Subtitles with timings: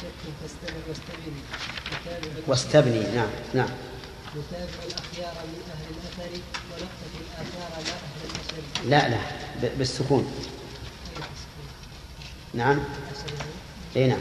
[0.00, 0.10] شك
[2.46, 3.00] واستبني.
[3.14, 3.68] نعم نعم.
[4.36, 6.30] الأخيار من أهل الأثر
[7.20, 9.20] الآثار لا أهل الأثر لا لا
[9.78, 10.32] بالسكون.
[12.54, 12.78] نعم.
[13.96, 14.20] إي نعم.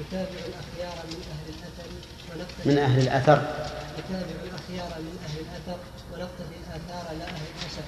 [0.00, 1.88] نتابع الأخيار من أهل الأثر.
[2.32, 3.38] ونقتفي من أهل الأثر
[3.98, 5.78] نتابع الأخيار من أهل الأثر
[6.12, 7.82] ونقتفي الآثار لا أهل الأثر.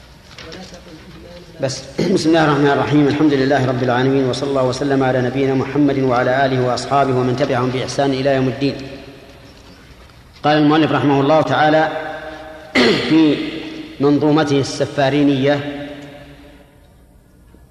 [1.61, 1.85] بس.
[2.15, 3.09] بسم الله الرحمن الرحيم.
[3.09, 7.71] الحمد لله رب العالمين وصلى الله وسلم على نبينا محمد وعلى آله وأصحابه ومن تبعهم
[7.71, 8.75] بإحسان إلى يوم الدين.
[10.43, 11.89] قال المؤلف رحمه الله تعالى
[13.09, 13.37] في
[14.01, 15.87] منظومته السفارينية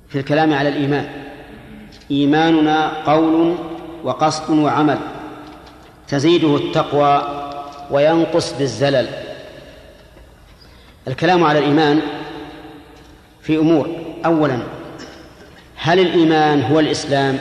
[0.09, 1.05] في الكلام على الإيمان.
[2.11, 3.55] إيماننا قول
[4.03, 4.97] وقصد وعمل.
[6.07, 7.21] تزيده التقوى
[7.91, 9.07] وينقص بالزلل.
[11.07, 12.01] الكلام على الإيمان
[13.49, 13.89] في أمور.
[14.25, 14.59] أولا
[15.75, 17.39] هل الإيمان هو الإسلام؟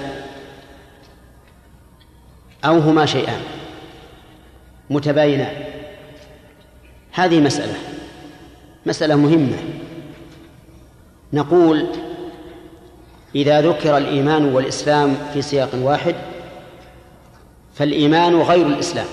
[2.64, 3.40] أو هما شيئان؟
[4.90, 5.64] متباينان
[7.12, 7.74] هذه مسألة
[8.86, 9.56] مسألة مهمة.
[11.32, 11.86] نقول
[13.34, 16.14] إذا ذكر الإيمان والإسلام في سياق واحد
[17.74, 19.06] فالإيمان غير الإسلام.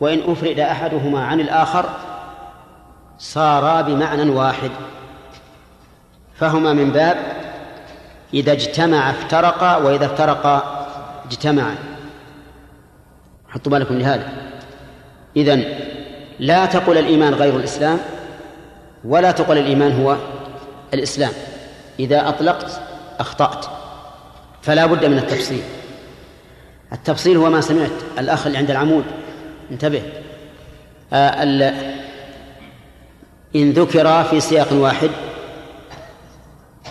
[0.00, 1.90] وإن أفرد أحدهما عن الآخر
[3.18, 4.70] صارا بمعنى واحد.
[6.38, 7.16] فهما من باب
[8.34, 10.86] إذا اجتمع افترقا وإذا افترقا
[11.26, 11.74] اجتمعا.
[13.48, 14.32] حطوا بالكم لهذا.
[15.36, 15.64] إذن
[16.38, 17.98] لا تقل الإيمان غير الإسلام
[19.04, 20.16] ولا تقل الإيمان هو
[20.94, 21.32] الإسلام.
[22.00, 22.80] إذا أطلقت
[23.18, 23.66] أخطأت.
[24.62, 25.62] فلا بد من التفصيل.
[26.92, 27.90] التفصيل هو ما سمعت.
[28.18, 29.04] الأخ اللي عند العمود.
[29.70, 30.02] انتبه.
[31.12, 31.42] آه
[33.56, 35.10] إن ذكر في سياق واحد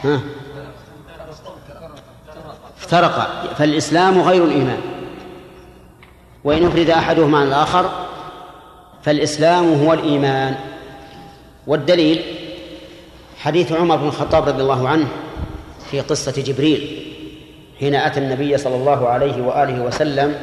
[0.06, 0.20] ها؟
[2.78, 3.28] افترق.
[3.58, 4.82] فالإسلام غير الإيمان.
[6.44, 7.90] وإن أفرد أحدهما عن الآخر
[9.04, 10.56] فالإسلام هو الإيمان.
[11.68, 12.22] والدليل
[13.38, 15.08] حديث عمر بن الخطاب رضي الله عنه
[15.92, 17.12] في قصة جبريل
[17.80, 20.36] حين أتى النبي صلى الله عليه وآله وسلم.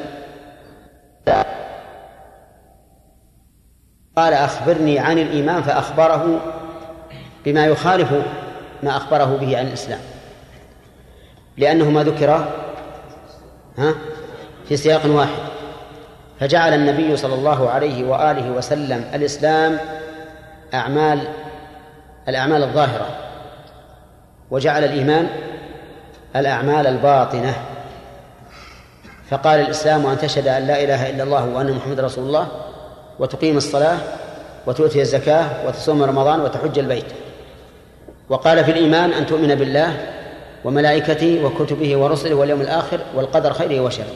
[4.16, 6.40] قال أخبرني عن الإيمان فأخبره
[7.44, 8.08] بما يخالف
[8.82, 10.00] ما أخبره به عن الإسلام.
[11.56, 12.30] لأنه ما ذكر
[13.78, 13.94] ها
[14.68, 15.42] في سياق واحد.
[16.40, 19.78] فجعل النبي صلى الله عليه وآله وسلم الإسلام
[20.74, 21.28] أعمال
[22.28, 23.06] الأعمال الظاهرة.
[24.50, 25.28] وجعل الإيمان
[26.36, 27.54] الأعمال الباطنة.
[29.30, 32.48] فقال الإسلام أن تشهد أن لا إله إلا الله وأن محمد رسول الله
[33.18, 33.98] وتقيم الصلاة
[34.66, 37.21] وتؤتي الزكاة وتصوم رمضان وتحج البيت.
[38.32, 39.96] وقال في الإيمان أن تؤمن بالله
[40.64, 44.14] وملائكته وكتبه ورسله واليوم الآخر والقدر خيره وشره.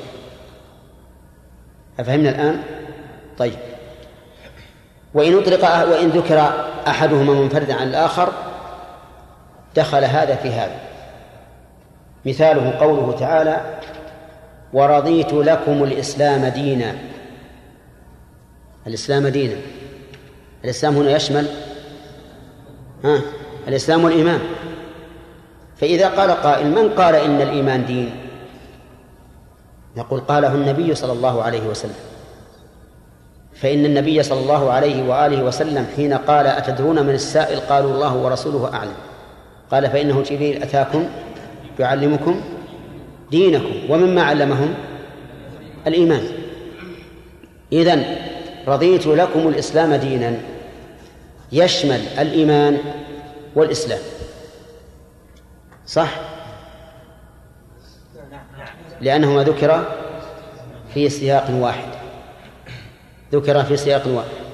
[2.01, 2.63] أفهمنا الآن؟
[3.39, 3.59] طيب.
[5.15, 6.51] وإن أطلق وإن ذكر
[6.89, 8.33] أحدهما منفردا عن الآخر
[9.75, 10.81] دخل هذا في هذا.
[12.27, 13.79] مثاله قوله تعالى
[14.73, 16.95] ورضيت لكم الإسلام دينا.
[18.87, 19.57] الإسلام دينا.
[20.65, 21.47] الإسلام هنا يشمل؟
[23.05, 23.21] ها؟
[23.69, 24.41] الإسلام والإيمان.
[25.77, 28.11] فإذا قال قائل من قال إن الإيمان دين؟
[29.97, 31.95] نقول قاله النبي صلى الله عليه وسلم.
[33.55, 38.75] فإن النبي صلى الله عليه وآله وسلم حين قال أتدرون من السائل؟ قالوا الله ورسوله
[38.75, 38.95] أعلم.
[39.71, 41.05] قال فإنه جبريل أتاكم؟
[41.79, 42.41] يعلمكم
[43.31, 43.91] دينكم.
[43.91, 44.75] ومما علمهم
[45.87, 46.23] الإيمان.
[47.73, 48.05] إذن
[48.69, 50.37] رضيت لكم الإسلام دينا.
[51.53, 52.79] يشمل الإيمان
[53.57, 54.01] والإسلام.
[55.87, 56.09] صح؟
[59.01, 59.85] لأنه ما ذكر
[60.95, 61.89] في سياق واحد.
[63.33, 64.47] ذكر في سياق واحد.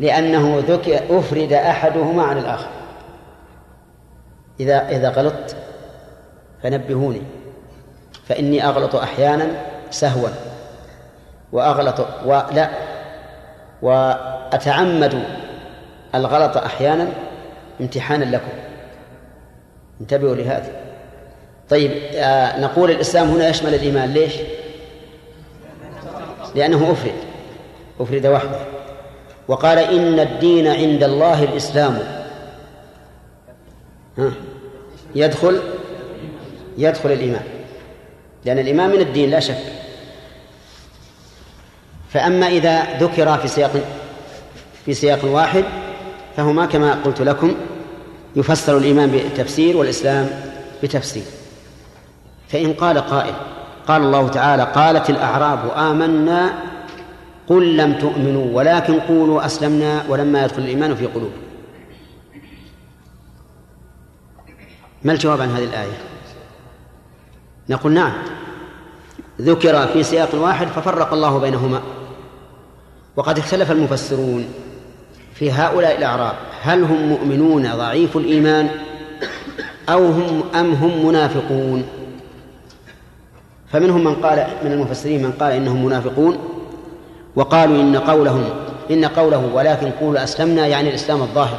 [0.00, 2.70] لأنه ذكر أفرد أحدهما عن الآخر.
[4.60, 5.56] إذا إذا غلطت
[6.62, 7.22] فنبهوني.
[8.28, 9.46] فإني أغلط أحيانا
[9.90, 10.28] سهوا.
[11.52, 12.70] وأغلط ولا
[13.82, 15.43] وأتعمد
[16.14, 17.08] الغلط أحيانا
[17.80, 18.52] امتحانا لكم.
[20.00, 20.70] انتبهوا لهذا
[21.70, 24.12] طيب آه نقول الإسلام هنا يشمل الإيمان.
[24.12, 24.32] ليش؟
[26.54, 27.14] لأنه أفرد.
[28.00, 28.58] أفرد وحده.
[29.48, 31.98] وقال إن الدين عند الله الإسلام.
[34.18, 34.32] ها؟
[35.14, 35.60] يدخل
[36.78, 37.44] يدخل الإيمان.
[38.44, 39.58] لأن الإيمان من الدين لا شك.
[42.10, 43.72] فأما إذا ذكر في سياق
[44.84, 45.64] في سياق واحد
[46.36, 47.54] فهما كما قلت لكم
[48.36, 50.30] يفسر الإيمان بتفسير والإسلام
[50.82, 51.24] بتفسير.
[52.48, 53.34] فإن قال قائل
[53.88, 56.54] قال الله تعالى قالت الأعراب آمنا
[57.48, 61.44] قل لم تؤمنوا ولكن قولوا أسلمنا ولما يدخل الإيمان في قلوبكم
[65.02, 65.98] ما الجواب عن هذه الآية؟
[67.68, 68.12] نقول نعم
[69.40, 71.80] ذكر في سياق واحد ففرق الله بينهما
[73.16, 74.63] وقد اختلف المفسرون.
[75.34, 78.68] في هؤلاء الأعراب هل هم مؤمنون ضعيف الإيمان
[79.88, 81.84] أو هم أم هم منافقون؟
[83.72, 86.38] فمنهم من قال من المفسرين من قال إنهم منافقون
[87.36, 88.44] وقالوا إن قولهم
[88.90, 91.58] إن قوله ولكن قولوا أسلمنا يعني الإسلام الظاهر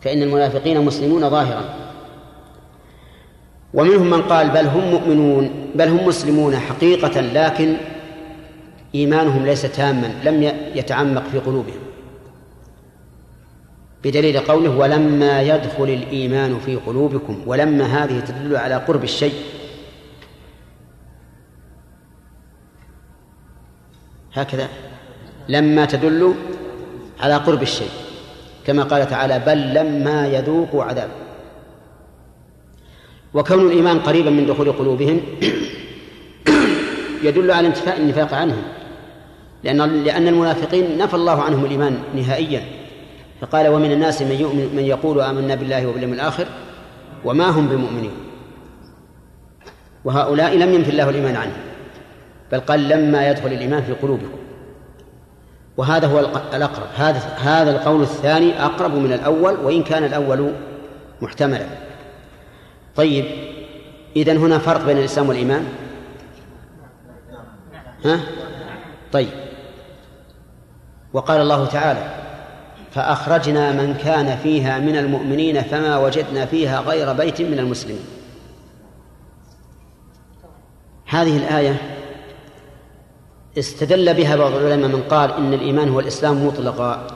[0.00, 1.64] فإن المنافقين مسلمون ظاهرا.
[3.74, 7.76] ومنهم من قال بل هم مؤمنون بل هم مسلمون حقيقة لكن
[8.94, 11.87] إيمانهم ليس تاما لم يتعمق في قلوبهم.
[14.04, 19.34] بدليل قوله ولما يدخل الإيمان في قلوبكم ولما هذه تدل على قرب الشيء.
[24.34, 24.68] هكذا.
[25.48, 26.34] لما تدل
[27.20, 27.90] على قرب الشيء.
[28.66, 31.10] كما قال تعالى بل لما يذوقوا عذاب.
[33.34, 35.20] وكون الإيمان قريبا من دخول قلوبهم
[37.26, 38.62] يدل على انتفاء النفاق عنهم.
[39.64, 42.77] لأن لأن المنافقين نفى الله عنهم الإيمان نهائيا.
[43.40, 46.46] فقال ومن الناس من يؤمن من يقول آمنا بالله وباليوم الآخر
[47.24, 48.12] وما هم بمؤمنين.
[50.04, 51.62] وهؤلاء لم ينفي الله الإيمان عنهم
[52.52, 54.38] بل قال لما يدخل الإيمان في قلوبكم.
[55.76, 56.18] وهذا هو
[56.54, 56.86] الأقرب.
[56.96, 60.52] هذا هذا القول الثاني أقرب من الأول وإن كان الأول
[61.20, 61.66] محتملا.
[62.96, 63.24] طيب
[64.16, 65.64] إذن هنا فرق بين الإسلام والإيمان؟
[68.04, 68.20] ها؟
[69.12, 69.28] طيب.
[71.12, 72.17] وقال الله تعالى
[72.98, 78.00] فأخرجنا من كان فيها من المؤمنين فما وجدنا فيها غير بيت من المسلمين.
[81.06, 81.76] هذه الآية
[83.58, 87.06] استدل بها بعض العلماء من قال إن الإيمان هو الإسلام مطلقا.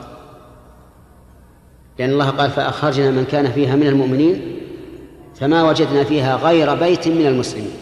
[1.99, 4.59] لأن الله قال فأخرجنا من كان فيها من المؤمنين
[5.35, 7.77] فما وجدنا فيها غير بيت من المسلمين.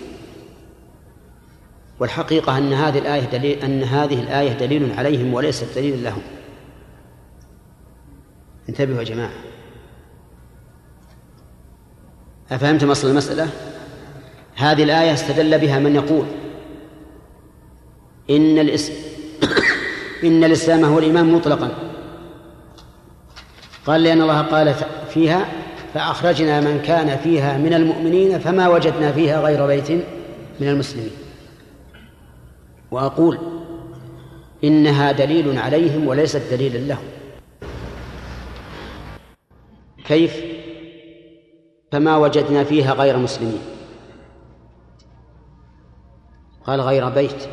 [1.98, 6.22] والحقيقة أن هذه الآية دليل أن هذه الآية دليل عليهم وليست دليل لهم.
[8.70, 9.32] انتبهوا يا جماعة.
[12.50, 13.48] أفهمتم أصل المسألة؟
[14.54, 16.26] هذه الآية استدل بها من يقول
[18.30, 18.92] إن الإس...
[20.24, 21.70] إن الإسلام هو الإيمان مطلقا.
[23.86, 24.74] قال لأن الله قال
[25.14, 25.48] فيها
[25.94, 29.90] فأخرجنا من كان فيها من المؤمنين فما وجدنا فيها غير بيت
[30.60, 31.10] من المسلمين.
[32.90, 33.38] وأقول
[34.64, 37.19] إنها دليل عليهم وليست دليلا لهم.
[40.10, 40.44] كيف؟
[41.92, 43.62] فما وجدنا فيها غير مسلمين.
[46.66, 47.48] قال غير بيت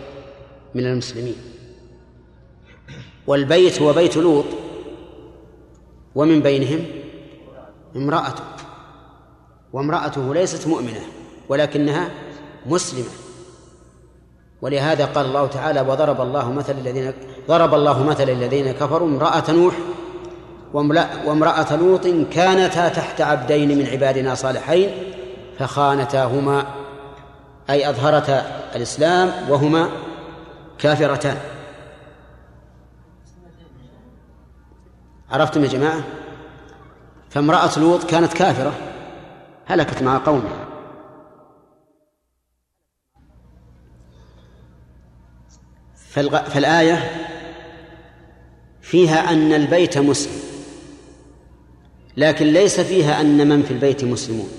[0.75, 1.35] من المسلمين.
[3.27, 4.45] والبيت هو بيت لوط
[6.15, 6.85] ومن بينهم
[7.95, 8.43] امرأته
[9.73, 11.01] وامرأته ليست مؤمنة
[11.49, 12.09] ولكنها
[12.65, 13.09] مسلمة.
[14.61, 17.13] ولهذا قال الله تعالى وضرب الله مثل الذين
[17.47, 19.75] ضرب الله مثل الذين كفروا امرأة نوح
[20.73, 24.89] وامرأة لوط كانتا تحت عبدين من عبادنا صالحين
[25.59, 26.67] فخانتاهما
[27.69, 29.89] أي أظهرتا الإسلام وهما
[30.79, 31.37] كافرتان.
[35.31, 36.03] عرفتم يا جماعة؟
[37.29, 38.73] فامرأة لوط كانت كافرة
[39.65, 40.67] هلكت مع قومها.
[46.45, 47.11] فالآية
[48.81, 50.46] فيها أن البيت مسلم.
[52.17, 54.49] لكن ليس فيها أن من في البيت مسلمون.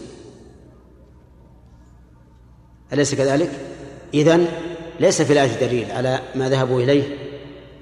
[2.92, 3.50] أليس كذلك؟
[4.14, 4.46] إذن
[5.00, 7.16] ليس في الآية دليل على ما ذهبوا إليه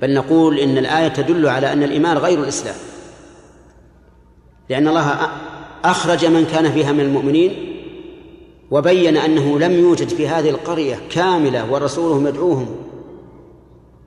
[0.03, 2.75] بل نقول إن الآية تدل على أن الإيمان غير الإسلام.
[4.71, 5.31] لأن الله
[5.85, 7.73] أخرج من كان فيها من المؤمنين
[8.71, 12.77] وبين أنه لم يوجد في هذه القرية كاملة ورسولهم يدعوهم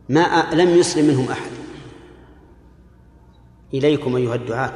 [0.10, 1.52] ما لم يسلم منهم أحد.
[3.74, 4.74] إليكم أيها الدعاة.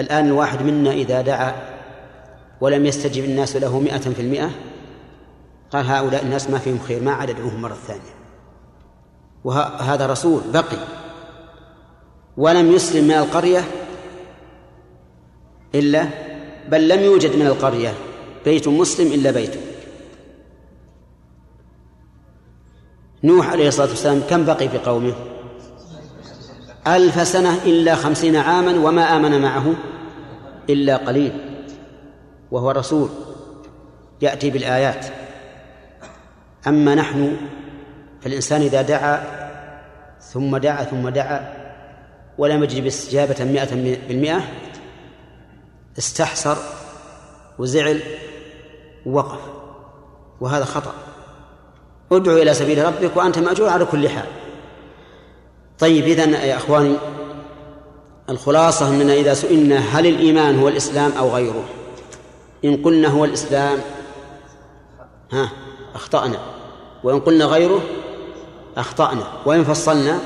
[0.00, 1.54] الآن الواحد منا إذا دعا
[2.60, 4.50] ولم يستجب الناس له مئة في المئة
[5.70, 8.14] قال هؤلاء الناس ما فيهم خير ما عاد ادعوهم مرة ثانية.
[9.44, 10.78] وهذا رسول بقي.
[12.36, 13.64] ولم يسلم من القرية
[15.74, 16.06] إلا
[16.68, 17.94] بل لم يوجد من القرية
[18.44, 19.60] بيت مسلم إلا بيته.
[23.24, 25.14] نوح عليه الصلاة والسلام كم بقي في قومه؟
[26.86, 29.74] ألف سنة إلا خمسين عاما وما آمن معه
[30.70, 31.32] إلا قليل
[32.50, 33.08] وهو رسول
[34.22, 35.06] يأتي بالآيات.
[36.66, 37.36] أما نحن
[38.20, 39.40] فالإنسان إذا دعا
[40.20, 41.52] ثم دعا ثم دعا
[42.38, 43.74] ولم يجب استجابة مئة
[44.08, 44.42] بالمئة
[45.98, 46.56] استحسر
[47.58, 48.00] وزعل
[49.06, 49.40] ووقف
[50.40, 50.94] وهذا خطأ.
[52.12, 54.39] ادعو إلى سبيل ربك وأنت مأجور على كل حال.
[55.80, 56.96] طيب إذن يا أخواني
[58.30, 61.64] الخلاصة أننا إذا سئلنا هل الإيمان هو الإسلام أو غيره.
[62.64, 63.78] إن قلنا هو الإسلام
[65.32, 65.50] ها
[65.94, 66.38] أخطأنا.
[67.04, 67.80] وإن قلنا غيره
[68.76, 69.22] أخطأنا.
[69.46, 70.18] وإن فصلنا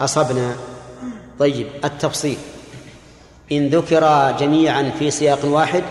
[0.00, 0.56] أصبنا.
[1.38, 2.38] طيب التفصيل.
[3.52, 5.84] إن ذكر جميعا في سياق واحد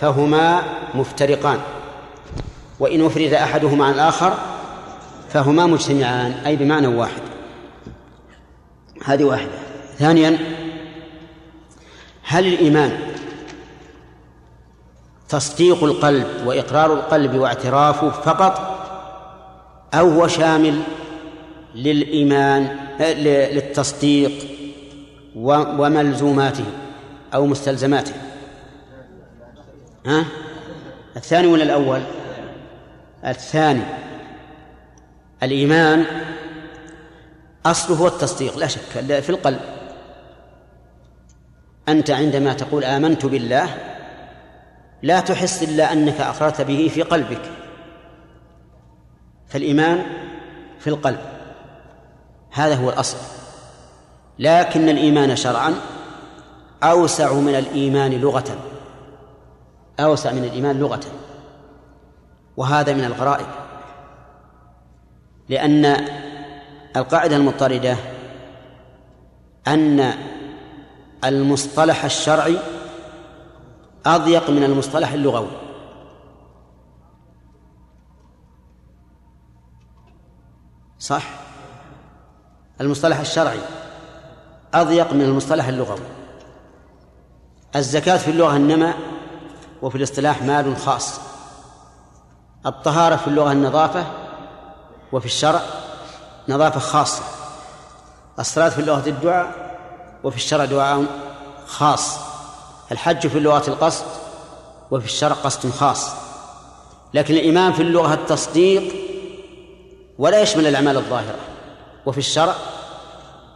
[0.00, 0.62] فهما
[0.94, 1.58] مفترقان.
[2.80, 4.34] وإن أفرد أحدهما عن الآخر
[5.28, 7.22] فهما مجتمعان أي بمعنى واحد.
[9.04, 9.50] هذه واحدة.
[9.98, 10.38] ثانيا
[12.22, 12.98] هل الإيمان
[15.28, 18.78] تصديق القلب وإقرار القلب واعترافه فقط
[19.94, 20.82] أو هو شامل
[21.74, 24.32] للإيمان للتصديق
[25.36, 26.64] وملزوماته
[27.34, 28.12] أو مستلزماته؟
[30.06, 30.24] ها؟
[31.16, 32.00] الثاني ولا الأول؟
[33.24, 33.82] الثاني
[35.42, 36.04] الإيمان
[37.70, 38.80] أصله هو التصديق لا شك
[39.20, 39.60] في القلب.
[41.88, 43.74] أنت عندما تقول آمنت بالله
[45.02, 47.42] لا تحس إلا أنك أقررت به في قلبك.
[49.48, 50.06] فالإيمان
[50.78, 51.20] في القلب
[52.50, 53.16] هذا هو الأصل.
[54.38, 55.74] لكن الإيمان شرعا
[56.82, 58.56] أوسع من الإيمان لغة
[60.00, 61.00] أوسع من الإيمان لغة.
[62.56, 63.46] وهذا من الغرائب
[65.48, 65.96] لأن
[66.96, 67.96] القاعدة المضطردة
[69.66, 70.14] أن
[71.24, 72.58] المصطلح الشرعي
[74.06, 75.50] أضيق من المصطلح اللغوي.
[80.98, 81.22] صح؟
[82.80, 83.60] المصطلح الشرعي
[84.74, 86.00] أضيق من المصطلح اللغوي.
[87.76, 88.94] الزكاة في اللغة النمى
[89.82, 91.20] وفي الاصطلاح مال خاص.
[92.66, 94.06] الطهارة في اللغة النظافة
[95.12, 95.60] وفي الشرع
[96.48, 97.22] نظافة خاصة.
[98.38, 99.78] الصلاة في اللغة الدعاء
[100.24, 101.04] وفي الشرع دعاء
[101.66, 102.18] خاص.
[102.92, 104.04] الحج في اللغة القصد
[104.90, 106.10] وفي الشرع قصد خاص.
[107.14, 108.94] لكن الإيمان في اللغة التصديق
[110.18, 111.38] ولا يشمل الأعمال الظاهرة
[112.06, 112.54] وفي الشرع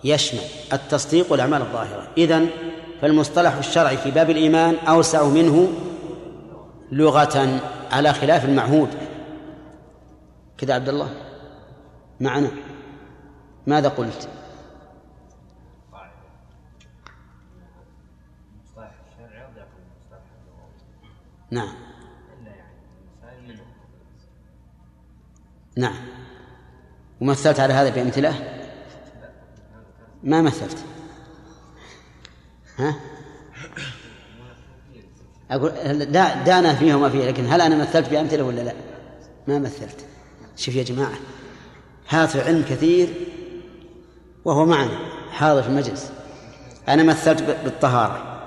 [0.05, 0.41] يشمل
[0.73, 2.09] التصديق والأعمال الظاهرة.
[2.19, 2.49] إذن
[3.03, 5.73] فالمصطلح الشرعي في باب الإيمان أوسع منه
[6.93, 7.61] لغة
[7.93, 8.89] على خلاف المعهود.
[10.59, 11.09] كذا عبد الله؟
[12.21, 12.51] معنا.
[13.67, 14.29] ماذا قلت؟
[21.53, 21.75] نعم.
[25.77, 25.95] نعم.
[27.21, 28.35] ومثلت على هذا بأمثلة؟
[30.23, 30.79] ما مثلت.
[32.79, 32.95] ها؟
[35.51, 35.73] أقول
[36.45, 38.75] دانا فيه وما فيه لكن هل أنا مثلت بأمثلة ولا لا؟
[39.49, 40.07] ما مثلت.
[40.57, 41.15] شوف يا جماعة
[42.07, 43.09] هذا علم كثير
[44.45, 44.99] وهو معنا
[45.31, 46.13] حاضر في المجلس.
[46.89, 48.43] أنا مثلت بالطهارة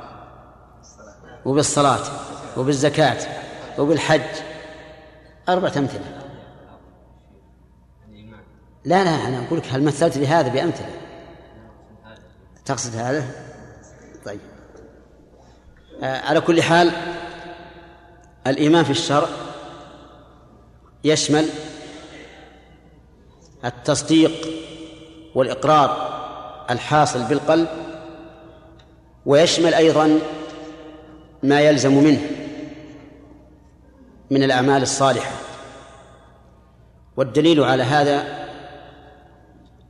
[1.45, 2.03] وبالصلاة
[2.57, 3.17] وبالزكاة
[3.77, 4.21] وبالحج.
[5.49, 6.21] أربعة أمثلة.
[8.85, 10.89] لا لا أنا أقول لك هل مثلت لهذا بأمثلة؟
[12.65, 13.25] تقصد هذا؟
[14.25, 14.39] طيب.
[16.03, 16.91] آه على كل حال
[18.47, 19.27] الإيمان في الشرع
[21.03, 21.49] يشمل
[23.65, 24.64] التصديق
[25.35, 26.15] والإقرار
[26.69, 27.67] الحاصل بالقلب
[29.25, 30.19] ويشمل أيضا
[31.43, 32.21] ما يلزم منه
[34.31, 35.31] من الأعمال الصالحة.
[37.17, 38.45] والدليل على هذا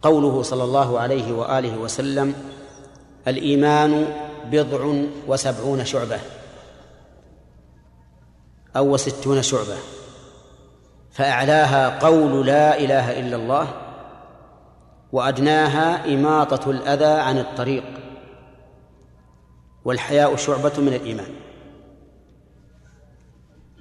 [0.01, 2.33] قوله صلى الله عليه وآله وسلم
[3.27, 4.07] الإيمان
[4.51, 4.93] بضع
[5.27, 6.19] وسبعون شعبة
[8.75, 9.77] أو وستون شعبة
[11.11, 13.84] فأعلاها قول لا إله إلا الله
[15.15, 17.83] وأدناها إماطة الأذى عن الطريق.
[19.85, 21.35] والحياء شعبة من الإيمان.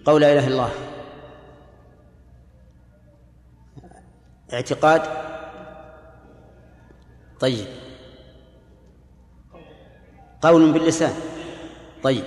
[0.04, 0.70] قول لا إله إلا الله.
[4.52, 5.02] اعتقاد.
[7.40, 7.66] طيب.
[10.42, 11.14] قول باللسان.
[12.02, 12.24] طيب.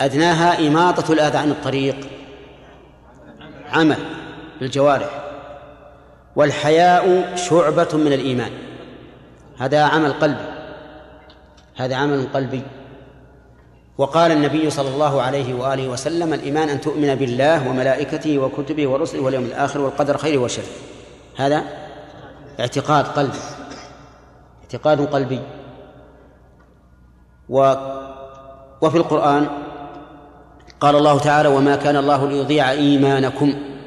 [0.00, 2.10] أدناها إماطة الأذى عن الطريق.
[3.72, 3.98] عمل
[4.60, 5.27] بالجوارح.
[6.38, 8.50] والحياء شعبة من الإيمان.
[9.58, 10.44] هذا عمل قلبي.
[11.76, 12.62] هذا عمل قلبي.
[13.98, 19.44] وقال النبي صلى الله عليه وآله وسلم الإيمان أن تؤمن بالله وملائكته وكتبه ورسله واليوم
[19.44, 20.64] الآخر والقدر خيره وشره
[21.36, 21.64] هذا
[22.60, 23.38] اعتقاد قلبي.
[24.62, 25.40] اعتقاد قلبي.
[27.48, 27.74] و
[28.82, 29.46] وفي القرآن
[30.80, 33.77] قال الله تعالى وما كان الله ليضيع إيمانكم.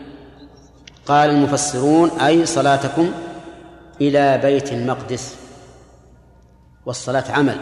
[1.08, 3.12] قال المفسرون أي صلاتكم
[4.01, 5.36] إلى بيت المقدس
[6.86, 7.58] والصلاة عمل.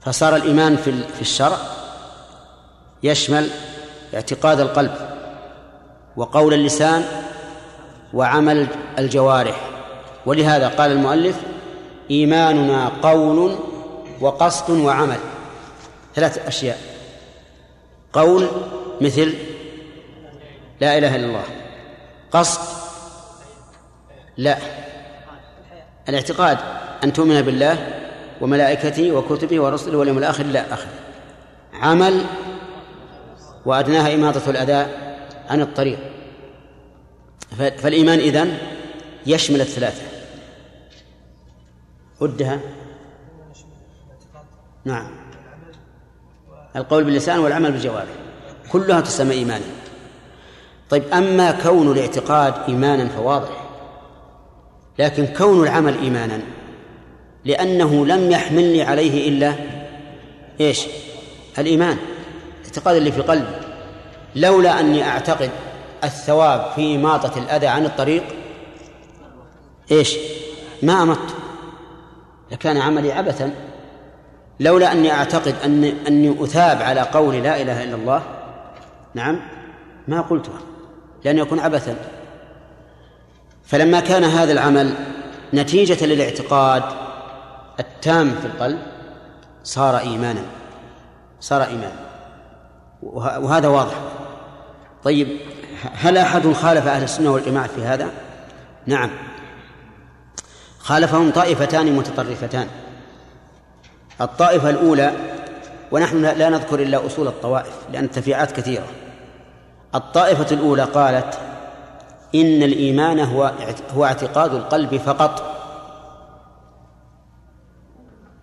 [0.00, 1.56] فصار الإيمان في في الشرع
[3.02, 3.50] يشمل
[4.14, 4.94] اعتقاد القلب
[6.16, 7.04] وقول اللسان
[8.14, 8.66] وعمل
[8.98, 9.70] الجوارح.
[10.26, 11.36] ولهذا قال المؤلف
[12.10, 13.58] إيماننا قول
[14.20, 15.18] وقصد وعمل.
[16.14, 16.78] ثلاث أشياء.
[18.12, 18.48] قول
[19.00, 19.34] مثل
[20.80, 21.61] لا إله إلا الله.
[22.32, 22.60] قصد؟
[24.36, 24.58] لا.
[26.08, 26.58] الاعتقاد
[27.04, 28.02] أن تؤمن بالله
[28.40, 30.88] وملائكته وكتبه ورسله واليوم الآخر لا آخر
[31.72, 32.24] عمل
[33.66, 35.16] وأدناها إماطة الأداء
[35.50, 35.98] عن الطريق.
[37.56, 38.58] فالإيمان إذن
[39.26, 40.02] يشمل الثلاثة.
[42.22, 42.60] عدها
[44.84, 45.10] نعم.
[46.76, 48.08] القول باللسان والعمل بالجوارح.
[48.72, 49.81] كلها تسمى إيمانا.
[50.92, 53.48] طيب أما كون الاعتقاد إيمانا فواضح
[54.98, 56.40] لكن كون العمل إيمانا
[57.44, 59.54] لأنه لم يحملني عليه إلا
[60.60, 60.86] إيش؟
[61.58, 61.96] الإيمان
[62.60, 63.56] الاعتقاد اللي في قلبي.
[64.36, 65.50] لولا أني أعتقد
[66.04, 68.24] الثواب في إماطة الأذى عن الطريق
[69.90, 70.16] إيش؟
[70.82, 71.34] ما أمت
[72.50, 73.54] لكان عملي عبثا.
[74.60, 78.22] لولا أني أعتقد أن أني أثاب على قول لا إله إلا الله
[79.14, 79.40] نعم
[80.08, 80.71] ما قلتها.
[81.24, 81.96] لأن يكون عبثا.
[83.64, 84.94] فلما كان هذا العمل
[85.54, 86.82] نتيجة للاعتقاد
[87.80, 88.78] التام في القلب
[89.64, 90.42] صار إيمانا
[91.40, 91.96] صار إيمانا.
[93.02, 93.94] وهذا واضح.
[95.04, 95.28] طيب
[95.92, 98.10] هل أحد خالف أهل السنة والجماعة في هذا؟
[98.86, 99.10] نعم.
[100.78, 102.66] خالفهم طائفتان متطرفتان.
[104.20, 105.12] الطائفة الأولى
[105.90, 108.86] ونحن لا نذكر إلا أصول الطوائف لأن التفريعات كثيرة.
[109.94, 111.38] الطائفة الأولى قالت
[112.34, 113.52] إن الإيمان هو
[113.94, 115.48] هو اعتقاد القلب فقط.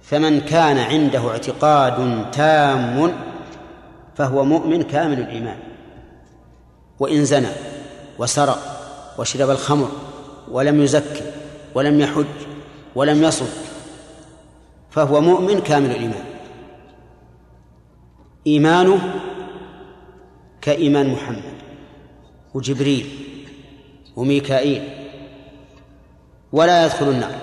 [0.02, 3.14] فمن كان عنده اعتقاد تام
[4.16, 5.58] فهو مؤمن كامل الإيمان.
[7.00, 7.52] وإن زنى
[8.20, 8.60] وسرق
[9.18, 9.90] وشرب الخمر
[10.52, 11.24] ولم يزكي
[11.76, 12.26] ولم يحج
[12.96, 13.46] ولم يصم
[14.90, 16.26] فهو مؤمن كامل الإيمان.
[18.48, 19.00] إيمانه
[20.62, 21.54] كإيمان محمد
[22.54, 23.10] وجبريل
[24.16, 24.90] وميكائيل
[26.52, 27.36] ولا يدخل النار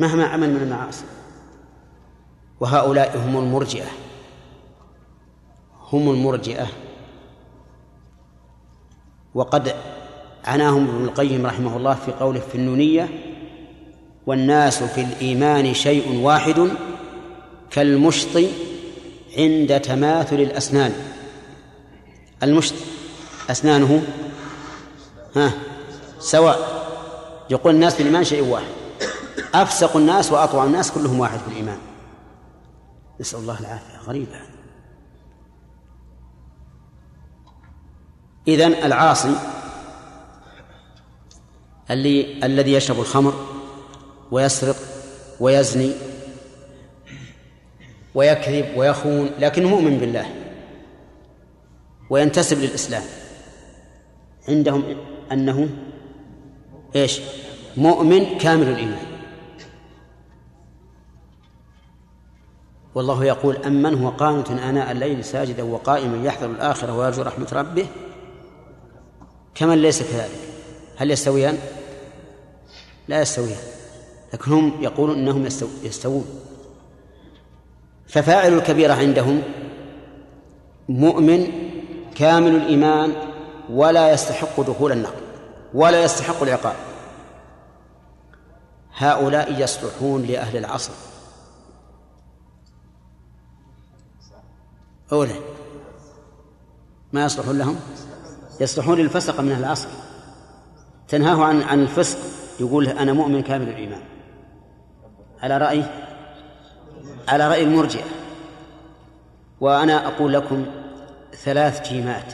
[0.00, 1.04] مهما عمل من المعاصي.
[2.60, 3.88] وهؤلاء هم المرجئة.
[5.92, 6.66] هم المرجئة.
[9.34, 9.74] وقد
[10.44, 13.08] عناهم ابن القيم رحمه الله في قوله في النونية
[14.26, 16.70] والناس في الإيمان شيء واحد
[17.70, 18.38] كالمشط
[19.38, 21.13] عند تماثل الأسنان.
[22.44, 22.74] المشط
[23.50, 24.02] أسنانه
[25.36, 25.52] ها
[26.18, 26.84] سواء
[27.50, 28.72] يقول الناس في الإيمان شيء واحد.
[29.54, 31.78] أفسق الناس وأطوع الناس كلهم واحد في الإيمان.
[33.20, 33.98] نسأل الله العافية.
[34.06, 34.40] غريبة.
[38.48, 39.36] إذن العاصي
[41.90, 43.46] اللي الذي يشرب الخمر
[44.30, 44.76] ويسرق
[45.40, 45.92] ويزني
[48.14, 50.43] ويكذب ويخون لكنه مؤمن بالله.
[52.14, 53.02] وينتسب للإسلام.
[54.48, 54.96] عندهم
[55.32, 55.68] أنه
[56.96, 57.20] إيش؟
[57.76, 59.06] مؤمن كامل الإيمان.
[62.94, 67.86] والله يقول أمن هو قانت آناء الليل ساجدا وقائما يحذر الآخرة ويرجو رحمة ربه.
[69.54, 70.40] كمن ليس كذلك؟
[70.96, 71.58] هل يستويان؟
[73.08, 73.62] لا يستويان.
[74.32, 75.46] لكن هم يقولون إنهم
[75.82, 76.26] يستوون.
[78.06, 79.42] ففاعل الكبيرة عندهم
[80.88, 81.73] مؤمن
[82.14, 83.12] كامل الإيمان
[83.70, 85.14] ولا يستحق دخول النار
[85.74, 86.76] ولا يستحق العقاب.
[88.96, 90.92] هؤلاء يصلحون لأهل العصر.
[95.12, 95.34] أولى
[97.12, 97.76] ما يصلحون لهم؟
[98.60, 99.88] يصلحون للفسق من أهل العصر.
[101.08, 102.18] تنهاه عن عن الفسق
[102.60, 104.02] يقول أنا مؤمن كامل الإيمان.
[105.42, 105.84] على رأي؟
[107.28, 108.04] على رأي المرجئة.
[109.60, 110.66] وأنا أقول لكم
[111.44, 112.32] ثلاث جيمات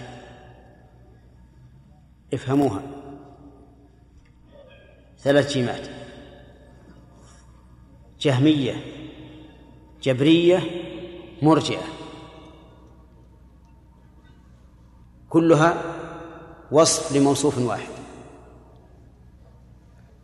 [2.34, 2.82] افهموها.
[5.18, 5.88] ثلاث جيمات
[8.20, 8.74] جهمية
[10.02, 10.60] جبرية
[11.42, 11.82] مرجئة.
[15.28, 15.82] كلها
[16.72, 17.90] وصف لموصوف واحد.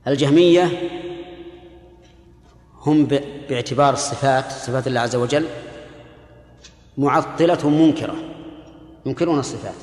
[0.06, 0.90] الجهمية
[2.74, 3.04] هم
[3.48, 5.46] باعتبار الصفات صفات الله عز وجل
[6.98, 8.35] معطلة منكرة.
[9.06, 9.74] ينكرون الصفات.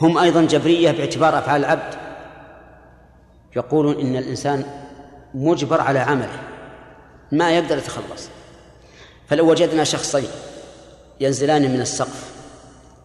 [0.00, 1.94] هم أيضا جبرية باعتبار أفعال العبد.
[3.56, 4.64] يقولون إن الإنسان
[5.34, 6.40] مجبر على عمله
[7.32, 8.28] ما يقدر يتخلص.
[9.28, 10.28] فلو وجدنا شخصين
[11.20, 12.32] ينزلان من السقف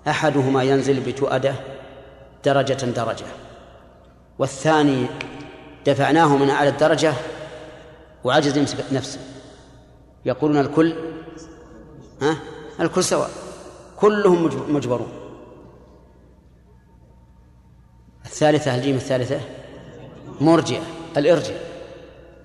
[0.08, 1.56] أحدهما ينزل بتؤدة
[2.46, 3.26] درجة درجة
[4.40, 5.06] والثاني
[5.86, 7.14] دفعناه من أعلى الدرجة
[8.24, 9.20] وعجز يمسك نفسه
[10.26, 10.96] يقولون الكل
[12.22, 12.38] ها؟
[12.80, 13.30] الكل سواء.
[13.98, 15.12] كلهم مجبرون.
[18.26, 19.40] الثالثة الجيم الثالثة؟
[20.42, 20.82] مرجئة
[21.18, 21.62] الإرجاء.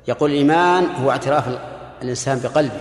[0.08, 1.58] يقول الإيمان هو اعتراف
[2.02, 2.80] الإنسان بقلبه.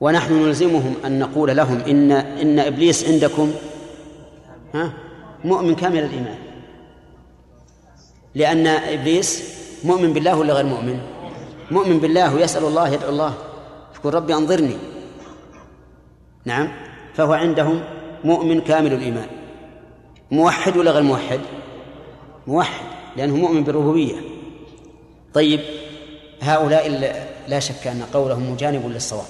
[0.00, 3.52] ونحن نلزمهم أن نقول لهم إن إن إبليس عندكم
[4.74, 4.92] ها؟
[5.44, 6.38] مؤمن كامل الإيمان.
[8.34, 11.00] لأن إبليس مؤمن بالله ولا غير مؤمن؟
[11.70, 13.34] مؤمن بالله ويسأل الله يدعو الله.
[13.94, 14.76] يقول ربي أنظرني.
[16.44, 16.68] نعم.
[17.14, 17.84] فهو عندهم
[18.24, 19.26] مؤمن كامل الإيمان.
[20.30, 21.40] موحد ولا غير موحد؟
[22.46, 24.16] موحد لأنه مؤمن بالربوبية.
[25.34, 25.60] طيب
[26.42, 26.88] هؤلاء
[27.48, 29.26] لا شك أن قولهم مجانب للصواب.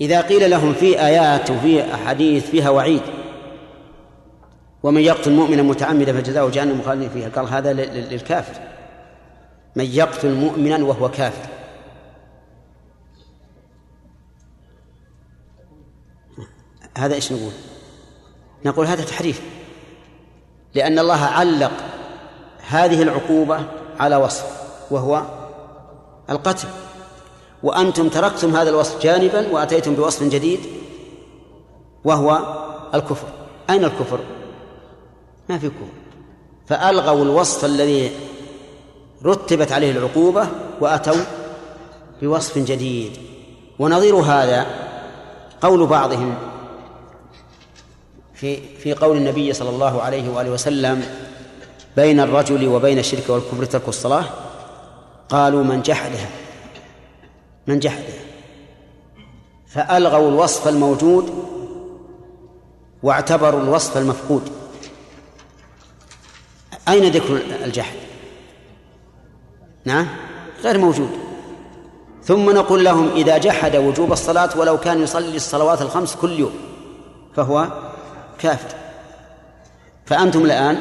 [0.00, 3.02] إذا قيل لهم في آيات وفي أحاديث فيها وعيد
[4.82, 8.54] ومن يقتل مؤمنا متعمدا فجزاؤه جهنم خالدا فيها قال هذا للكافر.
[9.76, 11.51] من يقتل مؤمنا وهو كافر.
[16.98, 17.52] هذا إيش نقول؟
[18.64, 19.42] نقول هذا تحريف.
[20.74, 21.72] لأن الله علق
[22.68, 23.64] هذه العقوبة
[24.00, 24.46] على وصف
[24.90, 25.22] وهو
[26.30, 26.68] القتل.
[27.62, 30.60] وأنتم تركتم هذا الوصف جانبا وأتيتم بوصف جديد
[32.04, 32.56] وهو
[32.94, 33.26] الكفر.
[33.70, 34.20] أين الكفر؟
[35.48, 36.02] ما في كفر.
[36.66, 38.10] فألغوا الوصف الذي
[39.24, 40.48] رتبت عليه العقوبة
[40.80, 41.24] وأتوا
[42.22, 43.16] بوصف جديد.
[43.78, 44.66] ونظير هذا
[45.62, 46.51] قول بعضهم
[48.42, 51.04] في في قول النبي صلى الله عليه وآله وسلم
[51.96, 54.24] بين الرجل وبين الشرك والكفر ترك الصلاة؟
[55.28, 56.28] قالوا من جحدها
[57.66, 58.20] من جحدها.
[59.66, 61.34] فألغوا الوصف الموجود
[63.02, 64.42] واعتبروا الوصف المفقود.
[66.88, 67.96] أين ذكر الجحد؟
[69.84, 70.06] نعم
[70.64, 71.10] غير موجود.
[72.24, 76.52] ثم نقول لهم إذا جحد وجوب الصلاة ولو كان يصلي الصلوات الخمس كل يوم
[77.36, 77.91] فهو
[78.42, 78.76] كافر
[80.06, 80.78] فأنتم الآن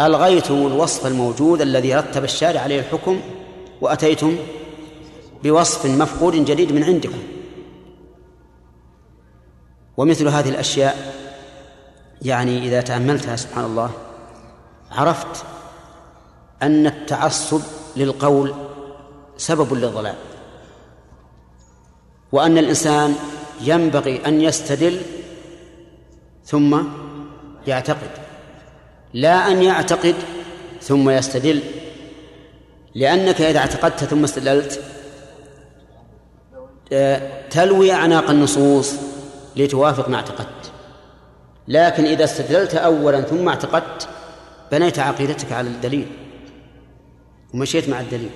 [0.00, 3.20] ألغيتم الوصف الموجود الذي رتب الشارع عليه الحكم
[3.80, 4.36] وأتيتم
[5.44, 7.18] بوصف مفقود جديد من عندكم.
[9.96, 11.14] ومثل هذه الأشياء
[12.22, 13.90] يعني إذا تأملتها سبحان الله
[14.90, 15.44] عرفت
[16.62, 17.60] أن التعصب
[17.96, 18.54] للقول
[19.36, 20.14] سبب للضلال
[22.32, 23.14] وأن الإنسان
[23.60, 25.02] ينبغي أن يستدل
[26.44, 26.82] ثم
[27.66, 28.10] يعتقد.
[29.14, 30.14] لا أن يعتقد
[30.82, 31.62] ثم يستدل.
[32.94, 34.80] لأنك إذا اعتقدت ثم استدلت
[36.92, 38.94] آه، تلوي أعناق النصوص
[39.56, 40.72] لتوافق ما اعتقدت.
[41.68, 44.08] لكن إذا استدللت أولا ثم اعتقدت
[44.72, 46.06] بنيت عقيدتك على الدليل
[47.54, 48.30] ومشيت مع الدليل.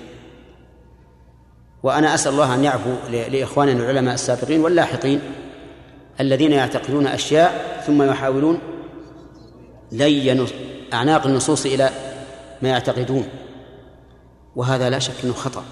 [1.83, 5.21] وأنا أسأل الله أن يعفو لإخواننا العلماء السابقين واللاحقين
[6.21, 8.59] الذين يعتقدون أشياء ثم يحاولون
[9.93, 10.47] لي
[10.93, 11.91] أعناق النصوص إلى
[12.63, 13.29] ما يعتقدون.
[14.57, 15.65] وهذا لا شك أنه خطأ.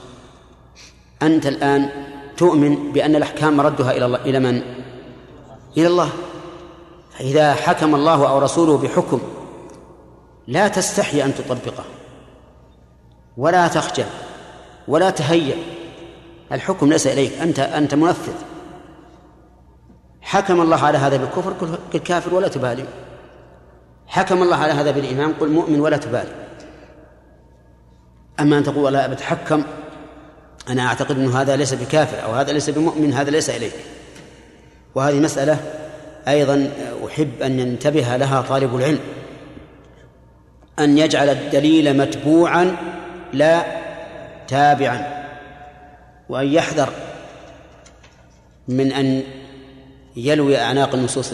[1.23, 1.89] أنت الآن
[2.37, 4.63] تؤمن بأن الأحكام مردها إلى الله إلى من؟
[5.77, 6.11] إلى الله.
[7.19, 9.21] فإذا حكم الله أو رسوله بحكم
[10.47, 11.85] لا تستحي أن تطبقه.
[13.37, 14.07] ولا تخجل
[14.89, 15.57] ولا تهيأ.
[16.53, 18.54] الحكم ليس إليك أنت أنت منفذ.
[20.25, 22.85] حكم الله على هذا بالكفر قل كافر ولا تبالي.
[24.07, 26.33] حكم الله على هذا بالإيمان قل مؤمن ولا تبالي.
[28.41, 29.63] أما أن تقول لا بتحكم
[30.69, 33.73] أنا أعتقد أن هذا ليس بكافر أو هذا ليس بمؤمن هذا ليس إليك.
[34.95, 35.59] وهذه مسألة
[36.29, 36.71] أيضا
[37.07, 39.01] أحب أن ينتبه لها طالب العلم.
[40.79, 42.77] أن يجعل الدليل متبوعا
[43.33, 43.65] لا
[44.49, 45.25] تابعا.
[46.29, 46.89] وأن يحذر
[48.69, 49.23] من أن
[50.17, 51.33] يلوي أعناق النصوص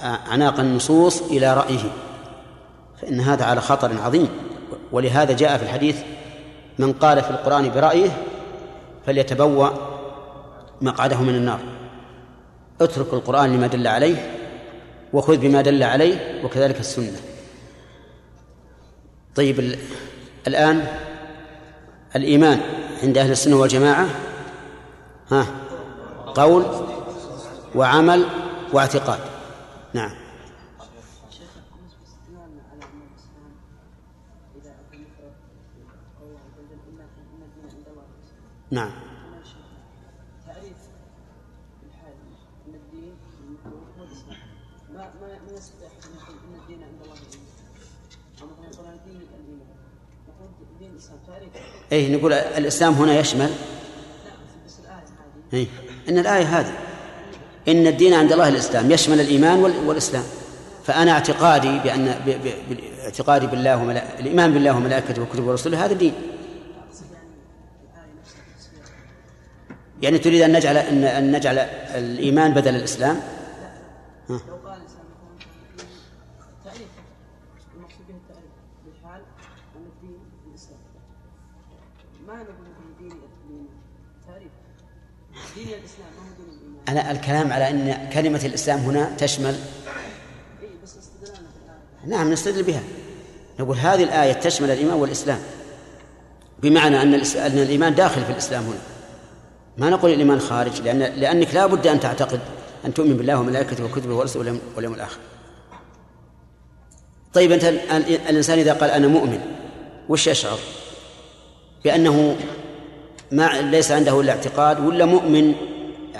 [0.00, 1.92] أعناق النصوص إلى رأيه.
[3.02, 4.28] فإن هذا على خطر عظيم.
[4.92, 5.98] ولهذا جاء في الحديث
[6.78, 8.10] من قال في القرآن برأيه
[9.06, 9.70] فليتبوأ
[10.80, 11.60] مقعده من النار.
[12.80, 14.36] اترك القرآن لما دل عليه
[15.12, 17.20] وخذ بما دل عليه وكذلك السنة.
[19.34, 19.76] طيب
[20.46, 20.86] الآن
[22.16, 22.60] الإيمان
[23.02, 24.06] عند أهل السنة والجماعة.
[25.30, 25.46] ها
[26.34, 26.64] قول
[27.74, 28.26] وعمل
[28.72, 29.20] واعتقاد.
[29.94, 30.10] نعم.
[38.70, 38.90] نعم.
[40.46, 40.76] تعريف
[41.86, 42.12] الحال
[42.68, 43.14] ان الدين
[43.66, 44.38] هو الاسلام
[44.94, 47.14] ما ما يستطيع ان ان الدين عند الله
[48.72, 49.28] يقول الدين
[50.28, 51.48] نقول الدين الإسلام تعريف
[51.92, 53.40] اي نقول الاسلام هنا يشمل.
[53.40, 53.50] لا
[54.66, 55.04] بس الايه
[55.52, 55.68] هذه
[56.08, 56.89] إن الآية هذه
[57.70, 60.24] إن الدين عند الله الإسلام يشمل الإيمان والإسلام.
[60.84, 62.04] فأنا اعتقادي بأن
[62.70, 66.14] باعتقادي بالله وملائكته الإيمان بالله وملائكته وكتبه ورسله هذا دين.
[70.02, 73.20] يعني تريد أن نجعل أن نجعل الإيمان بدل الإسلام؟
[74.30, 74.40] ها.
[86.90, 89.56] أنا الكلام على أن كلمة الإسلام هنا تشمل
[92.06, 92.82] نعم نستدل بها.
[93.60, 95.38] نقول هذه الآية تشمل الإيمان والإسلام
[96.62, 98.80] بمعنى أن أن الإيمان داخل في الإسلام هنا.
[99.78, 102.40] ما نقول الإيمان خارج لأن لأنك لا بد أن تعتقد
[102.84, 105.18] أن تؤمن بالله وملائكته وكتبه ورسله واليوم الآخر.
[107.34, 109.40] طيب أنت الإنسان إذا قال أنا مؤمن
[110.08, 110.58] وش يشعر؟
[111.84, 112.36] بأنه
[113.32, 115.54] ما ليس عنده إلا اعتقاد ولا مؤمن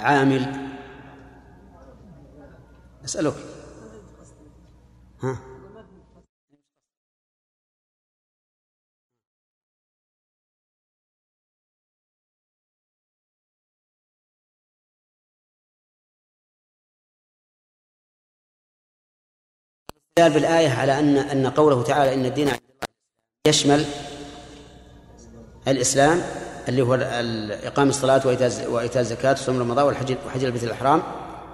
[0.00, 0.70] عامل.
[3.04, 3.34] أسألك.
[5.22, 5.38] ها؟
[20.20, 22.50] الاستدلال بالآية على أن أن قوله تعالى إن الدين
[23.46, 23.84] يشمل
[25.68, 26.49] الإسلام.
[26.68, 26.94] اللي هو
[27.64, 28.26] إقام الصلاة
[28.68, 31.02] وإيتاء الزكاة وصوم رمضان والحج وحج البيت الإحرام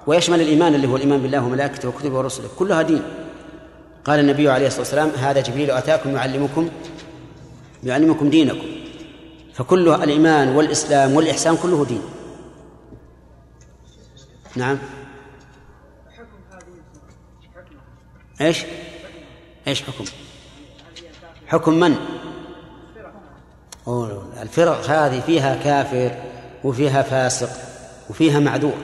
[0.07, 3.03] ويشمل الإيمان اللي هو الإيمان بالله وملائكته وكتبه ورسله كلها دين
[4.05, 6.69] قال النبي عليه الصلاة والسلام هذا جبريل أتاكم يعلمكم
[7.85, 8.67] يعلمكم دينكم
[9.55, 12.03] فكله الإيمان والإسلام والإحسان كله دين
[14.57, 14.79] نعم
[18.41, 18.65] إيش؟
[19.69, 20.05] إيش حكم؟
[21.47, 21.97] حكم من؟
[24.43, 26.11] الفرق هذه فيها كافر
[26.65, 27.51] وفيها فاسق
[28.11, 28.77] وفيها معذور.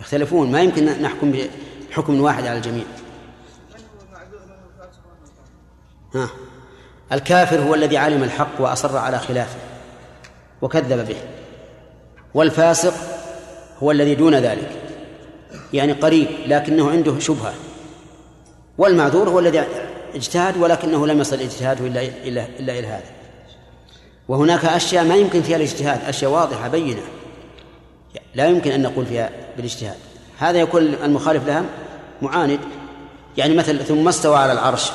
[0.00, 1.32] يختلفون ما يمكن نحكم
[1.90, 2.84] بحكم واحد على الجميع.
[6.14, 6.28] ها
[7.12, 9.58] الكافر هو الذي علم الحق وأصر على خلافه
[10.62, 11.16] وكذب به.
[12.34, 12.94] والفاسق
[13.82, 14.70] هو الذي دون ذلك
[15.72, 17.54] يعني قريب لكنه عنده شبهة.
[18.78, 19.64] والمعذور هو الذي
[20.14, 23.19] اجتهد ولكنه لم يصل اجتهاده إلا إلا إلا إلى هذا.
[24.30, 27.02] وهناك أشياء ما يمكن فيها الاجتهاد أشياء واضحة بينة.
[28.34, 29.96] لا يمكن أن نقول فيها بالاجتهاد.
[30.38, 31.64] هذا يكون المخالف لها
[32.22, 32.60] معاند.
[33.36, 34.90] يعني مثلا ثم استوى على العرش.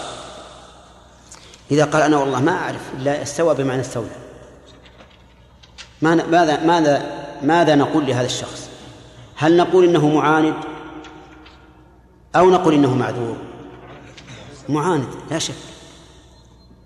[1.71, 4.07] إذا قال أنا والله ما أعرف إلا استوى بمعنى استولى.
[6.01, 7.05] ماذا ماذا
[7.41, 8.69] ماذا نقول لهذا الشخص؟
[9.35, 10.55] هل نقول إنه معاند؟
[12.35, 13.37] أو نقول إنه معذور؟
[14.69, 15.74] معاند لا شك.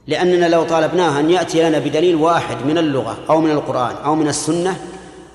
[0.10, 4.28] لأننا لو طالبناه أن يأتي لنا بدليل واحد من اللغة أو من القرآن أو من
[4.28, 4.78] السنة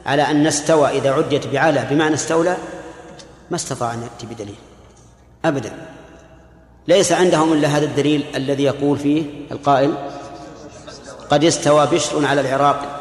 [0.07, 2.57] على أن نستوى إذا عدت بعلى بمعنى استولى
[3.51, 4.55] ما استطاع أن يأتي بدليل.
[5.45, 5.73] أبدا.
[6.89, 9.95] ليس عندهم إلا هذا الدليل الذي يقول فيه القائل
[11.31, 13.01] قد استوى بشر على العراق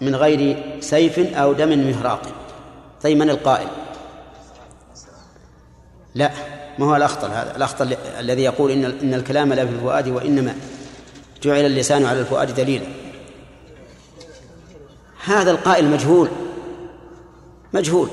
[0.00, 2.22] من غير سيف أو دم مهراق.
[3.02, 3.68] طيب من القائل؟
[6.14, 6.30] لا
[6.78, 10.54] ما هو الأخطر هذا؟ الأخطر الذي يقول إن إن الكلام لا في الفؤاد وإنما
[11.42, 12.86] جعل اللسان على الفؤاد دليلا.
[15.24, 16.28] هذا القائل مجهول.
[17.72, 18.08] مجهول.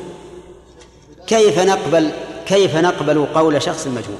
[1.27, 2.11] كيف نقبل
[2.45, 4.17] كيف نقبل قول شخص مجهول؟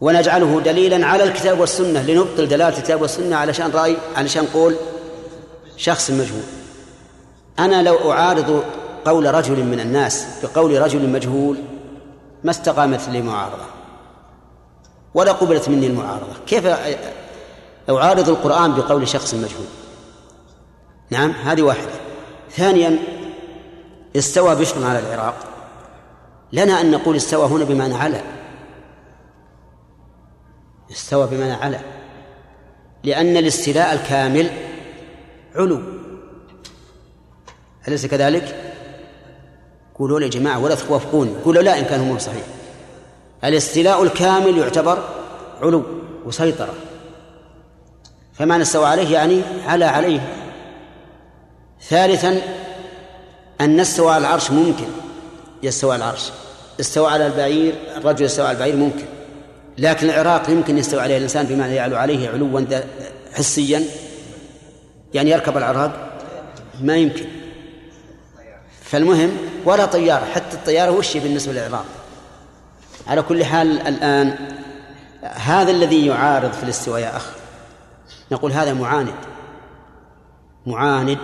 [0.00, 4.76] ونجعله دليلا على الكتاب والسنة لنبطل دلالة الكتاب والسنة علشان رأي علشان قول
[5.76, 6.42] شخص مجهول.
[7.58, 8.64] أنا لو أعارض
[9.04, 11.56] قول رجل من الناس بقول رجل مجهول
[12.44, 13.75] ما استقامت لي معارضة.
[15.16, 16.32] ولا قبلت مني المعارضة.
[16.46, 16.66] كيف
[17.90, 19.66] أعارض القرآن بقول شخص مجهول؟
[21.10, 21.90] نعم هذه واحدة.
[22.50, 22.98] ثانيا
[24.16, 25.34] استوى بشر على العراق.
[26.52, 28.20] لنا أن نقول استوى هنا بمعنى على.
[30.90, 31.80] استوى بمعنى على.
[33.04, 34.50] لأن الاستيلاء الكامل
[35.54, 35.80] علو.
[37.88, 38.74] أليس كذلك؟
[39.94, 42.55] قولوا يا جماعة ولا توافقوني قولوا لا إن كان هو صحيح.
[43.46, 44.98] الاستيلاء الكامل يعتبر
[45.62, 45.82] علو
[46.24, 46.74] وسيطرة.
[48.34, 50.20] فمعنى استوى عليه يعني على عليه.
[51.88, 52.40] ثالثا
[53.60, 54.86] أن استوى على العرش ممكن.
[55.62, 56.30] يستوى على العرش.
[56.80, 59.04] استوى على البعير الرجل يستوى على البعير ممكن.
[59.78, 62.80] لكن العراق يمكن يستوى عليه الإنسان بمعنى يعلو عليه علوا
[63.34, 63.84] حسيا.
[65.14, 66.18] يعني يركب العراق
[66.82, 67.26] ما يمكن.
[68.82, 70.24] فالمهم ولا طيارة.
[70.24, 71.84] حتى الطيارة وش بالنسبة للعراق؟
[73.08, 74.38] على كل حال الآن
[75.22, 77.32] هذا الذي يعارض في الاستواء يا أخ
[78.32, 79.14] نقول هذا معاند.
[80.66, 81.18] معاند.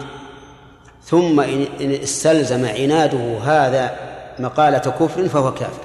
[1.05, 3.97] ثم إن استلزم عناده هذا
[4.39, 5.85] مقالة كفر فهو كافر.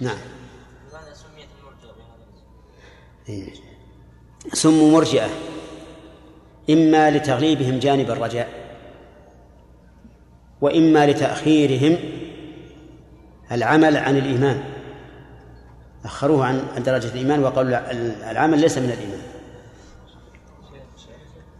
[0.00, 0.18] نعم.
[4.52, 5.28] سموا مرجئة.
[6.70, 8.48] إما لتغليبهم جانب الرجاء
[10.60, 11.98] وإما لتأخيرهم
[13.52, 14.64] العمل عن الإيمان.
[16.04, 17.90] أخروه عن درجة الإيمان وقالوا
[18.30, 19.22] العمل ليس من الإيمان.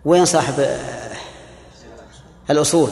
[0.05, 0.55] وين صاحب
[2.51, 2.91] الأصول؟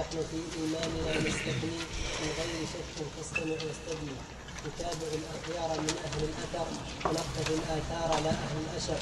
[0.00, 1.76] نحن في إيماننا مستثني
[2.20, 4.16] من غير شك فاستمع واستبني
[4.66, 6.66] نتابع الأخيار من أهل الأثر
[7.04, 8.98] ونقتفي الآثار لا أهل الأشر.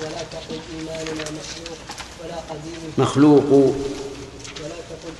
[0.00, 1.78] ولا تقل إيماننا مخلوق
[2.24, 2.92] ولا قديم.
[2.98, 3.74] مخلوق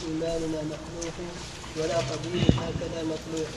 [0.06, 1.16] إيماننا مخلوق
[1.76, 3.48] ولا قديم هكذا مطلوق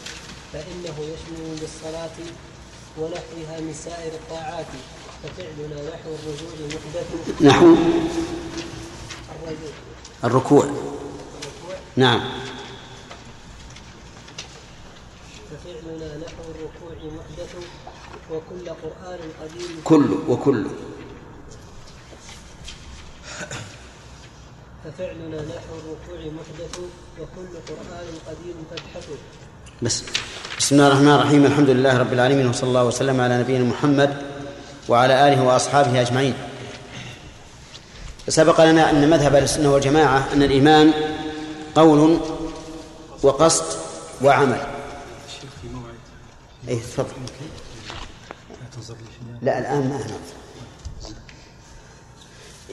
[0.54, 2.18] فإنه يشمل بالصلاة
[2.98, 4.66] ونحوها من سائر الطاعات
[5.24, 7.42] ففعلنا نحو الرجوع محدث.
[7.42, 7.76] نحو
[9.36, 9.74] الرجوع.
[10.24, 10.66] الركوع.
[11.96, 12.22] نعم.
[15.52, 17.56] ففعلنا نحو الركوع محدث
[18.32, 19.82] وكل قرآن قديم.
[19.84, 20.66] كل وكل
[24.90, 26.80] ففعلنا نحو الركوع محدث
[27.20, 29.16] وكل قرآن قديم فابحثوا
[29.82, 30.04] بس.
[30.58, 34.18] بسم الله الرحمن الرحيم الحمد لله رب العالمين وصلى الله وسلم على نبينا محمد
[34.90, 36.34] وعلى آله وأصحابه أجمعين.
[38.28, 40.94] سبق لنا أن مذهب السنة والجماعة أن الإيمان
[41.76, 42.20] قول
[43.24, 43.66] وقصد
[44.22, 44.62] وعمل.
[46.68, 47.06] أي تفضل.
[49.42, 49.90] لا الآن.
[49.90, 50.39] ما نعرف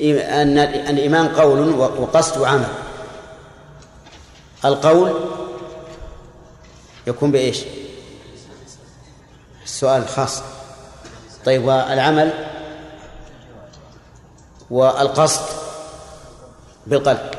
[0.00, 2.68] أن الإيمان قول وقصد وعمل.
[4.64, 5.14] القول
[7.06, 7.64] يكون بإيش؟
[9.64, 10.42] السؤال الخاص
[11.44, 12.32] طيب والعمل؟
[14.70, 15.42] والقصد
[16.86, 17.30] بالقلب.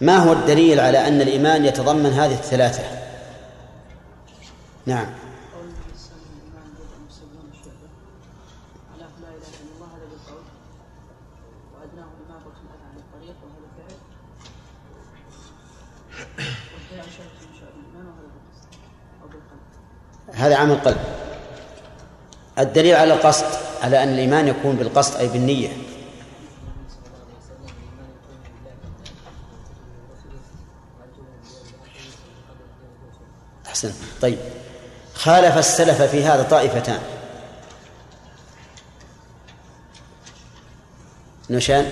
[0.00, 3.04] ما هو الدليل على أن الإيمان يتضمن هذه الثلاثة؟
[4.86, 5.06] نعم
[5.54, 7.88] قول الإنسان الإيمان بدء مسلم شعبة
[8.92, 10.44] على لا إله إلا الله هذا بالقول
[11.74, 13.96] وأدناه إماطة الأذى عن الطريق وهذا فعل
[16.74, 18.68] والحياء شرط من شعب الإيمان وهذا بالقصد
[19.22, 19.64] أو بالقلب
[20.34, 21.00] هذا عمل قلب.
[22.58, 23.46] الدليل على القصد
[23.82, 25.68] على أن الإيمان يكون بالقصد أي بالنية.
[33.66, 33.92] أحسن.
[34.20, 34.38] طيب.
[35.14, 37.00] خالف السلف في هذا طائفتان.
[41.50, 41.90] نشان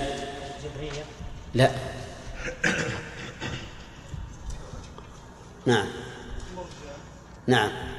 [1.55, 1.71] لا.
[5.67, 5.87] نعم.
[7.47, 7.92] نعم.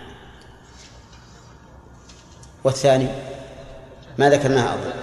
[2.64, 3.08] والثاني
[4.18, 4.94] ما ذكرناها أظن.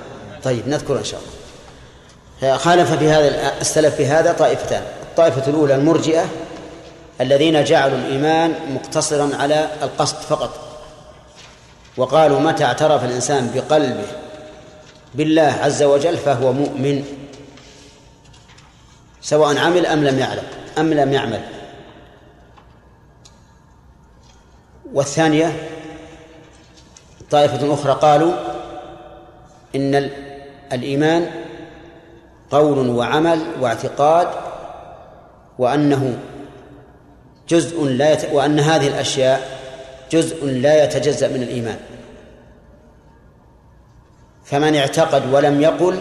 [0.42, 2.56] طيب نذكر إن شاء الله.
[2.56, 4.82] خالف في هذا السلف في هذا طائفتان.
[5.02, 6.24] الطائفة الأولى المرجئة
[7.20, 10.66] الذين جعلوا الإيمان مقتصرا على القصد فقط.
[11.96, 14.06] وقالوا متى اعترف الإنسان بقلبه
[15.14, 17.04] بالله عز وجل فهو مؤمن؟
[19.22, 20.42] سواء عمل أم لم يعلم
[20.78, 21.40] أم لم يعمل.
[24.92, 25.68] والثانية
[27.30, 28.32] طائفة أخرى قالوا
[29.76, 30.10] إن
[30.72, 31.30] الإيمان
[32.50, 34.28] قول وعمل واعتقاد
[35.58, 36.18] وأنه
[37.48, 38.32] جزء لا يت...
[38.32, 39.60] وأن هذه الأشياء
[40.10, 41.78] جزء لا يتجزأ من الإيمان.
[44.44, 46.00] فمن اعتقد ولم يقل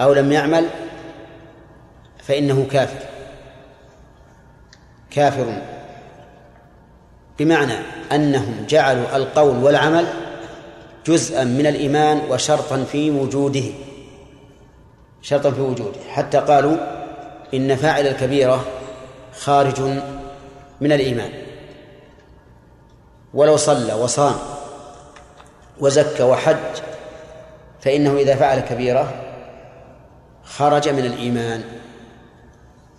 [0.00, 0.66] أو لم يعمل
[2.18, 3.06] فإنه كافر.
[5.10, 5.62] كافر.
[7.38, 7.74] بمعنى
[8.12, 10.06] أنهم جعلوا القول والعمل
[11.06, 13.64] جزءا من الإيمان وشرطا في وجوده
[15.22, 16.76] شرطا في وجوده حتى قالوا
[17.54, 18.64] إن فاعل الكبيرة
[19.38, 19.80] خارج
[20.80, 21.30] من الإيمان.
[23.34, 24.34] ولو صلى وصام
[25.80, 26.82] وزكى وحج
[27.80, 29.14] فإنه إذا فعل كبيرة
[30.44, 31.64] خرج من الإيمان.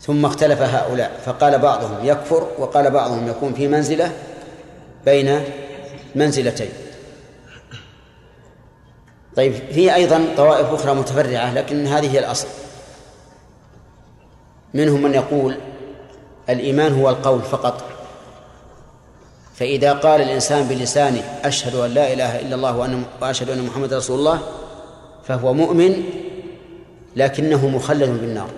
[0.01, 4.11] ثم اختلف هؤلاء فقال بعضهم يكفر وقال بعضهم يكون في منزلة
[5.05, 5.43] بين
[6.15, 6.69] منزلتين.
[9.35, 12.47] طيب في أيضا طوائف أخرى متفرعة لكن هذه هي الأصل.
[14.73, 15.57] منهم من يقول
[16.49, 17.83] الإيمان هو القول فقط.
[19.55, 24.39] فإذا قال الإنسان بلسانه أشهد أن لا إله إلا الله وأشهد أن محمد رسول الله
[25.23, 26.03] فهو مؤمن
[27.15, 28.49] لكنه مخلد بالنار.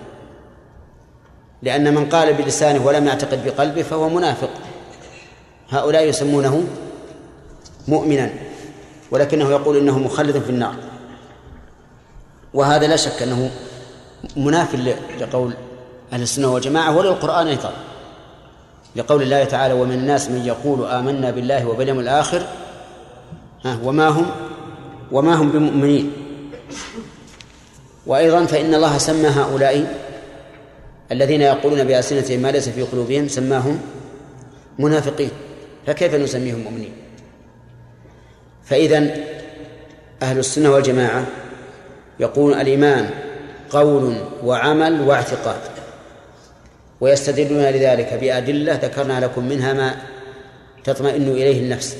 [1.62, 4.50] لأن من قال بلسانه ولم يعتقد بقلبه فهو منافق.
[5.70, 6.64] هؤلاء يسمونه
[7.88, 8.30] مؤمنا
[9.10, 10.74] ولكنه يقول إنه مخلد في النار.
[12.54, 13.50] وهذا لا شك أنه
[14.36, 14.74] مناف
[15.20, 15.52] لقول
[16.12, 17.72] أهل السنة والجماعة وللقرآن أيضا.
[18.96, 22.42] لقول الله تعالى ومن الناس من يقول آمنا بالله وباليوم الآخر
[23.82, 24.26] وما هم
[25.12, 26.12] وما هم بمؤمنين.
[28.06, 30.09] وأيضا فإن الله سمى هؤلاء
[31.12, 33.80] الذين يقولون بألسنتهم ما ليس في قلوبهم سماهم
[34.78, 35.30] منافقين.
[35.86, 36.92] فكيف نسميهم مؤمنين؟
[38.64, 39.16] فإذا
[40.22, 41.26] أهل السنة والجماعة
[42.20, 43.10] يقول الإيمان
[43.70, 45.60] قول وعمل واعتقاد
[47.00, 49.94] ويستدلون لذلك بأدلة ذكرنا لكم منها ما
[50.84, 51.96] تطمئن إليه النفس.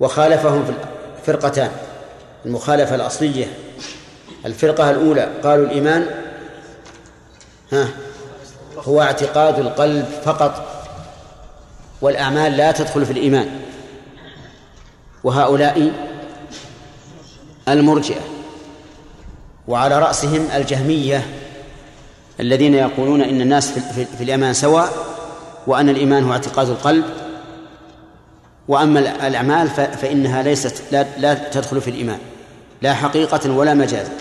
[0.00, 0.72] وخالفهم في
[1.20, 1.70] الفرقتان
[2.46, 3.46] المخالفة الأصلية
[4.46, 6.06] الفرقة الأولى قالوا الإيمان
[7.72, 7.88] ها.
[8.78, 10.66] هو اعتقاد القلب فقط
[12.00, 13.48] والأعمال لا تدخل في الإيمان.
[15.24, 15.92] وهؤلاء
[17.68, 18.20] المرجئة
[19.68, 21.26] وعلى رأسهم الجهمية
[22.40, 24.92] الذين يقولون إن الناس في, الإيمان سواء
[25.66, 27.04] وأن الإيمان هو اعتقاد القلب.
[28.68, 32.18] وأما الأعمال فإنها ليست لا, لا تدخل في الإيمان
[32.82, 34.12] لا حقيقة ولا مجازا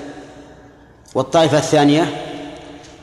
[1.15, 2.26] والطائفة الثانية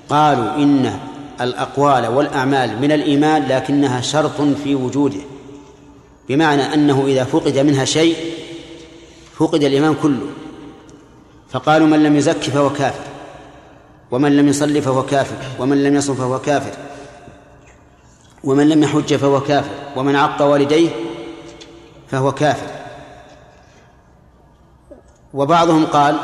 [0.08, 0.98] قالوا إن
[1.40, 5.20] الأقوال والأعمال من الإيمان لكنها شرط في وجوده.
[6.28, 8.16] بمعنى أنه إذا فقد منها شيء
[9.36, 10.26] فقد الإيمان كله.
[11.50, 13.04] فقالوا من لم يزك فهو كافر
[14.10, 16.72] ومن لم يصلي فهو كافر ومن لم يصم فهو كافر
[18.44, 20.88] ومن لم يحج فهو كافر ومن عق والديه
[22.10, 22.66] فهو كافر.
[25.34, 26.16] وبعضهم قال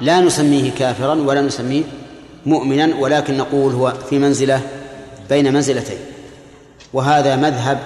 [0.00, 1.82] لا نسميه كافرا ولا نسميه
[2.48, 4.60] مؤمنا ولكن نقول هو في منزلة
[5.28, 5.98] بين منزلتين.
[6.92, 7.78] وهذا مذهب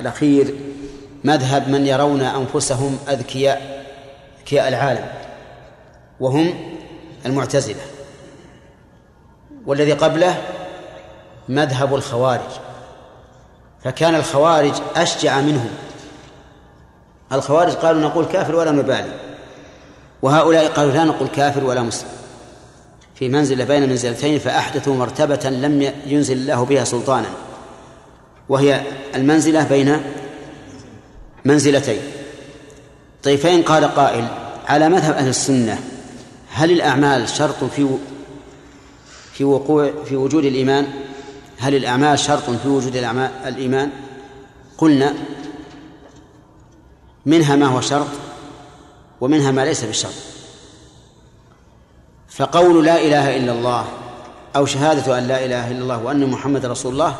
[0.00, 0.54] الأخير
[1.24, 3.84] مذهب من يرون أنفسهم أذكياء
[4.38, 5.06] أذكياء العالم
[6.20, 6.54] وهم
[7.26, 7.82] المعتزلة.
[9.66, 10.42] والذي قبله
[11.48, 12.50] مذهب الخوارج.
[13.84, 15.70] فكان الخوارج أشجع منهم.
[17.32, 19.12] الخوارج قالوا نقول كافر ولا نبالي
[20.22, 22.08] وهؤلاء قالوا لا نقول كافر ولا مسلم.
[23.18, 27.28] في منزلة بين منزلتين فأحدثوا مرتبة لم ينزل الله بها سلطانا.
[28.48, 28.82] وهي
[29.14, 30.00] المنزلة بين
[31.44, 32.00] منزلتين.
[33.22, 34.28] طيب فإن قال قائل
[34.66, 35.78] على مذهب أهل السنة
[36.50, 37.88] هل الأعمال شرط في
[39.32, 40.86] في وقوع في وجود الإيمان؟
[41.58, 43.90] هل الأعمال شرط في وجود الأعمال الإيمان؟
[44.78, 45.14] قلنا
[47.26, 48.06] منها ما هو شرط
[49.20, 50.35] ومنها ما ليس بالشرط
[52.36, 53.84] فقول لا إله إلا الله
[54.56, 57.16] أو شهادة أن لا إله إلا الله وأن محمد رسول الله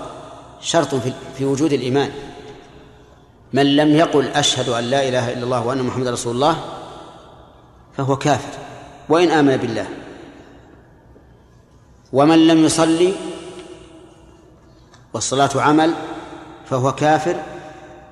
[0.60, 0.94] شرط
[1.38, 2.10] في, وجود الإيمان.
[3.52, 6.56] من لم يقل أشهد أن لا إله إلا الله وأن محمد رسول الله
[7.96, 8.58] فهو كافر
[9.08, 9.86] وإن آمن بالله.
[12.12, 13.12] ومن لم يصلي
[15.14, 15.94] والصلاة عمل
[16.70, 17.36] فهو كافر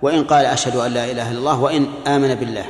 [0.02, 2.66] وإن قال أشهد أن لا إله إلا الله وإن آمن بالله.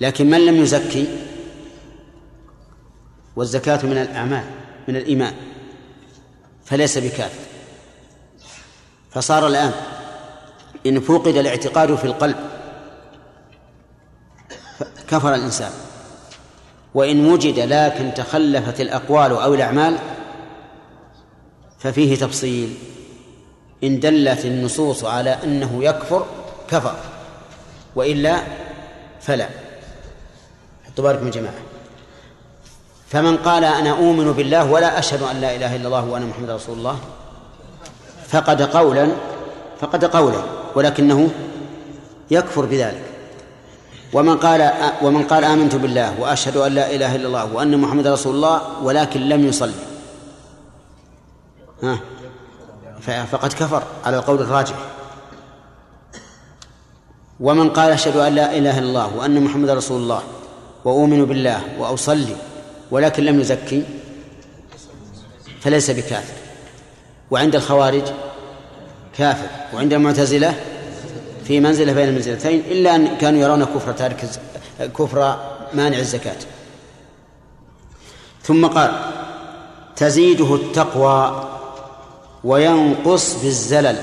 [0.00, 1.27] لكن من لم يزكي
[3.38, 4.44] والزكاة من الأعمال
[4.88, 5.34] من الإيمان.
[6.64, 7.40] فليس بكافر
[9.10, 9.72] فصار الآن
[10.86, 12.36] إن فقد الاعتقاد في القلب
[15.08, 15.70] كفر الإنسان.
[16.94, 19.98] وإن وجد لكن تخلفت الأقوال أو الأعمال
[21.78, 22.74] ففيه تفصيل.
[23.84, 26.26] إن دلت النصوص على أنه يكفر
[26.70, 26.96] كفر.
[27.96, 28.42] وإلا
[29.20, 29.48] فلا.
[30.86, 31.67] حطوا بالكم يا جماعة.
[33.08, 36.78] فمن قال أنا أؤمن بالله ولا أشهد أن لا إله إلا الله وأنا محمد رسول
[36.78, 36.98] الله
[38.28, 39.08] فقد قولا
[39.80, 40.42] فقد قولا
[40.74, 41.30] ولكنه
[42.30, 43.04] يكفر بذلك.
[44.12, 48.34] ومن قال ومن قال آمنت بالله وأشهد أن لا إله إلا الله وأن محمد رسول
[48.34, 49.72] الله ولكن لم يصلي.
[51.82, 52.00] ها؟
[53.24, 54.76] فقد كفر على القول الراجح.
[57.40, 60.22] ومن قال أشهد أن لا إله إلا الله وأن محمد رسول الله
[60.84, 62.36] وأؤمن بالله وأصلي
[62.90, 63.82] ولكن لم يزكي
[65.60, 66.34] فليس بكافر.
[67.30, 68.02] وعند الخوارج
[69.18, 70.54] كافر وعند المعتزلة
[71.44, 74.30] في منزلة بين المنزلتين إلا أن كانوا يرون كفر تارك
[74.80, 75.38] كفر
[75.74, 76.36] مانع الزكاة.
[78.42, 79.12] ثم قال
[79.96, 81.48] تزيده التقوى
[82.44, 83.96] وينقص بالزلل.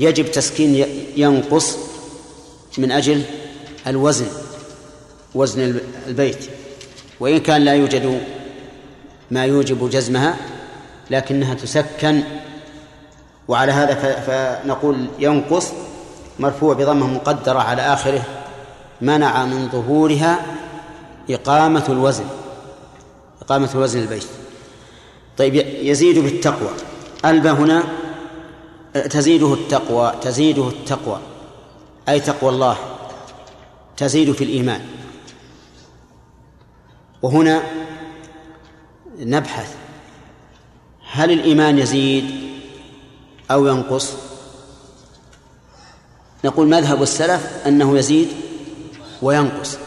[0.00, 0.86] يجب تسكين
[1.16, 1.76] ينقص
[2.78, 3.22] من أجل
[3.86, 4.26] الوزن
[5.34, 6.57] وزن البيت.
[7.20, 8.20] وإن كان لا يوجد
[9.30, 10.36] ما يوجب جزمها
[11.10, 12.22] لكنها تسكن
[13.48, 15.72] وعلى هذا فنقول ينقص
[16.38, 18.22] مرفوع بضمة مقدرة على آخره
[19.00, 20.46] منع من ظهورها
[21.30, 22.24] إقامة الوزن
[23.42, 24.26] إقامة الوزن البيت.
[25.38, 26.70] طيب يزيد بالتقوى.
[27.24, 27.82] ألبى هنا
[28.94, 31.20] تزيده التقوى تزيده التقوى
[32.08, 32.76] أي تقوى الله
[33.96, 34.80] تزيد في الإيمان.
[37.22, 37.62] وهنا
[39.18, 39.74] نبحث
[41.10, 42.50] هل الإيمان يزيد
[43.50, 44.12] أو ينقص؟
[46.44, 48.28] نقول مذهب السلف أنه يزيد
[49.22, 49.78] وينقص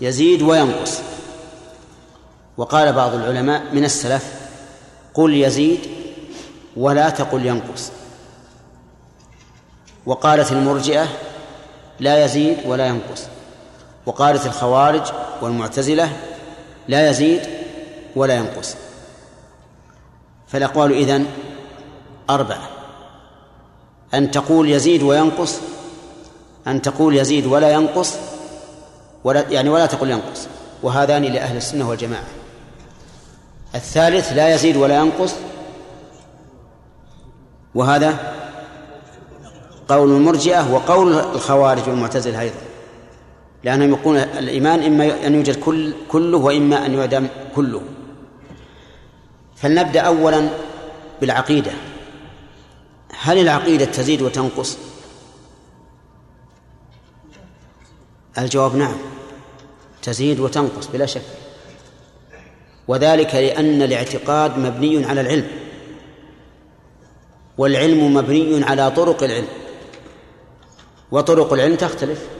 [0.00, 0.98] يزيد وينقص.
[2.56, 4.34] وقال بعض العلماء من السلف
[5.14, 5.80] قل يزيد
[6.76, 7.90] ولا تقل ينقص.
[10.06, 11.08] وقالت المرجئة
[12.00, 13.22] لا يزيد ولا ينقص.
[14.06, 15.02] وقالت الخوارج
[15.42, 16.35] والمعتزلة
[16.88, 17.40] لا يزيد
[18.16, 18.76] ولا ينقص.
[20.48, 21.26] فالأقوال إذن
[22.30, 22.68] أربعة
[24.14, 25.58] أن تقول يزيد وينقص
[26.66, 28.14] أن تقول يزيد ولا ينقص
[29.24, 30.48] ولا يعني ولا تقول ينقص
[30.82, 32.24] وهذان لأهل السنة والجماعة.
[33.74, 35.34] الثالث لا يزيد ولا ينقص
[37.74, 38.34] وهذا
[39.88, 42.65] قول المرجئة وقول الخوارج والمعتزلة أيضا.
[43.66, 47.82] لأنهم يقولون الإيمان إما أن يوجد كل كله وإما أن يعدم كله.
[49.56, 50.48] فلنبدأ أولا
[51.20, 51.70] بالعقيدة.
[53.20, 54.78] هل العقيدة تزيد وتنقص؟
[58.38, 58.96] الجواب نعم.
[60.02, 61.22] تزيد وتنقص بلا شك.
[62.88, 65.48] وذلك لأن الاعتقاد مبني على العلم.
[67.58, 69.48] والعلم مبني على طرق العلم.
[71.10, 72.35] وطرق العلم تختلف.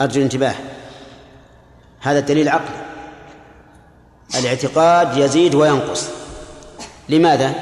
[0.00, 0.54] أرجو الانتباه.
[2.00, 2.86] هذا الدليل عقلي.
[4.38, 6.08] الاعتقاد يزيد وينقص.
[7.08, 7.54] لماذا؟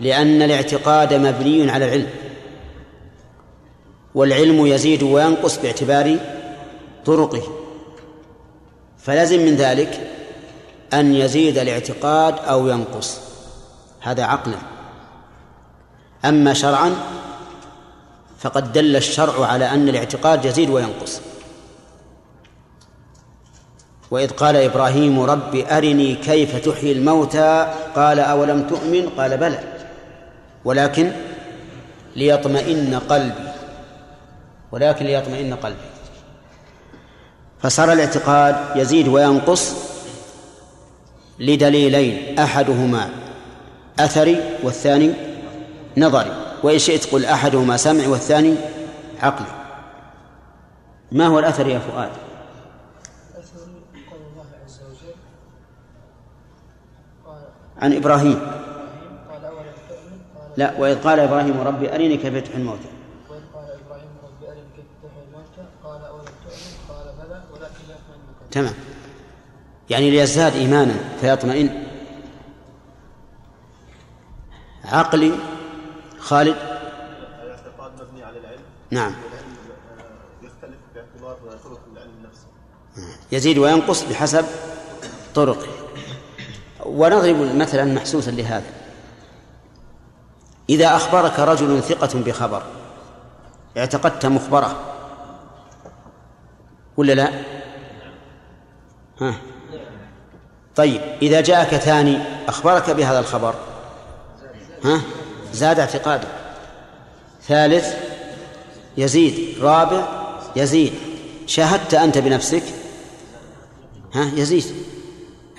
[0.00, 2.10] لأن الاعتقاد مبني على العلم.
[4.14, 6.16] والعلم يزيد وينقص باعتبار
[7.06, 7.42] طرقه.
[8.98, 10.10] فلازم من ذلك
[10.94, 13.20] أن يزيد الاعتقاد أو ينقص.
[14.00, 14.58] هذا عقلا.
[16.24, 16.94] أما شرعا
[18.40, 21.20] فقد دل الشرع على أن الاعتقاد يزيد وينقص.
[24.10, 29.60] وإذ قال إبراهيم رب أرني كيف تحيي الموتى؟ قال أولم تؤمن؟ قال بلى.
[30.64, 31.12] ولكن
[32.16, 33.48] ليطمئن قلبي.
[34.72, 35.90] ولكن ليطمئن قلبي.
[37.62, 39.74] فصار الاعتقاد يزيد وينقص
[41.38, 43.08] لدليلين أحدهما
[43.98, 45.12] أثري والثاني
[45.96, 46.39] نظري.
[46.62, 48.54] وإن شئت قل أحدهما سمع والثاني
[49.22, 49.46] عقلي.
[51.12, 52.10] ما هو الأثر يا فؤاد؟
[57.78, 58.40] عن إبراهيم.
[60.56, 62.88] لا وإذ قال إبراهيم ربي أرني كيف تحيي الموتى
[68.50, 68.74] تمام.
[69.90, 71.84] يعني ليزداد إيمانا فيطمئن.
[74.84, 75.32] عقلي
[76.20, 76.56] خالد؟
[77.42, 78.62] الاعتقاد مبني على العلم.
[78.90, 79.12] نعم.
[79.12, 79.56] والعلم
[79.98, 82.46] آه، يختلف باعتبار طرق العلم نفسه.
[83.32, 84.44] يزيد وينقص بحسب
[85.34, 85.66] طرقه.
[86.86, 88.72] ونضرب مثلا محسوسا لهذا.
[90.70, 92.62] إذا أخبرك رجل ثقة بخبر
[93.76, 94.80] اعتقدت مخبره
[96.96, 97.30] ولا لا؟
[99.20, 99.34] ها.
[100.76, 102.18] طيب إذا جاءك ثاني
[102.48, 103.54] أخبرك بهذا الخبر؟
[104.84, 105.00] ها؟
[105.52, 106.28] زاد اعتقادك
[107.48, 107.94] ثالث
[108.96, 109.58] يزيد.
[109.60, 110.08] رابع
[110.56, 110.92] يزيد.
[111.46, 112.62] شاهدت أنت بنفسك؟
[114.14, 114.64] ها يزيد.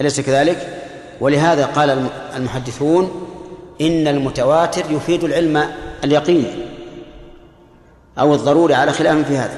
[0.01, 0.83] أليس كذلك؟
[1.21, 3.27] ولهذا قال المحدثون
[3.81, 5.71] إن المتواتر يفيد العلم
[6.03, 6.47] اليقيني
[8.19, 9.57] أو الضروري على خلاف في هذا.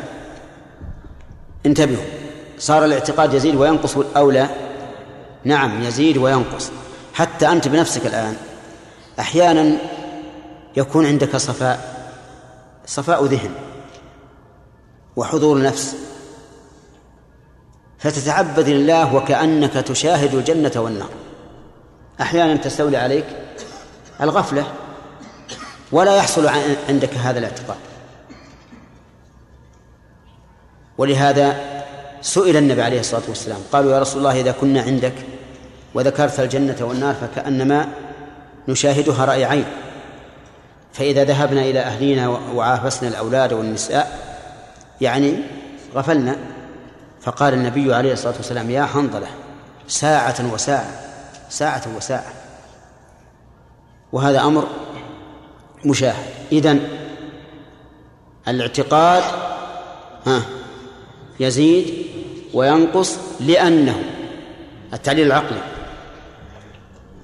[1.65, 2.03] انتبهوا.
[2.59, 4.47] صار الاعتقاد يزيد وينقص أو لا؟
[5.43, 6.71] نعم يزيد وينقص.
[7.13, 8.35] حتى أنت بنفسك الآن
[9.19, 9.77] أحيانا
[10.77, 12.03] يكون عندك صفاء
[12.85, 13.51] صفاء ذهن
[15.15, 15.95] وحضور نفس.
[17.99, 21.09] فتتعبد لله وكأنك تشاهد الجنة والنار.
[22.21, 23.25] أحيانا تستولي عليك
[24.21, 24.67] الغفلة
[25.91, 26.47] ولا يحصل
[26.89, 27.77] عندك هذا الاعتقاد.
[30.97, 31.55] ولهذا
[32.21, 35.13] سئل النبي عليه الصلاة والسلام قالوا يا رسول الله إذا كنا عندك
[35.93, 37.87] وذكرت الجنة والنار فكأنما
[38.67, 39.65] نشاهدها رأي عين.
[40.93, 44.35] فإذا ذهبنا إلى أهلنا وعافسنا الأولاد والنساء
[45.01, 45.35] يعني
[45.95, 46.35] غفلنا
[47.21, 49.27] فقال النبي عليه الصلاة والسلام يا حنظلة
[49.87, 50.91] ساعة وساعة
[51.49, 52.33] ساعة وساعة.
[54.11, 54.67] وهذا أمر
[55.85, 56.25] مشاهد.
[56.51, 56.87] إذن
[58.47, 59.23] الاعتقاد
[60.25, 60.41] ها
[61.39, 62.05] يزيد
[62.53, 64.03] وينقص لأنه
[64.93, 65.61] التعليل العقلي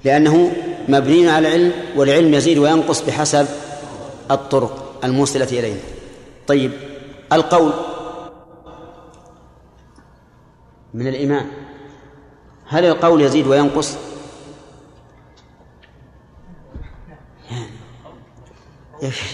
[0.04, 0.52] لأنه
[0.88, 3.46] مبني على العلم والعلم يزيد وينقص بحسب
[4.30, 5.80] الطرق الموصلة إلينا.
[6.46, 6.72] طيب
[7.32, 7.72] القول
[10.94, 11.46] من الإيمان.
[12.66, 13.96] هل القول يزيد وينقص؟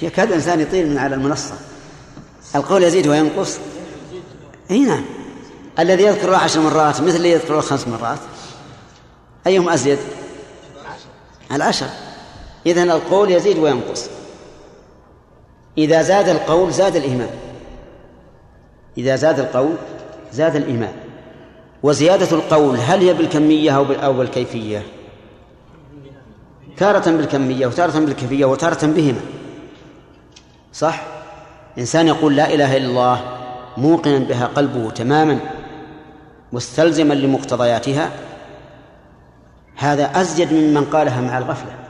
[0.03, 1.55] يكاد الإنسان يطير من على المنصة.
[2.55, 3.59] القول يزيد وينقص؟
[4.71, 5.05] إي نعم.
[5.79, 8.19] الذي يذكر عشر مرات مثل الذي يذكر الله خمس مرات
[9.47, 9.99] أيهم أزيد؟
[11.53, 11.89] العشر.
[12.67, 14.09] إذن القول يزيد وينقص.
[15.79, 17.31] إذا زاد القول زاد الإيمان
[18.99, 19.75] إذا زاد القول
[20.33, 20.93] زاد الإيمان
[21.83, 23.71] وزيادة القول هل هي بالكمية
[24.05, 24.83] أو بالكيفية؟
[26.77, 29.21] تارة بالكمية وتارة بالكيفية وتارة بهما.
[30.73, 31.03] صح؟
[31.79, 33.21] إنسان يقول لا إله إلا الله
[33.77, 35.39] موقنا بها قلبه تماما
[36.53, 38.11] مستلزما لمقتضياتها
[39.77, 41.86] هذا أزيد ممن قالها مع الغفلة.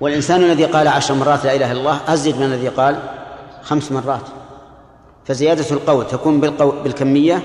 [0.00, 2.98] والإنسان الذي قال عشر مرات لا إله إلا الله أزيد من الذي قال
[3.62, 4.22] خمس مرات.
[5.24, 7.42] فزيادة القول تكون بالقول بالكمية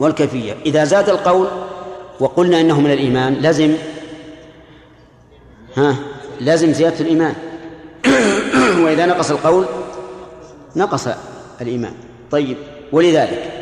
[0.00, 0.56] والكيفية.
[0.66, 1.48] إذا زاد القول
[2.20, 3.74] وقلنا إنه من الإيمان لزم
[5.76, 5.96] ها
[6.40, 7.34] لازم زيادة الإيمان.
[8.84, 9.66] وإذا نقص القول
[10.76, 11.08] نقص
[11.60, 11.92] الإيمان.
[12.30, 12.56] طيب
[12.92, 13.52] ولذلك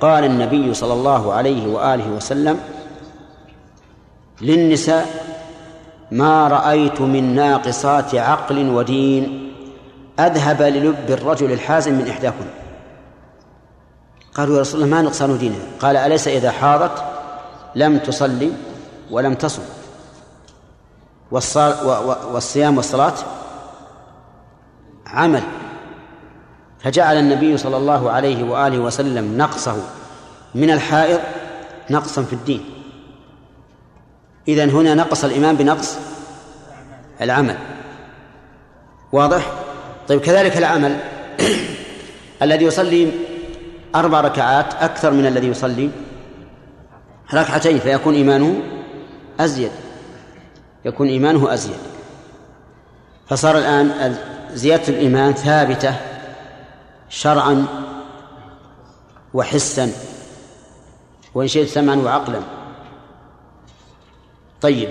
[0.00, 2.60] قال النبي صلى الله عليه وآله وسلم
[4.40, 5.31] للنساء
[6.12, 9.52] ما رأيت من ناقصات عقل ودين
[10.20, 12.46] أذهب للب الرجل الحازم من إحداكن.
[14.34, 17.04] قالوا يا رسول الله ما نقصان دينها قال أليس إذا حاضت
[17.74, 18.52] لم تصلي
[19.10, 19.62] ولم تصم؟
[21.30, 23.14] والصيام والصلاة
[25.06, 25.42] عمل.
[26.80, 29.76] فجعل النبي صلى الله عليه وآله وسلم نقصه
[30.54, 31.20] من الحائض
[31.90, 32.64] نقصا في الدين.
[34.48, 35.98] إذن هنا نقص الإيمان بنقص
[37.20, 37.56] العمل.
[39.12, 39.52] واضح؟
[40.08, 40.96] طيب كذلك العمل.
[42.42, 43.12] الذي يصلي
[43.94, 45.90] أربع ركعات أكثر من الذي يصلي
[47.34, 48.62] ركعتين فيكون إيمانه
[49.40, 49.70] أزيد.
[50.84, 51.78] يكون إيمانه أزيد.
[53.28, 54.16] فصار الآن
[54.52, 55.94] زيادة الإيمان ثابتة
[57.08, 57.66] شرعا
[59.34, 59.92] وحسا
[61.34, 62.61] وإن شئت سمعا وعقلا.
[64.62, 64.88] طيب.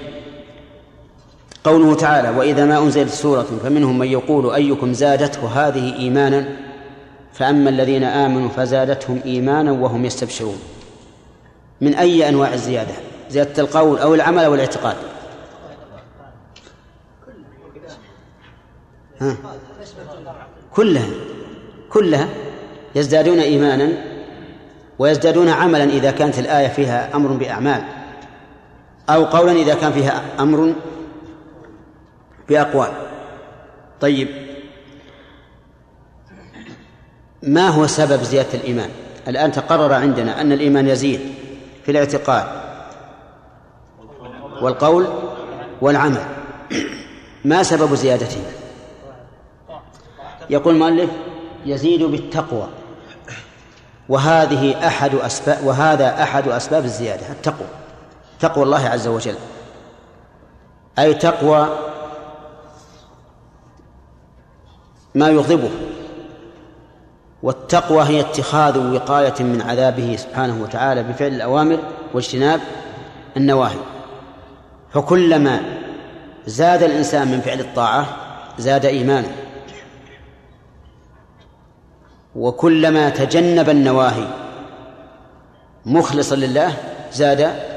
[1.64, 6.46] قوله تعالى وإذا ما أنزلت سورة فمنهم من يقول أيكم زادته هذه إيمانا؟
[7.34, 10.60] فأما الذين آمنوا فزادتهم إيمانا وهم يستبشرون.
[11.82, 12.94] من أي أنواع الزيادة؟
[13.30, 14.96] زيادة القول أو العمل أو الاعتقاد؟
[19.20, 19.38] ها.
[20.74, 21.10] كلها.
[21.90, 22.30] كلها.
[22.96, 23.92] يزدادون إيمانا
[25.00, 28.01] ويزدادون عملا إذا كانت الآية فيها أمر بأعمال.
[29.12, 30.74] أو قولا إذا كان فيها أمر
[32.49, 32.91] بأقوال.
[34.01, 34.28] طيب.
[37.43, 38.89] ما هو سبب زيادة الإيمان؟
[39.28, 41.20] الآن تقرر عندنا أن الإيمان يزيد
[41.86, 42.45] في الاعتقاد
[44.62, 45.07] والقول
[45.82, 46.24] والعمل.
[47.45, 48.41] ما سبب زيادته
[50.49, 51.09] يقول المؤلف
[51.66, 52.68] يزيد بالتقوى.
[54.09, 57.81] وهذه أحد أسباب وهذا أحد أسباب الزيادة التقوى.
[58.42, 59.36] تقوى الله عز وجل.
[61.00, 61.78] أي تقوى
[65.16, 65.70] ما يغضبه.
[67.44, 71.80] والتقوى هي اتخاذ وقاية من عذابه سبحانه وتعالى بفعل الأوامر
[72.14, 72.62] واجتناب
[73.38, 73.80] النواهي.
[74.94, 75.62] فكلما
[76.46, 78.06] زاد الإنسان من فعل الطاعة
[78.58, 79.32] زاد إيمانه.
[82.36, 84.28] وكلما تجنب النواهي
[85.86, 86.74] مخلصا لله
[87.14, 87.71] زاد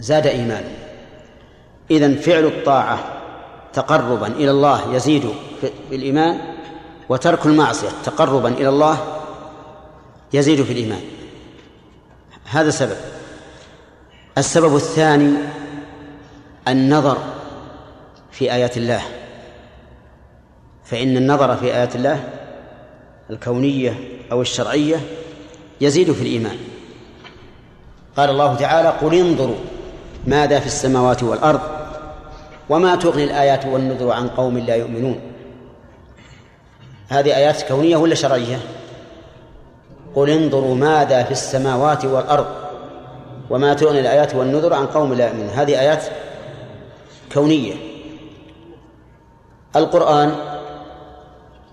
[0.00, 0.74] زاد إيمانه
[1.90, 2.98] إذن فعل الطاعة
[3.72, 6.40] تقربا إلى الله يزيد في الإيمان
[7.08, 8.98] وترك المعصية تقربا إلى الله
[10.32, 11.00] يزيد في الإيمان.
[12.44, 12.96] هذا سبب.
[14.38, 15.38] السبب الثاني
[16.68, 17.18] النظر
[18.30, 19.02] في آيات الله.
[20.84, 22.24] فإن النظر في آيات الله
[23.30, 23.94] الكونية
[24.32, 25.00] أو الشرعية
[25.80, 26.56] يزيد في الإيمان.
[28.16, 29.56] قال الله تعالى قل انظروا
[30.26, 31.60] ماذا في السماوات والأرض؟
[32.68, 35.20] وما تغني الآيات والنذر عن قوم لا يؤمنون.
[37.08, 38.58] هذه آيات كونية ولا شرعية؟
[40.14, 42.46] قل انظروا ماذا في السماوات والأرض
[43.50, 45.48] وما تغني الآيات والنذر عن قوم لا يؤمنون.
[45.48, 46.04] هذه آيات
[47.32, 47.74] كونية.
[49.76, 50.34] القرآن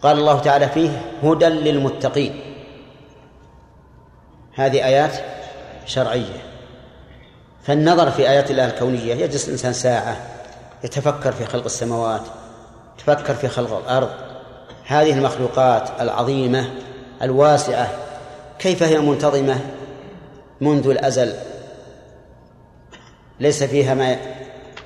[0.04, 2.39] قال الله تعالى فيه هدى للمتقين.
[4.54, 5.16] هذه آيات
[5.86, 6.57] شرعية.
[7.68, 10.18] فالنظر في آيات الله الكونية يجلس الإنسان ساعة
[10.84, 12.22] يتفكر في خلق السماوات
[12.95, 14.09] يتفكر في خلق الأرض.
[14.86, 16.70] هذه المخلوقات العظيمة
[17.22, 17.89] الواسعة
[18.59, 19.59] كيف هي منتظمة
[20.61, 21.34] منذ الأزل؟
[23.39, 24.18] ليس فيها ما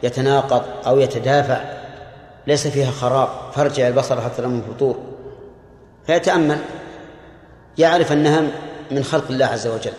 [0.03, 1.61] يتناقض أو يتدافع
[2.47, 3.29] ليس فيها خراب.
[3.53, 4.99] فارجع البصر حتى من فطور.
[6.07, 6.57] فيتأمل
[7.77, 8.41] يعرف أنها
[8.91, 9.93] من خلق الله عز وجل.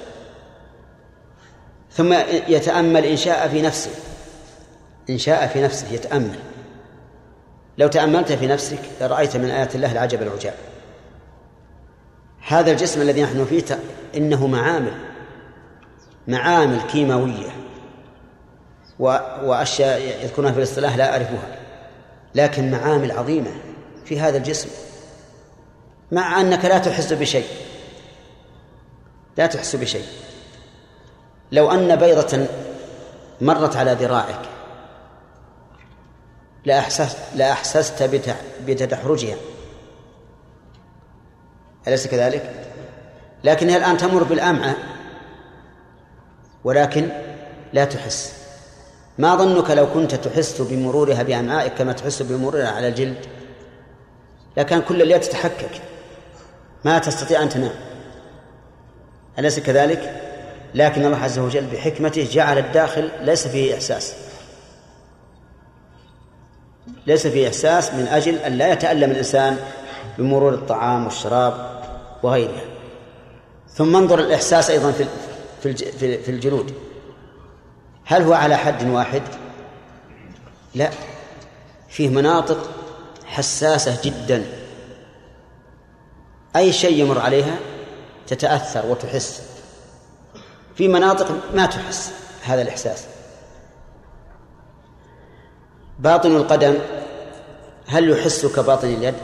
[1.94, 2.12] ثم
[2.48, 3.90] يتأمل إن شاء في نفسه.
[5.10, 6.38] إن شاء في نفسه يتأمل.
[7.78, 10.54] لو تأملت في نفسك رأيت من آيات الله العجب العجاب.
[12.46, 13.78] هذا الجسم الذي نحن فيه
[14.16, 14.92] إنه معامل
[16.28, 17.50] معامل كيماوية.
[18.98, 21.58] وأشياء يذكرونها في الاصطلاح لا أعرفها
[22.34, 23.50] لكن معامل عظيمة
[24.04, 24.68] في هذا الجسم.
[26.12, 27.46] مع أنك لا تحس بشيء
[29.36, 30.06] لا تحس بشيء.
[31.52, 32.46] لو أن بيضة
[33.40, 34.40] مرت على ذراعك
[36.64, 38.10] لأحسست لأحسست
[38.66, 39.36] بتدحرجها
[41.88, 42.50] أليس كذلك؟
[43.44, 44.76] لكنها الآن تمر بالأمعاء
[46.64, 47.08] ولكن
[47.72, 48.42] لا تحس
[49.18, 53.26] ما ظنك لو كنت تحس بمرورها بأمعائك كما تحس بمرورها على الجلد
[54.56, 55.80] لكان كل الليل تتحكك
[56.84, 57.72] ما تستطيع أن تنام
[59.38, 60.21] أليس كذلك؟
[60.74, 64.14] لكن الله عز وجل بحكمته جعل الداخل ليس فيه إحساس.
[67.06, 69.56] ليس فيه إحساس من أجل أن لا يتألم الإنسان
[70.18, 71.82] بمرور الطعام والشراب
[72.22, 72.62] وغيرها.
[73.68, 74.92] ثم انظر الإحساس أيضا
[75.62, 76.74] في في الجلود.
[78.04, 79.22] هل هو على حد واحد؟
[80.74, 80.90] لا.
[81.88, 82.70] فيه مناطق
[83.26, 84.44] حساسة جدا.
[86.56, 87.56] أي شيء يمر عليها
[88.26, 89.51] تتأثر وتحس.
[90.74, 92.12] في مناطق ما تحس
[92.44, 93.04] هذا الإحساس.
[95.98, 96.78] باطن القدم
[97.86, 99.14] هل يحس كباطن اليد؟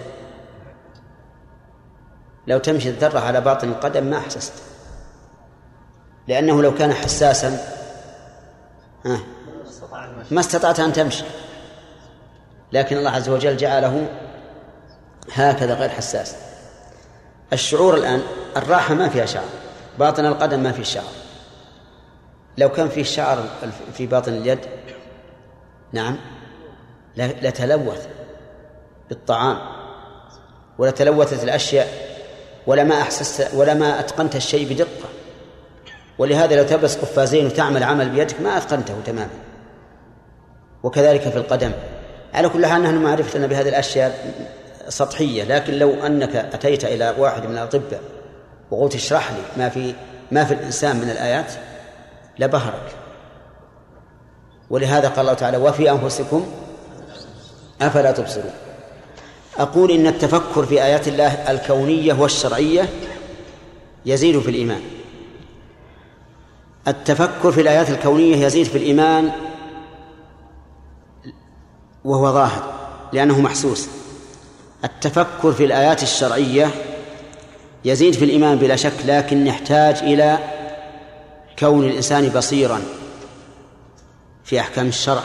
[2.46, 4.52] لو تمشي الذرة على باطن القدم ما أحسست.
[6.28, 7.58] لأنه لو كان حساسا
[10.30, 11.24] ما استطعت أن تمشي.
[12.72, 14.08] لكن الله عز وجل جعله
[15.32, 16.34] هكذا غير حساس.
[17.52, 18.22] الشعور الآن
[18.56, 19.48] الراحة ما فيها شعر
[19.98, 21.04] باطن القدم ما فيه شعر
[22.58, 23.44] لو كان فيه شعر
[23.94, 24.58] في باطن اليد
[25.92, 26.16] نعم
[27.16, 28.06] لتلوث
[29.08, 29.58] بالطعام
[30.78, 31.88] ولتلوثت الأشياء
[32.66, 35.08] ولما أحسست ولما أتقنت الشيء بدقة.
[36.18, 39.30] ولهذا لو تلبس قفازين وتعمل عمل بيدك ما أتقنته تماما.
[40.82, 41.72] وكذلك في القدم.
[42.34, 44.34] على كل حال نحن معرفتنا بهذه الأشياء
[44.88, 48.00] سطحية لكن لو أنك أتيت إلى واحد من الأطباء
[48.70, 49.94] وقلت اشرح لي ما في
[50.32, 51.52] ما في الإنسان من الآيات
[52.38, 52.96] لبهرك.
[54.70, 56.46] ولهذا قال الله تعالى وفي أنفسكم
[57.80, 58.52] أفلا تبصرون.
[59.58, 62.88] أقول إن التفكر في آيات الله الكونية والشرعية
[64.06, 64.80] يزيد في الإيمان.
[66.88, 69.30] التفكر في الآيات الكونية يزيد في الإيمان
[72.04, 72.72] وهو ظاهر
[73.12, 73.88] لأنه محسوس.
[74.84, 76.70] التفكر في الآيات الشرعية
[77.84, 80.38] يزيد في الإيمان بلا شك لكن يحتاج إلى
[81.58, 82.82] كون الإنسان بصيرا
[84.44, 85.22] في أحكام الشرع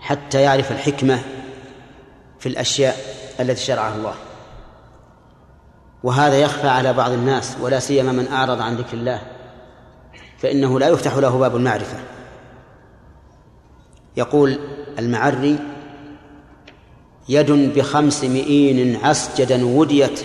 [0.00, 1.22] حتى يعرف الحكمة
[2.38, 2.96] في الأشياء
[3.40, 4.14] التي شرعها الله.
[6.02, 9.22] وهذا يخفى على بعض الناس ولا سيما من أعرض عن ذكر الله
[10.38, 11.98] فإنه لا يفتح له باب المعرفة.
[14.16, 14.58] يقول
[14.98, 15.58] المعري
[17.28, 20.20] يد بخمس مئين عسجدا وديت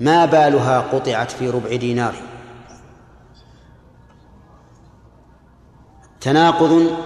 [0.00, 2.29] ما بالها قطعت في ربع دينار.
[6.20, 6.96] تناقض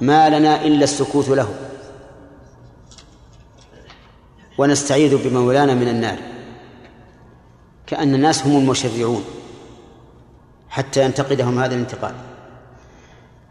[0.00, 1.54] ما لنا إلا السكوت له.
[4.58, 6.18] ونستعيذ بمولانا من النار.
[7.86, 9.24] كأن الناس هم المشرعون
[10.68, 12.14] حتى ينتقدهم هذا الانتقاد.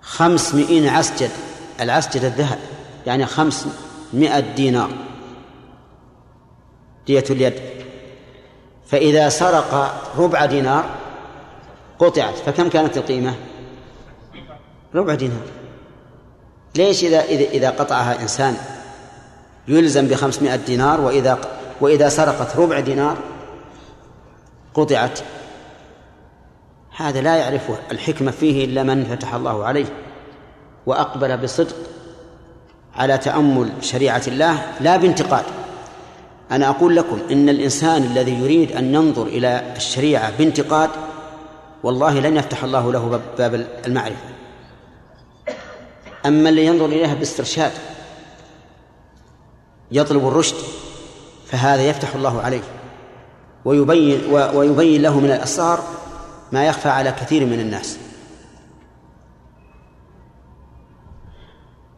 [0.02, 1.30] خمسمائين عسجد
[1.82, 2.60] العسجد الذهب
[3.06, 4.89] يعني خمسمائة دينار.
[7.08, 7.54] دية اليد.
[8.88, 10.86] فإذا سرق ربع دينار
[12.00, 13.36] قطعت فكم كانت القيمة؟
[14.96, 15.46] ربع دينار.
[16.76, 18.56] ليش إذا إذا قطعها إنسان
[19.68, 21.40] يلزم بخمسمائة دينار وإذا
[21.82, 23.18] وإذا سرقت ربع دينار
[24.74, 25.20] قطعت.
[26.98, 29.86] هذا لا يعرف الحكمة فيه إلا من فتح الله عليه
[30.86, 31.76] وأقبل بصدق
[32.96, 35.46] على تأمل شريعة الله لا بانتقاد.
[36.52, 40.90] أنا أقول لكم إن الإنسان الذي يريد أن ينظر إلى الشريعة بانتقاد
[41.84, 44.37] والله لن يفتح الله له باب المعرفة.
[46.26, 47.72] أما اللي ينظر إليها باسترشاد
[49.91, 50.55] يطلب الرشد
[51.45, 52.63] فهذا يفتح الله عليه
[53.65, 55.84] ويبين ويبين له من الأسرار
[56.51, 57.99] ما يخفى على كثير من الناس.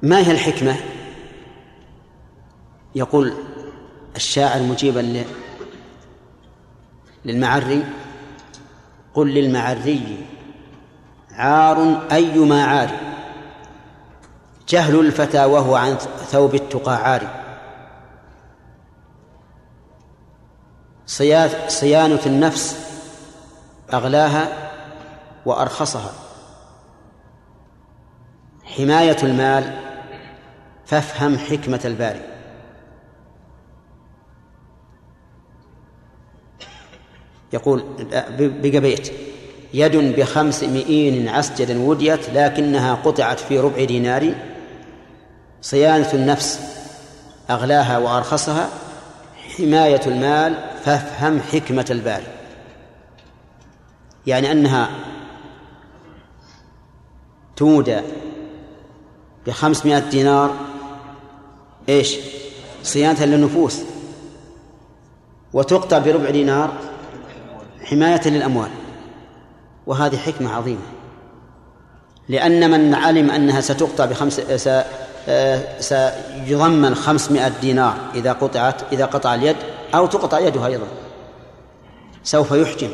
[0.01, 0.75] ما هي الحكمة؟
[2.95, 3.33] يقول
[4.15, 5.23] الشاعر مجيبا
[7.25, 7.85] للمعري
[9.13, 10.25] قل للمعري
[11.31, 12.89] عار أيما عار.
[14.69, 15.97] جهل الفتى وهو عن
[16.31, 17.27] ثوب التقى عاري.
[21.67, 22.89] صيانة النفس
[23.93, 24.71] أغلاها
[25.45, 26.11] وأرخصها.
[28.63, 29.79] حماية المال
[30.85, 32.21] فافهم حكمة الباري.
[37.53, 37.83] يقول
[38.39, 39.11] بقى بيت.
[39.73, 44.35] يد بخمس مئين عسجدا وديت لكنها قطعت في ربع دينار
[45.61, 46.59] صيانة النفس
[47.49, 48.69] أغلاها وأرخصها
[49.57, 52.27] حماية المال فافهم حكمة الباري
[54.27, 54.89] يعني أنها
[57.55, 58.01] تودى
[59.47, 60.55] بخمسمائة دينار
[61.89, 62.17] إيش؟
[62.83, 63.81] صيانة للنفوس.
[65.53, 66.73] وتقطع بربع دينار
[67.83, 68.69] حماية للأموال.
[69.87, 70.81] وهذه حكمة عظيمة.
[72.29, 74.39] لأن من علم أنها ستقطع بخمس.
[75.79, 79.55] سيضمن خمسمائة دينار إذا قطعت إذا قطع اليد
[79.95, 80.87] أو تقطع يدها أيضا.
[82.23, 82.89] سوف يحجم.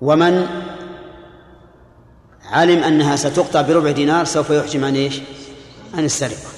[0.00, 0.46] ومن
[2.50, 5.20] علم أنها ستقطع بربع دينار سوف يحجم عن إيش؟
[5.94, 6.48] عن السرقة.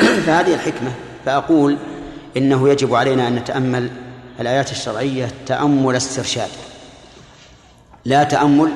[0.26, 0.92] فهذه الحكمة.
[1.24, 1.78] فأقول
[2.36, 3.90] إنه يجب علينا أن نتأمل
[4.40, 6.50] الآيات الشرعية تأمل استرشاد.
[8.04, 8.72] لا تأمل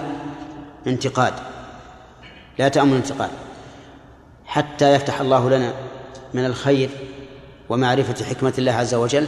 [0.87, 1.33] انتقاد.
[2.59, 3.31] لا تأمل انتقاد.
[4.47, 5.75] حتى يفتح الله لنا
[6.35, 6.91] من الخير
[7.69, 9.27] ومعرفة حكمة الله عز وجل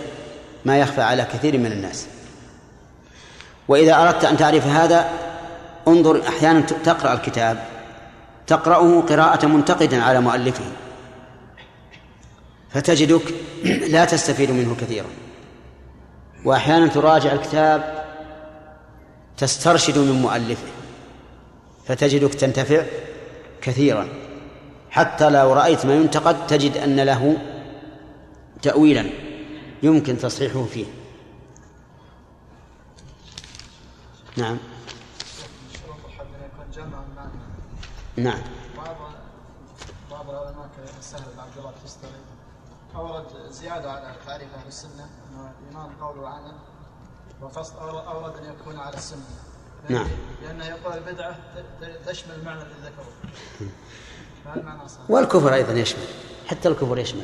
[0.64, 2.06] ما يخفى على كثير من الناس.
[3.68, 5.10] وإذا أردت أن تعرف هذا
[5.88, 7.64] انظر أحيانا تقرأ الكتاب.
[8.46, 10.64] تقرأه قراءة منتقدا على مؤلفه.
[12.70, 13.34] فتجدك
[13.94, 15.06] لا تستفيد منه كثيرا.
[16.44, 18.04] وأحيانا تراجع الكتاب
[19.36, 20.68] تسترشد من مؤلفه.
[21.86, 22.82] فتجدك تنتفع
[23.62, 24.08] كثيرا.
[24.90, 27.36] حتى لو رأيت ما ينتقد تجد أن له
[28.62, 29.10] تأويلا
[29.82, 30.86] يمكن تصحيحه فيه
[34.36, 34.58] نعم
[38.16, 38.38] نعم
[40.10, 42.10] بعض العلماء كالسهل بن عبد الله التستري
[42.94, 46.52] أورد زيادة على تعريف أهل السنة أنه الإيمان قول وعمل
[47.40, 49.20] وقصد أورد- أورد أن يكون على السنة
[49.88, 50.06] نعم.
[50.42, 50.92] لأنه يقول
[51.80, 53.06] ت- تشمل المعنى الذي ذكره؟
[55.08, 56.02] والكفر أيضا يشمل
[56.46, 57.22] حتى الكفر يشمل.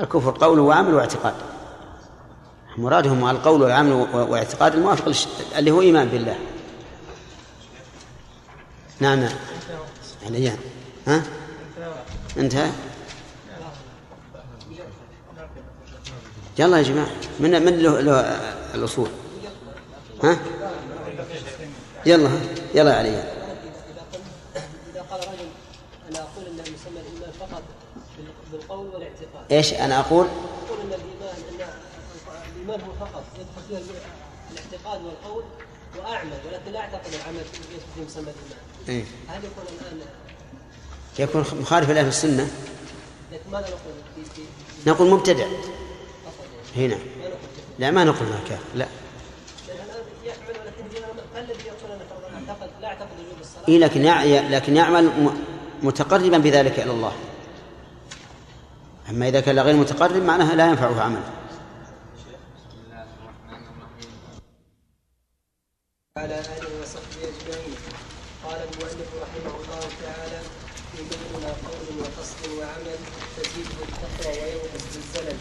[0.00, 1.34] الكفر قول وعمل واعتقاد.
[2.76, 5.12] مرادهم القول والعمل واعتقاد الموافق
[5.58, 6.38] اللي هو إيمان بالله.
[9.00, 9.32] نعم نعم.
[10.22, 10.52] يعني
[11.06, 11.22] ها؟
[12.36, 12.70] انتهى؟
[16.58, 17.10] يلا يا جماعة
[17.40, 18.20] من من له,
[18.74, 19.08] الأصول؟
[20.24, 20.36] ها؟
[22.06, 22.30] يلا
[22.74, 23.22] يلا يا علي إذا
[24.12, 24.20] قال
[24.94, 25.48] إذا قال رجل
[26.10, 27.62] أنا أقول أن يسمى الإيمان فقط
[28.18, 28.26] بال-
[28.58, 31.66] بالقول والاعتقاد إيش أنا أقول؟ أقول أن الإيمان أن
[32.54, 33.94] الإيمان هو فقط يدخل فيه
[34.52, 35.44] الاعتقاد والقول
[35.98, 40.06] وأعمل ولكن لا أعتقد العمل يدخل في مسمى الإيمان إيه؟ هل يكون الآن
[41.18, 42.50] يكون مخالف لأهل السنة.
[43.32, 43.94] لكن ماذا نقول
[44.86, 45.46] نقول مبتدع.
[46.76, 46.98] هنا.
[47.78, 48.32] لا ما نقول
[51.80, 52.88] فرضا أعتقد لا.
[52.88, 54.02] أعتقد وجوب الصلاة إيه لكن.
[54.50, 55.30] لكن يعمل
[55.82, 57.12] متقربا بذلك إلى الله.
[59.12, 61.22] أما إذا كان غير متقرب معناها لا ينفعه عمله
[66.16, 67.74] وعلى آله وصحبه أجمعين.
[68.44, 70.40] قال المؤلف رحمه الله تعالى
[70.98, 72.96] إيماننا قول وقصد وعمل
[73.36, 75.36] تزيده التقوى وينقص بالزلل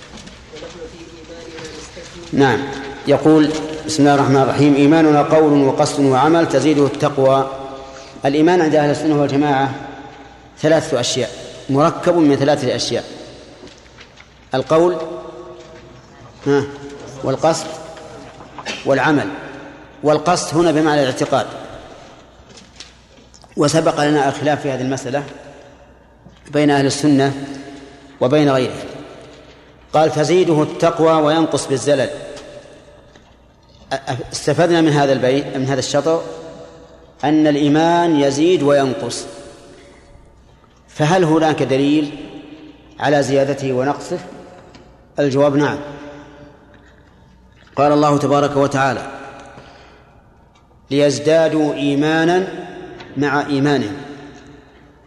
[0.54, 2.60] ونحن في إيماننا نستثني نعم.
[3.08, 3.50] يقول
[3.86, 4.76] بسم الله الرحمن الرحيم.
[4.76, 7.52] إيماننا قول وقصد وعمل تزيده التقوى
[8.26, 9.76] الإيمان عند أهل السنة والجماعة
[10.60, 11.30] ثلاثة أشياء
[11.70, 13.21] مركب من ثلاثة أشياء.
[14.54, 14.98] القول
[16.48, 16.64] ها
[17.24, 17.68] والقصد
[18.86, 19.28] والعمل.
[20.04, 21.48] والقصد هنا بمعنى الاعتقاد.
[23.58, 25.24] وسبق لنا الخلاف في هذه المسألة
[26.52, 27.46] بين أهل السنة
[28.22, 28.76] وبين غيره.
[29.94, 32.10] قال تزيده التقوى وينقص بالزلل.
[34.34, 36.22] استفدنا من هذا البيت من هذا الشطر
[37.24, 39.26] أن الإيمان يزيد وينقص.
[40.88, 42.16] فهل هناك دليل
[43.00, 44.20] على زيادته ونقصه؟
[45.26, 45.78] الجواب نعم.
[47.76, 49.08] قال الله تبارك وتعالى
[50.92, 52.48] ليزدادوا إيمانا
[53.18, 53.98] مع إيمانهم.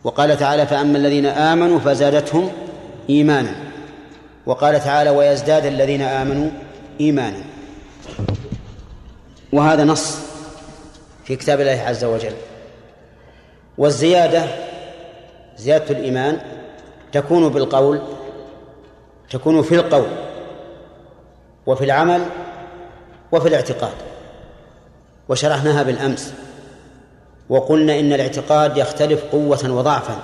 [0.05, 2.53] وقال تعالى فأما الذين آمنوا فزادتهم
[3.11, 3.55] إيمانا.
[4.47, 6.51] وقال تعالى ويزداد الذين آمنوا
[7.01, 7.39] إيمانا.
[9.53, 10.19] وهذا نص
[11.25, 12.33] في كتاب الله عز وجل.
[13.79, 14.45] والزيادة
[15.57, 16.41] زيادة الإيمان
[17.13, 18.01] تكون بالقول
[19.31, 20.07] تكون في القول
[21.67, 22.27] وفي العمل
[23.33, 23.95] وفي الاعتقاد.
[25.29, 26.33] وشرحناها بالأمس.
[27.49, 30.17] وقلنا إن الاعتقاد يختلف قوة وضعفا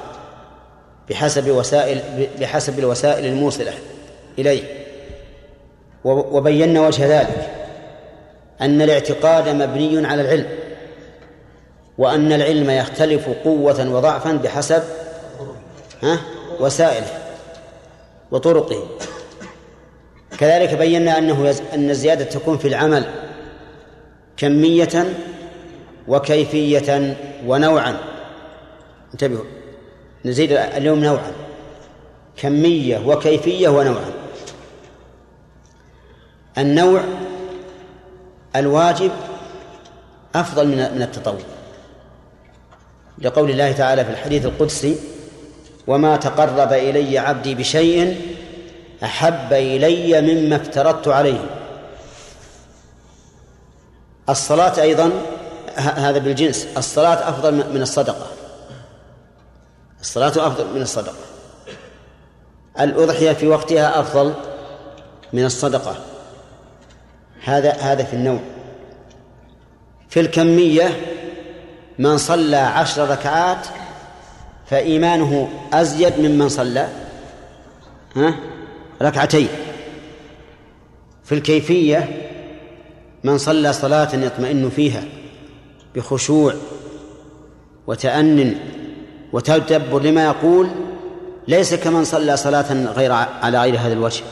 [1.10, 3.72] بحسب وسائل بحسب الوسائل الموصلة
[4.38, 4.62] إليه.
[6.04, 7.50] وبينا وجه ذلك
[8.60, 10.46] أن الاعتقاد مبني على العلم
[11.98, 14.82] وأن العلم يختلف قوة وضعفا بحسب
[16.02, 16.18] ها
[16.60, 17.19] وسائله.
[18.30, 18.88] وطرقه.
[20.38, 21.62] كذلك بينا أنه يز...
[21.74, 23.04] أن الزيادة تكون في العمل
[24.36, 25.04] كمية
[26.08, 27.16] وكيفية
[27.46, 27.96] ونوعا.
[29.12, 29.44] انتبهوا
[30.24, 31.32] نزيد اليوم نوعا.
[32.36, 34.12] كمية وكيفية ونوعا.
[36.58, 37.04] النوع
[38.56, 39.10] الواجب
[40.34, 41.38] أفضل من التطوع.
[43.18, 44.96] لقول الله تعالى في الحديث القدسي
[45.86, 48.20] وما تقرب إلي عبدي بشيء
[49.02, 51.44] أحب إلي مما افترضت عليه.
[54.28, 55.12] الصلاة أيضا
[55.76, 58.26] هذا بالجنس الصلاة أفضل من الصدقة.
[60.00, 61.14] الصلاة أفضل من الصدقة.
[62.80, 64.34] الأضحية في وقتها أفضل
[65.32, 65.96] من الصدقة.
[67.44, 68.40] هذا هذا في النوم
[70.08, 71.00] في الكمية
[71.98, 73.66] من صلى عشر ركعات
[74.70, 76.88] فإيمانه أزيد ممن صلى
[78.16, 78.34] ها؟
[79.02, 79.48] ركعتين.
[81.24, 82.08] في الكيفية
[83.24, 85.02] من صلى صلاة يطمئن فيها
[85.94, 86.54] بخشوع
[87.86, 88.54] وتأن
[89.32, 90.68] وتدبر لما يقول
[91.48, 94.24] ليس كمن صلى صلاة غير على غير هذا الوجه.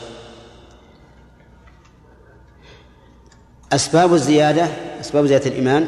[3.73, 4.67] أسباب الزيادة
[5.01, 5.87] أسباب زيادة الإيمان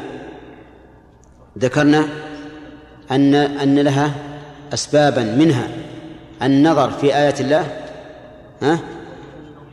[1.58, 2.08] ذكرنا
[3.10, 4.31] أن أن لها
[4.74, 5.68] أسبابا منها
[6.42, 7.80] النظر في آيات الله
[8.62, 8.78] ها؟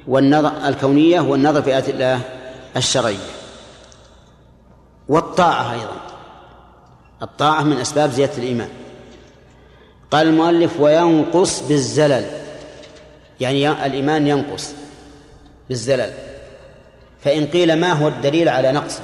[0.08, 2.22] والنظر الكونية والنظر في آيات الله
[2.78, 3.18] الشرعية.
[5.10, 6.02] والطاعة أيضا.
[7.22, 8.70] الطاعة من أسباب زيادة الإيمان.
[10.12, 12.26] قال المؤلف وينقص بالزلل.
[13.40, 14.72] يعني الإيمان ينقص
[15.70, 16.14] بالزلل.
[17.24, 19.02] فإن قيل ما هو الدليل على نقصه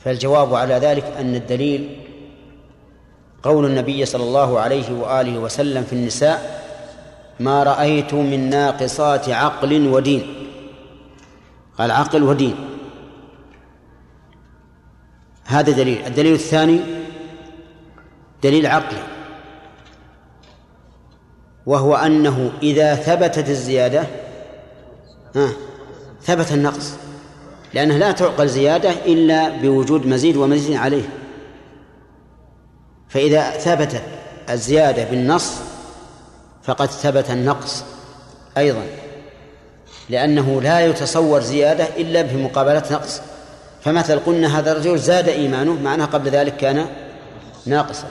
[0.00, 2.03] فالجواب على ذلك أن الدليل
[3.44, 6.64] قول النبي صلى الله عليه وآله وسلم في النساء
[7.40, 10.26] ما رأيت من ناقصات عقل ودين.
[11.78, 12.54] قال عقل ودين.
[15.44, 16.06] هذا دليل.
[16.06, 16.80] الدليل الثاني
[18.42, 19.02] دليل عقلي
[21.66, 24.06] وهو أنه إذا ثبتت الزيادة
[25.36, 25.48] ها
[26.22, 26.94] ثبت النقص
[27.74, 31.23] لأنه لا تعقل زيادة إلا بوجود مزيد ومزيد عليه.
[33.14, 34.02] فإذا ثبتت
[34.50, 35.52] الزيادة بالنص
[36.62, 37.84] فقد ثبت النقص
[38.58, 38.82] أيضا
[40.08, 43.20] لأنه لا يتصور زيادة إلا بمقابلة نقص.
[43.84, 46.86] فمثل قلنا هذا الرجل زاد إيمانه معناه قبل ذلك كان
[47.66, 48.06] ناقصا.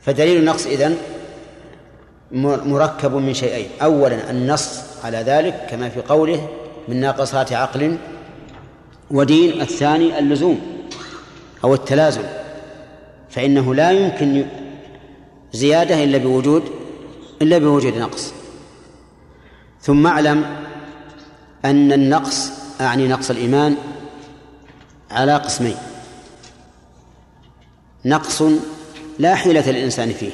[0.00, 0.96] فدليل النقص إذن
[2.32, 3.68] مركب من شيئين.
[3.82, 6.48] أولا النص على ذلك كما في قوله
[6.88, 7.96] من ناقصات عقل
[9.10, 9.60] ودين.
[9.60, 10.60] الثاني اللزوم
[11.64, 12.22] أو التلازم.
[13.34, 14.46] فإنه لا يمكن
[15.52, 16.62] زيادة إلا بوجود
[17.42, 18.34] إلا بوجود نقص.
[19.80, 20.44] ثم اعلم
[21.64, 23.76] أن النقص أعني نقص الإيمان
[25.10, 25.76] على قسمين.
[28.04, 28.42] نقص
[29.18, 30.32] لا حيلة للإنسان فيه.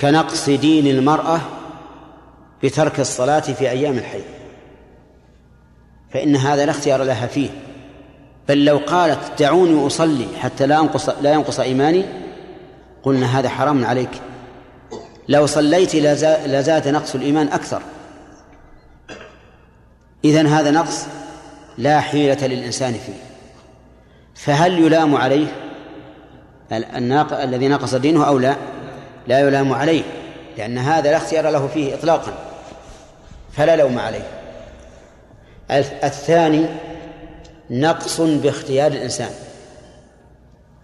[0.00, 1.40] كنقص دين المرأة
[2.62, 4.24] بترك الصلاة في أيام الحيض
[6.10, 7.67] فإن هذا لا اختيار لها فيه.
[8.48, 12.04] بل لو قالت دعوني أصلي حتى لا أنقص لا ينقص إيماني
[13.02, 14.10] قلنا هذا حرام عليك.
[15.28, 15.94] لو صليت
[16.46, 17.82] لزاد نقص الإيمان أكثر.
[20.24, 21.06] إذن هذا نقص
[21.78, 23.22] لا حيلة للإنسان فيه.
[24.34, 25.46] فهل يلام عليه
[26.72, 27.40] الناق...
[27.40, 28.56] الذي نقص دينه أو لا؟
[29.26, 30.02] لا يلام عليه
[30.58, 32.32] لأن هذا لا اختيار له فيه إطلاقا.
[33.52, 34.26] فلا لوم عليه.
[36.04, 36.66] الثاني
[37.70, 39.30] نقص باختيار الإنسان.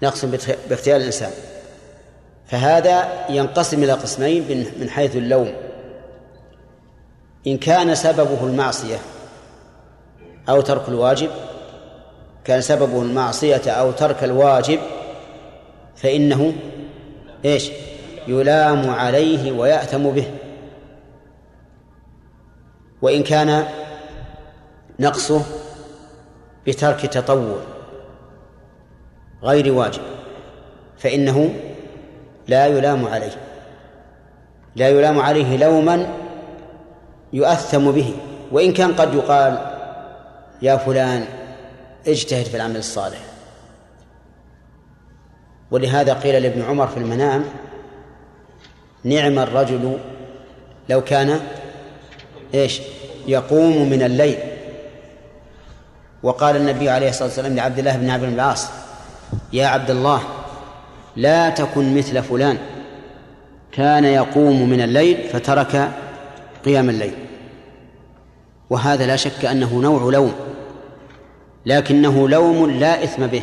[0.02, 0.24] نقص
[0.68, 1.30] باختيار الإنسان.
[2.46, 5.54] فهذا ينقسم إلى قسمين من حيث اللوم.
[7.46, 8.98] إن كان سببه المعصية
[10.48, 11.30] أو ترك الواجب
[12.44, 14.78] كان سببه المعصية أو ترك الواجب
[15.96, 16.52] فإنه
[17.44, 17.70] إيش؟
[18.28, 20.30] يلام عليه ويأثم به.
[23.02, 23.66] وإن كان
[25.00, 25.44] نقصه
[26.66, 27.58] بترك تطوع
[29.42, 30.02] غير واجب
[30.98, 31.54] فإنه
[32.48, 33.36] لا يلام عليه
[34.76, 36.08] لا يلام عليه لوما
[37.32, 38.14] يؤثم به
[38.52, 39.58] وإن كان قد يقال
[40.62, 41.24] يا فلان
[42.06, 43.18] اجتهد في العمل الصالح.
[45.70, 47.44] ولهذا قيل لابن عمر في المنام
[49.04, 49.98] نعم الرجل
[50.88, 51.40] لو كان
[52.54, 52.80] إيش
[53.26, 54.38] يقوم من الليل
[56.24, 58.68] وقال النبي عليه الصلاة والسلام لعبد الله بن عبد العاص
[59.52, 60.20] يا عبد الله
[61.16, 62.58] لا تكن مثل فلان
[63.72, 65.90] كان يقوم من الليل فترك
[66.64, 67.14] قيام الليل.
[68.70, 70.32] وهذا لا شك أنه نوع لوم
[71.66, 73.42] لكنه لوم لا إثم به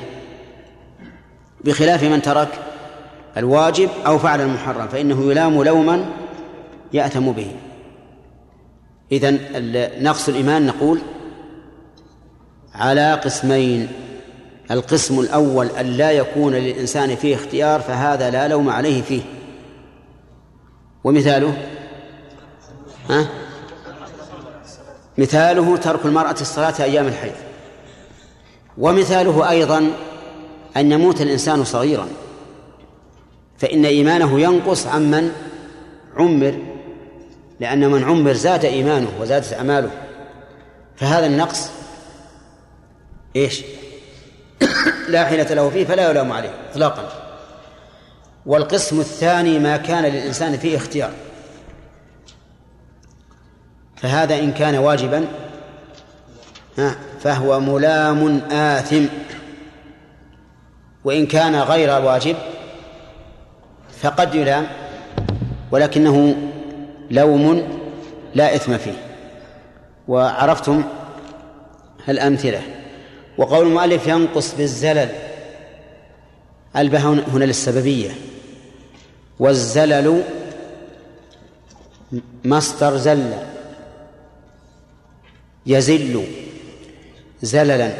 [1.63, 2.49] بخلاف من ترك
[3.37, 6.05] الواجب أو فعل المحرم فإنه يلام لوما
[6.93, 7.51] يأثم به.
[9.11, 9.39] إذن
[10.01, 11.01] نقص الإيمان نقول
[12.81, 13.87] على قسمين.
[14.71, 19.21] القسم الأول أن لا يكون للإنسان فيه اختيار فهذا لا لوم عليه فيه.
[21.03, 21.57] ومثاله؟
[23.09, 23.27] ها؟
[25.17, 27.33] مثاله ترك المرأة الصلاة أيام الحيض.
[28.77, 29.91] ومثاله أيضا
[30.77, 32.07] أن يموت الإنسان صغيرا.
[33.57, 35.31] فإن إيمانه ينقص عمن
[36.17, 36.59] عمر
[37.59, 39.91] لأن من عمر زاد إيمانه وزادت أعماله.
[40.95, 41.80] فهذا النقص
[43.35, 43.63] إيش؟
[45.07, 47.09] لا حيلة له فيه فلا يلام عليه إطلاقا.
[48.45, 51.11] والقسم الثاني ما كان للإنسان فيه اختيار.
[53.95, 55.27] فهذا إن كان واجبا
[57.19, 59.05] فهو ملام آثم.
[61.03, 62.35] وإن كان غير واجب
[64.01, 64.67] فقد يلام
[65.71, 66.35] ولكنه
[67.11, 67.67] لوم
[68.35, 68.93] لا إثم فيه.
[70.07, 70.83] وعرفتم
[72.09, 72.61] الأمثلة.
[73.37, 75.09] وقول المؤلف ينقص بالزلل.
[76.77, 78.11] البه هنا للسببية.
[79.39, 80.23] والزلل
[82.45, 83.33] مصدر زل.
[85.65, 86.23] يزل
[87.41, 87.93] زللا.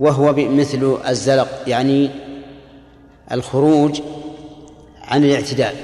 [0.00, 2.10] وهو مثل الزلق يعني
[3.32, 4.00] الخروج
[5.02, 5.74] عن الاعتدال.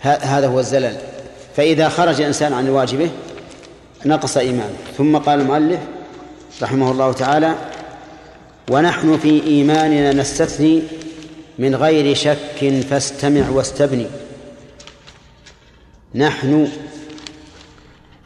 [0.00, 0.96] هذا هو الزلل.
[1.56, 3.10] فإذا خرج الإنسان عن واجبه
[4.06, 4.76] نقص إيمانه.
[4.96, 5.80] ثم قال المؤلف
[6.62, 7.54] رحمه الله تعالى
[8.70, 10.82] ونحن في إيماننا نستثني
[11.58, 14.06] من غير شك فاستمع واستبني.
[16.14, 16.68] نحن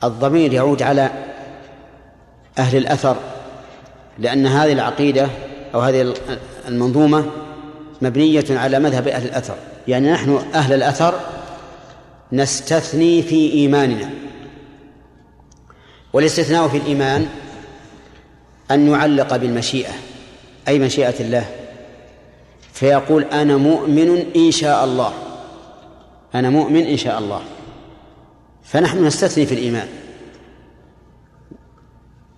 [0.05, 1.11] الضمير يعود على
[2.59, 3.17] أهل الأثر
[4.19, 5.29] لأن هذه العقيدة
[5.75, 6.15] أو هذه
[6.69, 7.27] المنظومة
[8.03, 9.57] مبنية على مذهب أهل الأثر.
[9.89, 11.21] يعني نحن أهل الأثر
[12.33, 14.11] نستثني في إيماننا.
[16.13, 17.27] والاستثناء في الإيمان
[18.71, 19.93] أن يعلق بالمشيئة.
[20.69, 21.51] أي مشيئة الله.
[22.73, 25.13] فيقول أنا مؤمن إن شاء الله.
[26.35, 27.43] أنا مؤمن إن شاء الله.
[28.63, 29.89] فنحن نستثني في الإيمان.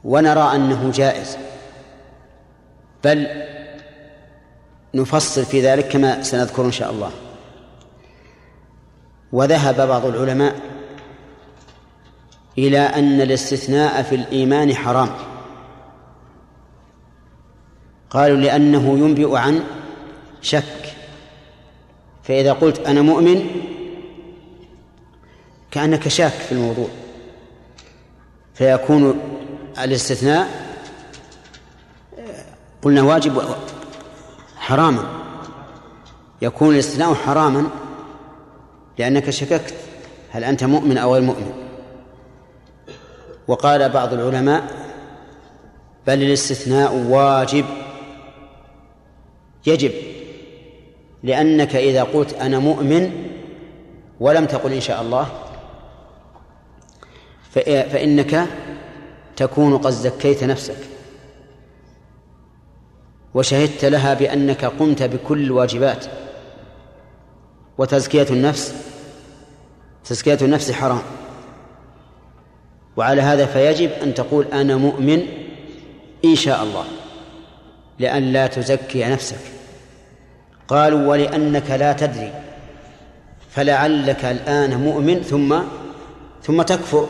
[0.04, 1.36] ونرى أنه جائز.
[3.04, 3.26] بل
[4.94, 7.10] نفصل في ذلك كما سنذكر إن شاء الله.
[9.32, 10.56] وذهب بعض العلماء
[12.59, 15.09] إلى أن الاستثناء في الإيمان حرام.
[18.12, 19.64] قالوا لأنه ينبئ عن
[20.43, 20.94] شك.
[22.22, 23.47] فإذا قلت أنا مؤمن
[25.70, 26.89] كأنك شاك في الموضوع.
[28.55, 29.20] فيكون
[29.78, 30.48] الاستثناء
[32.82, 33.43] قلنا واجب
[34.56, 35.05] حراما.
[36.43, 37.70] يكون الاستثناء حراما
[38.98, 39.74] لأنك شككت
[40.30, 41.52] هل أنت مؤمن أو غير مؤمن؟
[43.48, 44.64] وقال بعض العلماء
[46.06, 47.64] بل الاستثناء واجب
[49.66, 49.93] يجب
[51.22, 53.10] لأنك إذا قلت أنا مؤمن
[54.20, 55.26] ولم تقل إن شاء الله
[57.51, 58.47] فإنك
[59.36, 60.76] تكون قد زكيت نفسك.
[63.34, 66.06] وشهدت لها بأنك قمت بكل الواجبات.
[67.78, 68.74] وتزكية النفس
[70.05, 71.02] تزكية النفس حرام.
[72.97, 75.26] وعلى هذا فيجب أن تقول أنا مؤمن
[76.24, 76.84] إن شاء الله.
[77.98, 79.40] لأن لا تزكي نفسك.
[80.69, 82.32] قالوا ولأنك لا تدري
[83.51, 85.59] فلعلك الآن مؤمن ثم
[86.43, 87.09] ثم تكفر.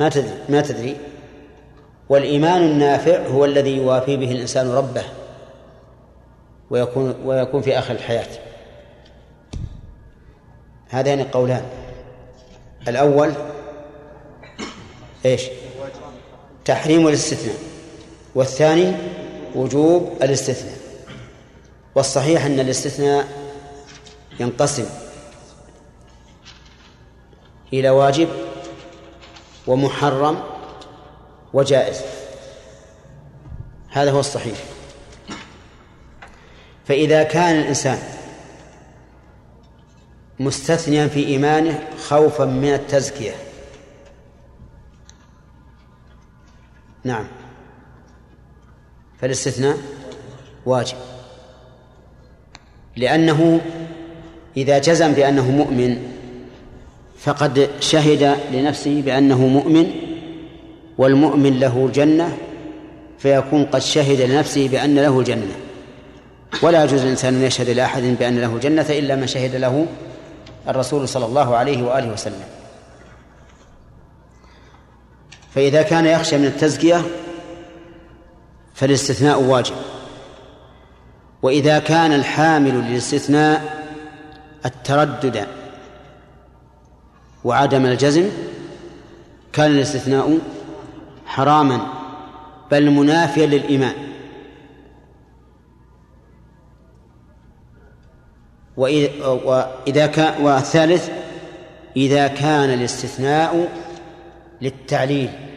[0.00, 0.96] ما تدري ما تدري.
[2.08, 5.04] والإيمان النافع هو الذي يوافي به الإنسان ربه
[6.70, 8.28] ويكون ويكون في آخر الحياة.
[10.88, 11.62] هذان قولان
[12.88, 13.32] الأول
[15.24, 15.42] إيش؟
[16.64, 17.69] تحريم الاستثناء.
[18.34, 18.96] والثاني
[19.54, 20.78] وجوب الاستثناء.
[21.94, 23.28] والصحيح أن الاستثناء
[24.40, 24.86] ينقسم
[27.72, 28.28] إلى واجب
[29.66, 30.42] ومحرم
[31.52, 32.00] وجائز.
[33.88, 34.58] هذا هو الصحيح.
[36.84, 37.98] فإذا كان الإنسان
[40.40, 43.34] مستثنيا في إيمانه خوفا من التزكية.
[47.04, 47.39] نعم.
[49.20, 49.76] فالاستثناء
[50.66, 50.96] واجب.
[52.96, 53.60] لأنه
[54.56, 55.98] إذا جزم بأنه مؤمن
[57.18, 59.90] فقد شهد لنفسه بأنه مؤمن
[60.98, 62.36] والمؤمن له جنة
[63.18, 65.56] فيكون قد شهد لنفسه بأن له جنة.
[66.62, 69.86] ولا يجوز الإنسان أن يشهد لأحد بأن له جنة إلا من شهد له
[70.68, 72.44] الرسول صلى الله عليه وآله وسلم.
[75.54, 77.02] فإذا كان يخشى من التزكية
[78.80, 79.74] فالاستثناء واجب.
[81.42, 83.86] وإذا كان الحامل للاستثناء
[84.66, 85.46] التردد
[87.44, 88.30] وعدم الجزم
[89.52, 90.38] كان الاستثناء
[91.26, 91.80] حراما
[92.70, 93.94] بل منافيا للإيمان.
[98.76, 101.10] وإذا كان والثالث
[101.96, 103.68] إذا كان الاستثناء
[104.60, 105.49] للتعليل.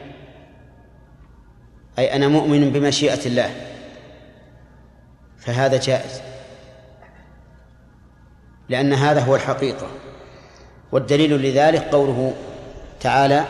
[2.00, 3.50] أي أنا مؤمن بمشيئة الله.
[5.40, 6.22] فهذا جائز.
[8.70, 9.88] لأن هذا هو الحقيقة.
[10.92, 12.34] والدليل لذلك قوله
[13.00, 13.44] تعالى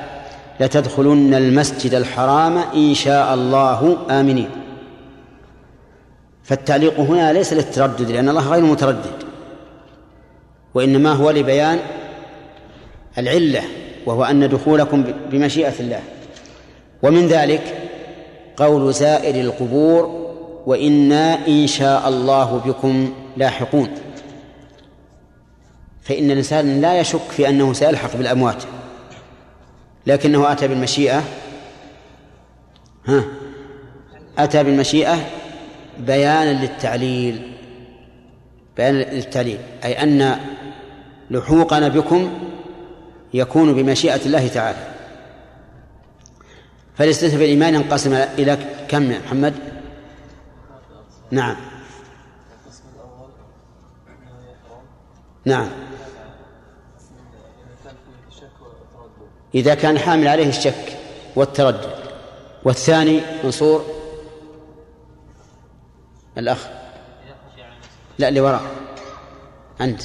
[0.60, 4.50] لتدخلن المسجد الحرام إن شاء الله آمنين.
[6.44, 9.24] فالتعليق هنا ليس للتردد لأن الله غير متردد.
[10.74, 11.80] وإنما هو لبيان
[13.18, 13.64] العلة
[14.06, 16.02] وهو أن دخولكم بمشيئة الله.
[17.04, 17.83] ومن ذلك
[18.58, 20.24] قول زائر القبور
[20.66, 23.90] وإنا إن شاء الله بكم لاحقون.
[26.02, 28.64] فإن الإنسان لا يشك في أنه سيلحق بالأموات
[30.08, 31.24] لكنه أتى بالمشيئة.
[33.06, 33.24] ها
[34.38, 35.18] أتى بالمشيئة
[36.00, 37.52] بيانا للتعليل
[38.78, 40.40] بيانا للتعليل أي أن
[41.32, 42.30] لحوقنا بكم
[43.34, 44.93] يكون بمشيئة الله تعالى.
[46.98, 48.58] فالاستثناء في الإيمان ينقسم إلى
[48.88, 49.54] كم يا محمد؟
[51.32, 51.56] نعم.
[55.46, 55.70] نعم.
[59.56, 60.98] إذا كان حامل عليه الشك
[61.36, 61.94] والتردد.
[62.64, 63.86] والثاني منصور.
[66.38, 66.68] الأخ.
[68.20, 68.62] لا اللي وراء.
[69.82, 70.02] أنت.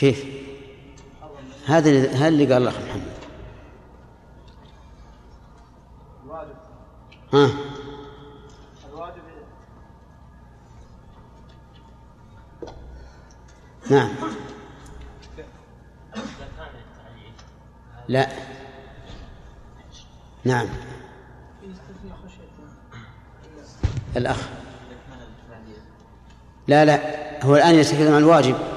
[0.00, 0.24] كيف؟
[1.66, 3.20] هذا هذا اللي قال الأخ محمد.
[7.32, 7.50] ها؟
[13.90, 14.10] نعم.
[18.08, 18.28] لا.
[20.44, 20.66] نعم.
[24.16, 24.48] الأخ.
[26.68, 27.00] لا لا.
[27.44, 28.69] هو الآن يتكلم عن الواجب.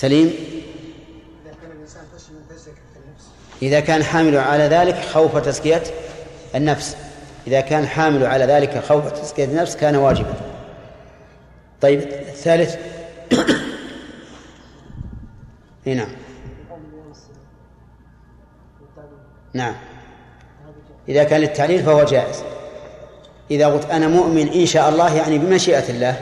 [0.00, 0.34] سليم؟
[3.62, 5.82] إذا كان حامل على ذلك خوف تزكية
[6.54, 6.96] النفس.
[7.46, 10.34] إذا كان حامل على ذلك خوف تزكية النفس كان واجبا.
[11.80, 12.76] طيب الثالث.
[15.86, 16.12] اي نعم.
[19.54, 19.74] نعم.
[21.08, 22.42] إذا كان للتعليل فهو جائز.
[23.50, 26.20] إذا قلت أنا مؤمن إن شاء الله يعني بمشيئة الله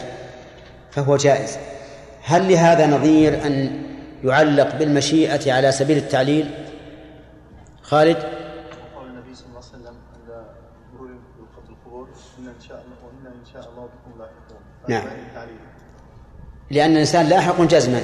[0.91, 1.68] فهو جائز.
[2.29, 3.83] هل لهذا نظير أن
[4.25, 6.51] يعلق بالمشيئة على سبيل التعليل؟
[7.83, 8.17] خالد؟
[8.97, 10.45] قول النبي صلى الله عليه وسلم عند
[10.95, 11.11] مرور
[11.71, 14.61] القبور إن إن شاء الله وإن إن شاء الله بكم لاحقون.
[14.89, 15.07] نعم.
[16.71, 18.01] لأن الإنسان لاحق جزما.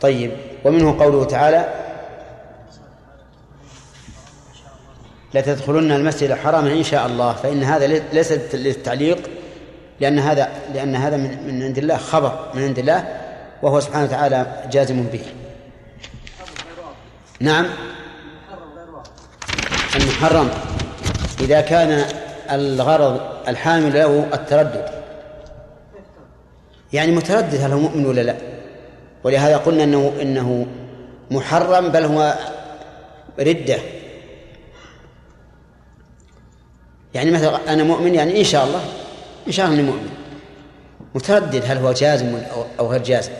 [0.00, 0.30] طيب
[0.64, 1.68] ومنه قوله تعالى
[5.34, 7.32] لتدخلن المسجد الحرام إن شاء الله.
[7.32, 9.30] فإن هذا ليس للتعليق
[10.00, 13.23] لأن هذا لأن هذا من من عند الله خبر من عند الله
[13.64, 15.24] وهو سبحانه وتعالى جازم به.
[17.40, 17.66] نعم.
[19.96, 20.50] المحرم.
[21.40, 22.04] إذا كان
[22.50, 24.88] الغرض الحامل له التردد.
[26.92, 28.36] يعني متردد هل هو مؤمن ولا لا؟
[29.24, 30.66] ولهذا قلنا انه إنه
[31.30, 32.34] محرم بل هو
[33.38, 33.78] ردة.
[37.14, 38.80] يعني مثلا أنا مؤمن يعني إن شاء الله.
[39.46, 40.08] إن شاء الله إني مؤمن.
[41.14, 42.38] متردد هل هو جازم
[42.78, 43.32] أو- غير جازم؟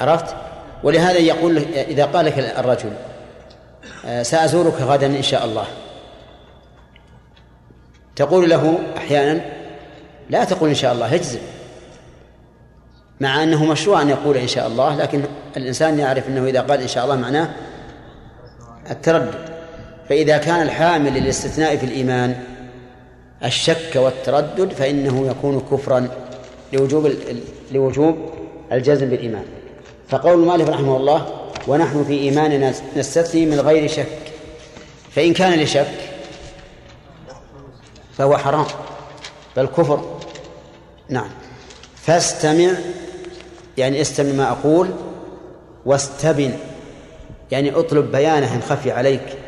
[0.00, 0.36] عرفت؟
[0.82, 2.92] ولهذا يقول إذا قال لك الرجل
[4.06, 5.66] آه، سأزورك غدا إن شاء الله.
[8.16, 9.40] تقول له أحيانا
[10.30, 11.38] لا تقول إن شاء الله اجزم.
[13.20, 15.22] مع أنه مشروع أن يقول إن شاء الله لكن
[15.56, 17.48] الإنسان يعرف أنه إذا قال إن شاء الله معناه
[18.90, 19.52] التردد.
[20.08, 22.42] فإذا كان الحامل للاستثناء في الإيمان
[23.44, 26.08] الشك والتردد فإنه يكون كفرا
[26.72, 27.12] لوجوب
[27.72, 28.16] لوجوب
[28.72, 29.44] الجزم بالإيمان.
[30.12, 31.26] فقول المؤلف رحمه الله
[31.68, 34.32] ونحن في إيماننا نستثني من غير شك
[35.10, 35.94] فإن كان لشك
[38.18, 38.66] فهو حرام
[39.56, 40.18] بل كفر.
[41.08, 41.28] نعم.
[41.96, 42.70] فاستمع
[43.76, 44.90] يعني استمع ما أقول
[45.86, 46.52] واستبن
[47.50, 49.38] يعني اطلب بيانه إن خفي عليك.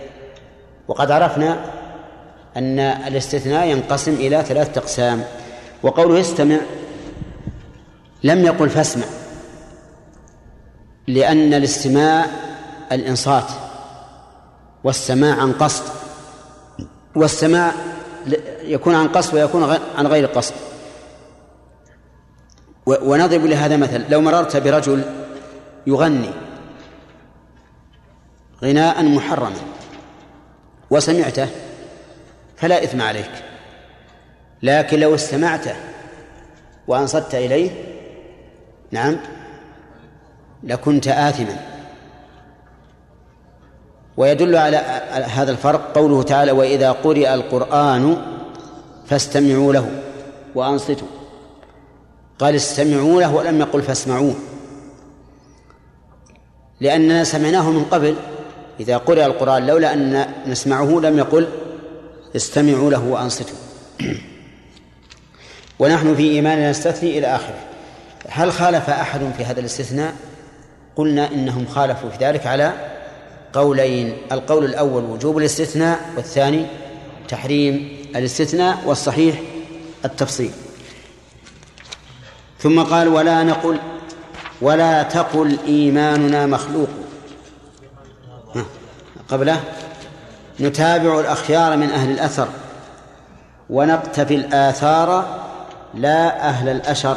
[0.89, 1.65] وقد عرفنا
[2.57, 5.25] أن الاستثناء ينقسم إلى ثلاثة أقسام.
[5.83, 6.59] وقوله استمع
[8.23, 9.24] لم يقل فاسمع
[11.07, 12.27] لأن الاستماع
[12.93, 13.51] الإنصات
[14.85, 15.85] والسماع عن قصد
[17.15, 17.73] والسماع
[18.63, 20.55] يكون عن قصد ويكون عن غير قصد.
[22.87, 25.03] ونضرب لهذا مثل لو مررت برجل
[25.87, 26.31] يغني
[28.63, 29.57] غناء محرما
[30.91, 31.49] وسمعته
[32.57, 33.31] فلا إثم عليك
[34.63, 35.75] لكن لو استمعته
[36.87, 37.71] وأنصت إليه
[38.91, 39.17] نعم
[40.65, 41.57] لكنت آثما.
[44.17, 44.77] ويدل على
[45.27, 48.17] هذا الفرق قوله تعالى وإذا قرئ القرآن
[49.07, 49.91] فاستمعوا له
[50.55, 51.09] وأنصتوا.
[52.39, 54.35] قال استمعوا له ولم يقل فاسمعوه
[56.81, 58.17] لأننا سمعناه من قبل.
[58.81, 61.49] إذا قرئ القرآن لولا أن نسمعه لم يقل
[62.37, 63.57] استمعوا له وأنصتوا.
[65.79, 67.59] ونحن في إيماننا نستثني إلى آخره.
[68.29, 70.15] هل خالف أحد في هذا الاستثناء؟
[70.97, 72.73] قلنا إنهم خالفوا في ذلك على
[73.53, 76.67] قولين القول الأول وجوب الاستثناء والثاني
[77.29, 79.41] تحريم الاستثناء والصحيح
[80.05, 80.51] التفصيل.
[82.59, 83.79] ثم قال ولا نقل
[84.61, 86.89] ولا تقل إيماننا مخلوق.
[89.29, 89.61] قبله
[90.61, 92.49] نتابع الأخيار من أهل الأثر
[93.71, 95.41] ونقتفي الآثار
[95.95, 97.17] لا أهل الأشر.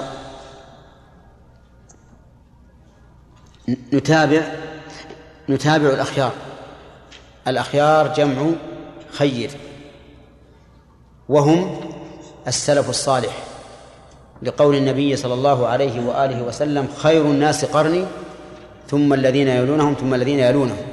[3.70, 4.42] نتابع
[5.50, 6.32] نتابع الأخيار.
[7.48, 8.50] الأخيار جمع
[9.12, 9.52] خير.
[11.30, 11.80] وهم
[12.48, 13.44] السلف الصالح.
[14.44, 18.06] لقول النبي صلى الله عليه وآله وسلم خير الناس قرني
[18.90, 20.88] ثم الذين يلونهم ثم الذين يلونهم.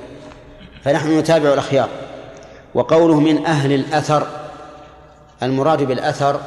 [0.85, 1.89] فنحن نتابع الأخيار.
[2.75, 4.27] وقوله من أهل الأثر
[5.43, 6.41] المراد بالأثر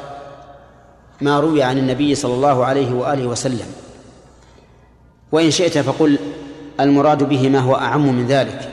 [1.20, 3.87] ما روي عن النبي صلى الله عليه وآله وسلم.
[5.32, 6.18] وإن شئت فقل
[6.80, 8.70] المراد به ما هو أعم من ذلك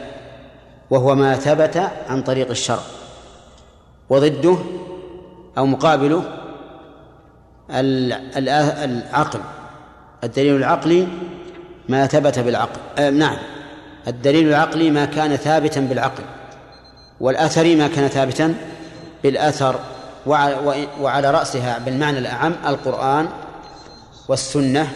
[0.89, 2.79] وهو ما ثبت عن طريق الشرع
[4.09, 4.57] وضده
[5.57, 6.23] أو مقابله
[7.71, 9.39] ال- ال- العقل
[10.23, 11.07] الدليل العقلي
[11.89, 13.37] ما ثبت بالعقل آه نعم
[14.07, 16.23] الدليل العقلي ما كان ثابتا بالعقل
[17.19, 18.53] والأثري ما كان ثابتا
[19.23, 19.79] بالأثر
[20.25, 23.27] وع- وعلى رأسها بالمعنى الأعم القرآن
[24.27, 24.87] والسنة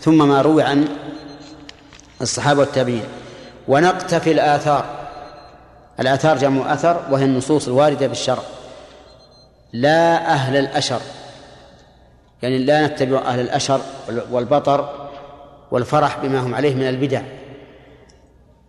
[0.00, 0.88] ثم ما روي عن
[2.22, 3.04] الصحابة والتابعين.
[3.68, 4.84] ونقتفي الآثار.
[6.00, 8.42] الآثار جمع أثر وهي النصوص الواردة بالشرع.
[9.72, 11.00] لا أهل الأشر.
[12.42, 13.80] يعني لا نتبع أهل الأشر
[14.30, 15.08] والبطر
[15.70, 17.22] والفرح بما هم عليه من البدع.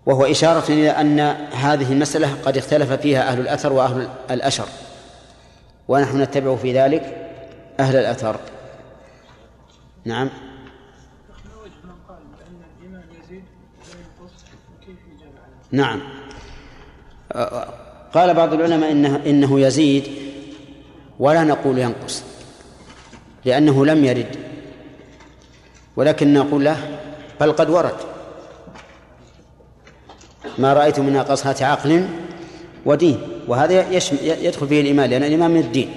[0.06, 1.20] وهو إشارة إلى أن
[1.52, 4.66] هذه المسألة قد اختلف فيها أهل الأثر وأهل الأشر.
[5.88, 7.18] ونحن نتبع في ذلك
[7.80, 8.36] أهل الأثر.
[10.06, 10.30] نعم.
[15.72, 16.00] نعم.
[18.14, 20.08] قال بعض العلماء إنه, إنه يزيد
[21.20, 22.24] ولا نقول ينقص
[23.46, 24.36] لأنه لم يرد
[25.96, 27.00] ولكن نقول له
[27.42, 27.96] بل قد ورد.
[30.58, 32.08] ما رأيت من ناقصات عقل
[32.86, 33.92] ودين وهذا
[34.22, 35.96] يدخل فيه الإيمان لأن الإيمان من الدين.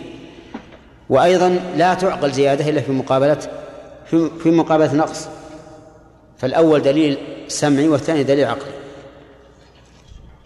[1.09, 3.39] وأيضا لا تعقل زيادة إلا في مقابلة
[4.43, 5.29] في مقابلة نقص.
[6.39, 7.19] فالأول دليل
[7.49, 8.84] سمعي والثاني دليل عقلي.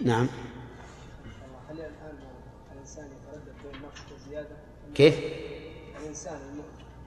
[0.00, 0.26] نعم
[1.70, 1.90] هل الآن
[2.72, 4.56] الإنسان يتردد بين النقص والزياده؟
[4.94, 5.14] كيف؟
[6.26, 6.62] المؤمن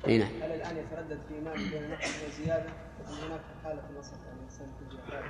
[0.08, 2.70] أي نعم هل الآن يتردد في ايمان بين النقص والزياده؟
[3.08, 5.28] ام هناك حالة نصر الإنسان تجي حاله؟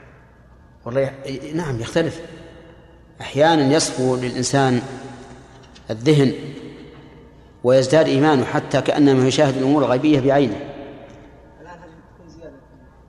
[0.86, 1.14] والله
[1.54, 2.22] نعم يختلف
[3.22, 4.82] أحيانا يصفو للإنسان
[5.90, 6.34] الذهن
[7.64, 10.72] ويزداد إيمانه حتى كأنما يشاهد الأمور الغيبية بعينه؟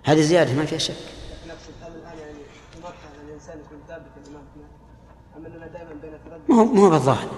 [0.05, 2.39] هذه زيادة ما فيها شك لكن اقصد هل الان يعني
[2.73, 4.67] في مرحله الانسان يكون ثابت الايمان فيها؟
[5.37, 5.95] ام اننا دائما
[6.53, 7.29] ما هو بالظاهر.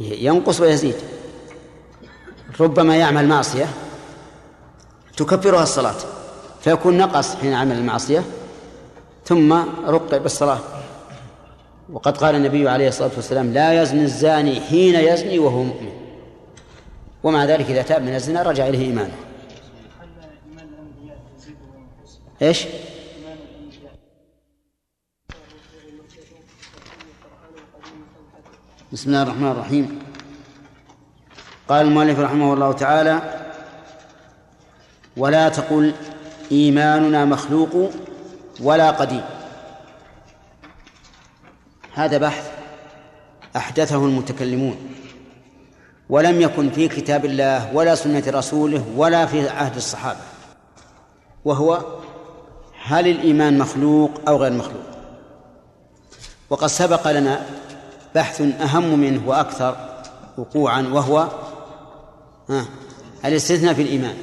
[0.00, 0.94] ينقص ويزيد.
[2.60, 3.66] ربما يعمل معصية.
[5.16, 5.94] تكفرها الصلاة.
[6.60, 8.22] فيكون نقص حين عمل المعصية.
[9.24, 9.52] ثم
[9.86, 10.58] رقع بالصلاة.
[11.92, 15.92] وقد قال النبي عليه الصلاة والسلام لا يزني الزاني حين يزني وهو مؤمن.
[17.22, 19.14] ومع ذلك إذا تاب من الزنا رجع إليه إيمانه.
[22.42, 22.66] إيش؟
[28.92, 29.98] بسم الله الرحمن الرحيم.
[31.68, 33.22] قال المؤلف رحمه الله تعالى
[35.16, 35.94] ولا تقل
[36.52, 37.90] إيماننا مخلوق
[38.60, 39.24] ولا قديم.
[41.94, 42.50] هذا بحث
[43.56, 44.76] أحدثه المتكلمون
[46.08, 50.20] ولم يكن في كتاب الله ولا سنة رسوله ولا في عهد الصحابة
[51.44, 51.84] وهو
[52.82, 54.82] هل الإيمان مخلوق أو غير مخلوق؟
[56.50, 57.46] وقد سبق لنا
[58.14, 59.76] بحث أهم منه وأكثر
[60.38, 61.28] وقوعا وهو
[63.24, 64.14] الاستثناء في الإيمان.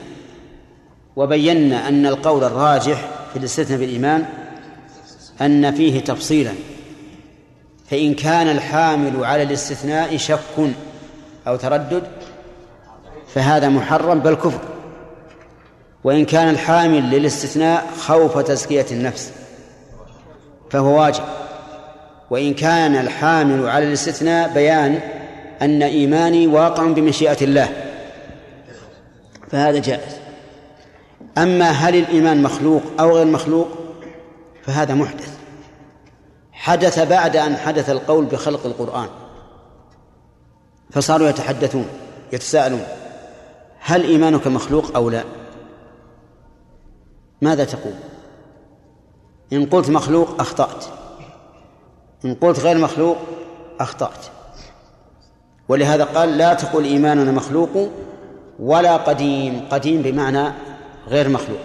[1.15, 4.25] وبينا أن القول الراجح في الاستثناء في الإيمان
[5.41, 6.53] أن فيه تفصيلا.
[7.89, 10.73] فإن كان الحامل على الاستثناء شك
[11.47, 12.03] أو تردد
[13.33, 14.59] فهذا محرم بل كفر.
[16.03, 19.31] وإن كان الحامل للاستثناء خوف تزكية النفس
[20.69, 21.23] فهو واجب.
[22.29, 24.99] وإن كان الحامل على الاستثناء بيان
[25.61, 27.69] أن إيماني واقع بمشيئة الله
[29.51, 30.17] فهذا جائز.
[31.37, 33.67] أما هل الإيمان مخلوق أو غير مخلوق
[34.63, 35.37] فهذا محدث.
[36.51, 39.07] حدث بعد أن حدث القول بخلق القرآن
[40.91, 41.87] فصاروا يتحدثون
[42.33, 42.83] يتساءلون
[43.79, 45.23] هل إيمانك مخلوق أو لا؟
[47.41, 47.93] ماذا تقول؟
[49.53, 50.85] إن قلت مخلوق أخطأت.
[52.25, 53.17] إن قلت غير مخلوق
[53.79, 54.25] أخطأت.
[55.69, 57.89] ولهذا قال لا تقل إيماننا مخلوق
[58.59, 60.51] ولا قديم قديم بمعنى
[61.07, 61.59] غير مخلوق.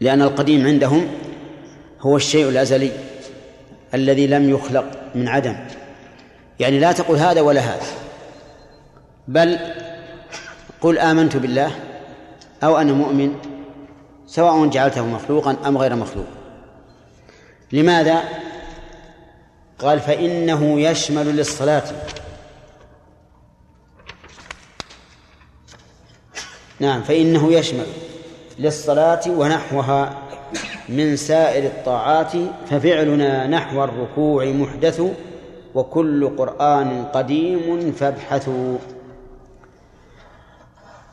[0.00, 1.08] لأن القديم عندهم
[2.00, 2.90] هو الشيء الأزلي
[3.94, 4.84] الذي لم يخلق
[5.14, 5.56] من عدم.
[6.60, 7.86] يعني لا تقل هذا ولا هذا.
[9.28, 9.58] بل
[10.80, 11.70] قل آمنت بالله
[12.64, 13.34] أو أنا مؤمن
[14.26, 16.26] سواء جعلته مخلوقا أم غير مخلوق.
[17.72, 18.22] لماذا؟
[19.82, 21.84] قال فإنه يشمل للصلاة.
[26.80, 27.86] نعم فإنه يشمل
[28.58, 30.18] للصلاة ونحوها
[30.88, 32.32] من سائر الطاعات
[32.70, 35.02] ففعلنا نحو الركوع محدث
[35.74, 38.78] وكل قرآن قديم فابحثوا.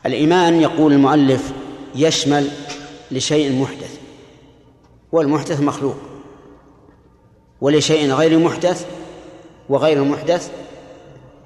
[0.06, 1.54] الإيمان يقول المؤلف
[1.96, 2.48] يشمل
[3.12, 3.98] لشيء محدث
[5.12, 6.07] والمحدث مخلوق.
[7.62, 8.88] ولشيء غير محدث
[9.70, 10.52] وغير المحدث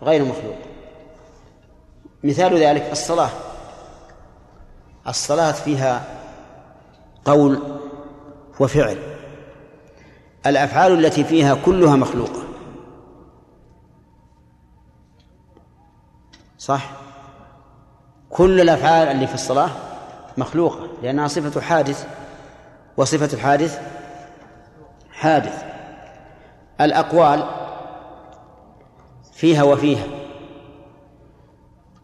[0.03, 0.55] غير مخلوق.
[2.23, 3.29] مثال ذلك الصلاة.
[5.07, 6.05] الصلاة فيها
[7.25, 7.59] قول
[8.59, 8.97] وفعل.
[10.45, 12.43] الأفعال التي فيها كلها مخلوقة
[16.57, 16.91] صح؟
[18.29, 19.69] كل الأفعال اللي في الصلاة
[20.38, 22.07] مخلوقة لأنها صفة حادث
[22.97, 23.79] وصفة الحادث
[25.11, 25.70] حادث.
[26.81, 27.43] الأقوال
[29.33, 30.05] فيها وفيها.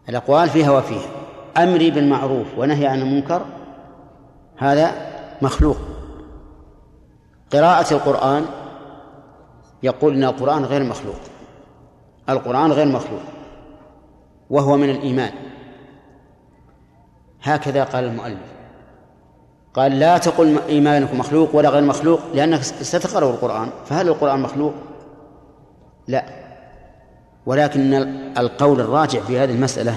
[0.08, 1.08] الأقوال فيها وفيها.
[1.56, 3.44] أمري بالمعروف ونهي عن المنكر
[4.56, 4.92] هذا
[5.42, 5.76] مخلوق.
[7.52, 8.46] قراءة القرآن
[9.82, 11.20] يقول إن القرآن غير مخلوق.
[12.28, 13.22] القرآن غير مخلوق.
[14.50, 15.32] وهو من الإيمان.
[17.42, 18.57] هكذا قال المؤلف.
[19.78, 24.74] قال لا تقل إيمانك مخلوق ولا غير مخلوق لأنك ستقرأ القرآن فهل القرآن مخلوق؟
[26.08, 26.24] لا.
[27.46, 27.94] ولكن
[28.38, 29.94] القول الراجع في هذه المسألة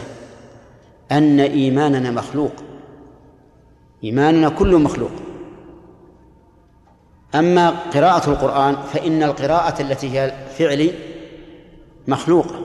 [1.11, 2.51] أن إيماننا مخلوق.
[4.03, 5.11] إيماننا كله مخلوق.
[7.35, 10.91] أما قراءة القرآن فإن القراءة التي هي فعلي
[12.07, 12.55] مخلوقة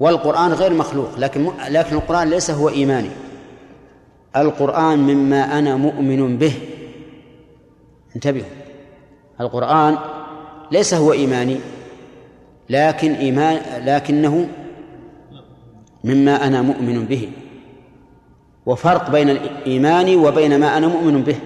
[0.00, 3.10] والقرآن غير مخلوق لكن لكن القرآن ليس هو إيماني.
[4.36, 6.52] القرآن مما أنا مؤمن به.
[8.16, 8.46] انتبهوا.
[9.40, 9.98] القرآن
[10.70, 11.56] ليس هو إيماني
[12.70, 14.48] لكن إيمان لكنه
[16.04, 17.30] مما أنا مؤمن به.
[18.66, 21.36] وفرق بين الإيمان وبين ما أنا مؤمن به.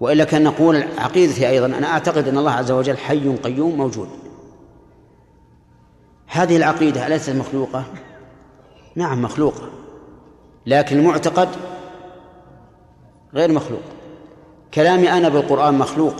[0.00, 4.08] وإلا كان نقول عقيدتي أيضا أنا أعتقد أن الله عز وجل حي قيوم موجود.
[6.26, 7.84] هذه العقيدة أليست مخلوقة؟
[8.96, 9.70] نعم مخلوقة.
[10.66, 11.48] لكن المعتقد
[13.34, 13.82] غير مخلوق.
[14.74, 16.14] كلامي أنا بالقرآن مخلوق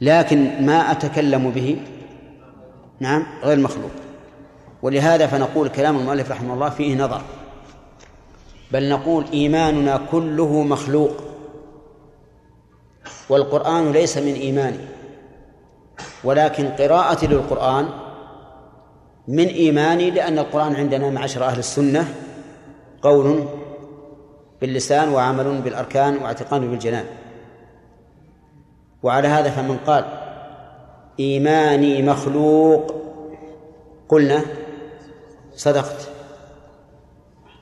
[0.00, 1.82] لكن ما أتكلم به
[3.00, 3.90] نعم غير مخلوق.
[4.82, 7.22] ولهذا فنقول كلام المؤلف رحمه الله فيه نظر.
[8.72, 11.12] بل نقول إيماننا كله مخلوق
[13.28, 14.78] والقرآن ليس من إيماني.
[16.24, 17.88] ولكن قراءتي للقرآن
[19.28, 22.14] من إيماني لأن القرآن عندنا معشر أهل السنة.
[23.06, 23.46] قول
[24.60, 27.06] باللسان وعمل بالأركان واعتقاد بالجنان.
[29.02, 30.04] وعلى هذا فمن قال
[31.20, 32.94] إيماني مخلوق
[34.08, 34.42] قلنا
[35.54, 36.08] صدقت.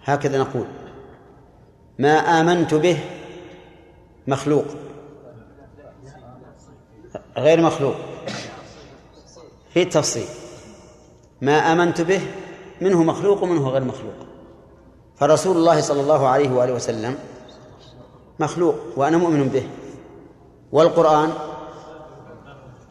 [0.05, 0.67] هكذا نقول
[1.99, 2.99] ما آمنت به
[4.27, 4.65] مخلوق.
[7.37, 7.95] غير مخلوق.
[9.75, 10.27] في التفصيل
[11.41, 12.21] ما آمنت به
[12.81, 14.34] منه مخلوق ومنه غير مخلوق.
[15.17, 17.19] فرسول الله صلى الله عليه وآله وسلم
[18.41, 19.69] مخلوق وأنا مؤمن به.
[20.73, 21.33] والقرآن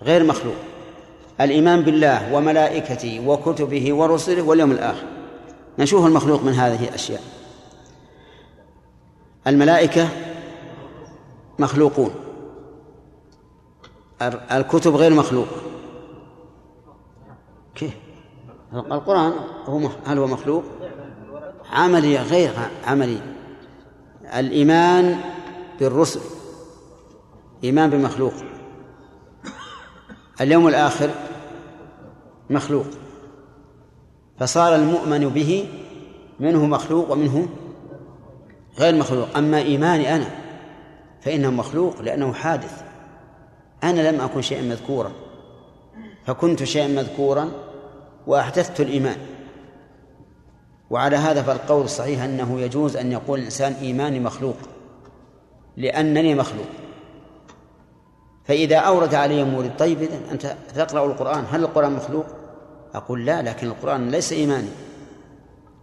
[0.02, 0.56] غير مخلوق.
[1.42, 5.08] الإيمان بالله وملائكته وكتبه ورسله واليوم الآخر.
[5.80, 7.22] نشوف المخلوق من هذه الأشياء.
[9.48, 10.08] الملائكة
[11.60, 12.14] مخلوقون.
[14.52, 15.48] الكتب غير مخلوق
[17.76, 17.94] كيف؟
[18.74, 19.34] القرآن
[19.66, 20.64] هو هل هو مخلوق؟
[21.74, 22.54] عملي غير
[22.86, 23.22] عملي.
[24.36, 25.20] الإيمان
[25.80, 26.20] بالرسل
[27.64, 28.34] إيمان بمخلوق.
[30.42, 31.10] اليوم الآخر
[32.50, 32.86] مخلوق.
[34.40, 35.70] فصار المؤمن به
[36.40, 37.48] منه مخلوق ومنه
[38.80, 39.38] غير مخلوق.
[39.38, 40.28] أما إيماني أنا
[41.22, 42.84] فإنه مخلوق لأنه حادث.
[43.84, 45.12] أنا لم أكن شيئا مذكورا
[46.26, 47.52] فكنت شيئا مذكورا
[48.28, 49.18] وأحدثت الإيمان.
[50.94, 54.56] وعلى هذا فالقول الصحيح أنه يجوز أن يقول الإنسان إيماني مخلوق
[55.78, 56.66] لأنني مخلوق.
[58.46, 62.26] فإذا أورد علي مورد طيب إذن أنت تقرأ القرآن هل القرآن مخلوق؟
[62.94, 64.70] أقول لا لكن القرآن ليس إيماني.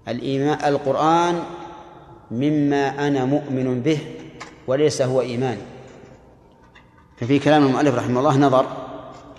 [0.08, 1.42] الإيمان القرآن
[2.30, 3.98] مما أنا مؤمن به
[4.66, 5.62] وليس هو إيماني.
[7.16, 8.66] ففي كلام المؤلف رحمه الله نظر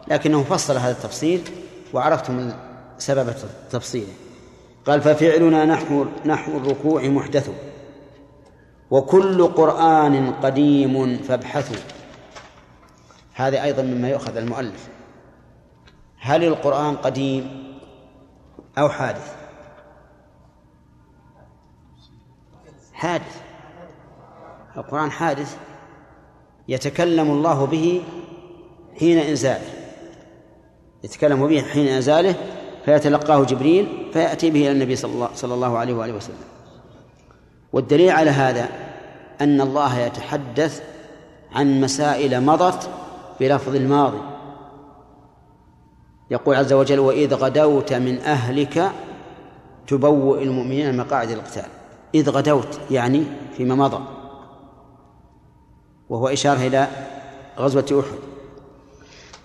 [0.08, 1.42] لكنه فصل هذا التفصيل
[1.94, 2.52] وعرفتم
[2.98, 3.34] سبب
[3.72, 4.14] تفصيله.
[4.86, 7.52] قال ففعلنا نحو نحو الركوع محدث
[8.92, 11.84] وكل قرآن قديم فابحثوا.
[13.34, 14.90] هذا أيضا مما يؤخذ المؤلف.
[16.20, 17.74] هل القرآن قديم
[18.78, 19.36] أو حادث؟
[22.94, 23.42] حادث.
[24.78, 25.58] القرآن حادث
[26.68, 28.04] يتكلم الله به
[29.00, 29.74] حين إنزاله.
[31.04, 32.36] يتكلم به حين إنزاله
[32.86, 36.36] فيتلقاه جبريل فيأتي به إلى النبي صلى الله, صلى الله عليه وآله وسلم.
[37.74, 38.70] والدليل على هذا
[39.42, 40.84] أن الله يتحدث
[41.52, 42.90] عن مسائل مضت
[43.40, 44.22] بلفظ الماضي.
[46.32, 48.92] يقول عز وجل وإذ غدوت من أهلك
[49.88, 51.66] تبوئ المؤمنين مقاعد القتال.
[52.16, 53.24] إذ غدوت يعني
[53.58, 54.04] فيما مضى.
[56.10, 56.88] وهو إشارة إلى
[57.60, 58.20] غزوة أحد.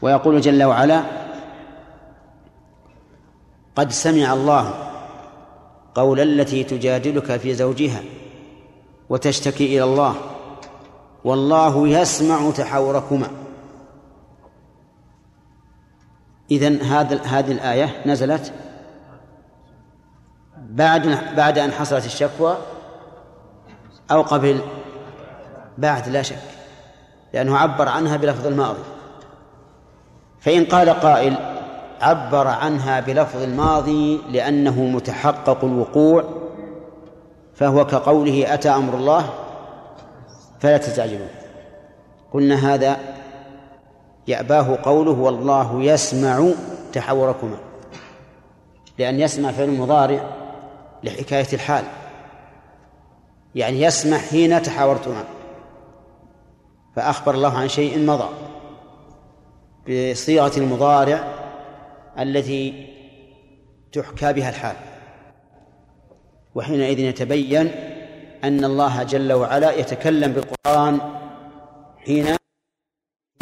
[0.02, 1.25] ويقول جل وعلا
[3.76, 4.74] قد سمع الله
[5.94, 8.02] قول التي تجادلك في زوجها
[9.08, 10.14] وتشتكي إلى الله
[11.24, 13.30] والله يسمع تحاوركما
[16.50, 18.52] إذن هذا هذه الآية نزلت
[20.56, 22.56] بعد بعد أن حصلت الشكوى
[24.10, 24.60] أو قبل؟
[25.78, 26.42] بعد لا شك
[27.34, 28.82] لأنه عبر عنها بلفظ الماضي.
[30.40, 31.55] فإن قال قائل
[32.00, 36.24] عبر عنها بلفظ الماضي لأنه متحقق الوقوع
[37.54, 39.30] فهو كقوله أتى أمر الله
[40.60, 41.28] فلا تستعجلون.
[42.32, 42.96] قلنا هذا
[44.28, 46.48] يأباه قوله والله يسمع
[46.92, 47.56] تحوركما
[48.98, 50.20] لأن يسمع فعل مضارع
[51.02, 51.84] لحكاية الحال
[53.54, 55.24] يعني يسمع حين تحاورتما.
[56.96, 58.28] فأخبر الله عن شيء مضى
[59.88, 61.24] بصيغة المضارع
[62.18, 62.86] التي
[63.92, 64.76] تحكى بها الحال.
[66.54, 67.70] وحينئذ يتبين
[68.44, 71.00] أن الله جل وعلا يتكلم بالقرآن
[71.98, 72.26] حين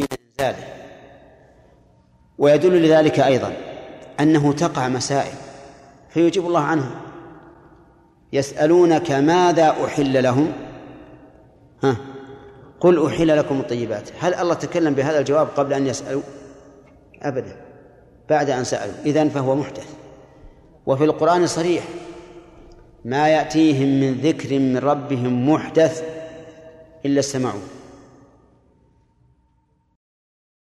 [0.01, 0.65] إنزاله
[2.39, 3.53] ويدل لذلك أيضا
[4.21, 5.35] أنه تقع مسائل
[6.11, 7.01] فيجيب الله عنها
[8.33, 10.53] يسألونك ماذا أحل لهم؟
[11.83, 11.97] ها؟
[12.81, 14.11] قل أحل لكم الطيبات.
[14.21, 16.23] هل الله تكلم بهذا الجواب قبل أن يسألوا؟
[17.23, 17.57] أبدا.
[18.31, 19.89] بعد أن سألوا إذن فهو محدث.
[20.87, 21.85] وفي القرآن صريح.
[23.05, 26.03] ما يأتيهم من ذكر من ربهم محدث
[27.07, 27.74] إلا استمعوه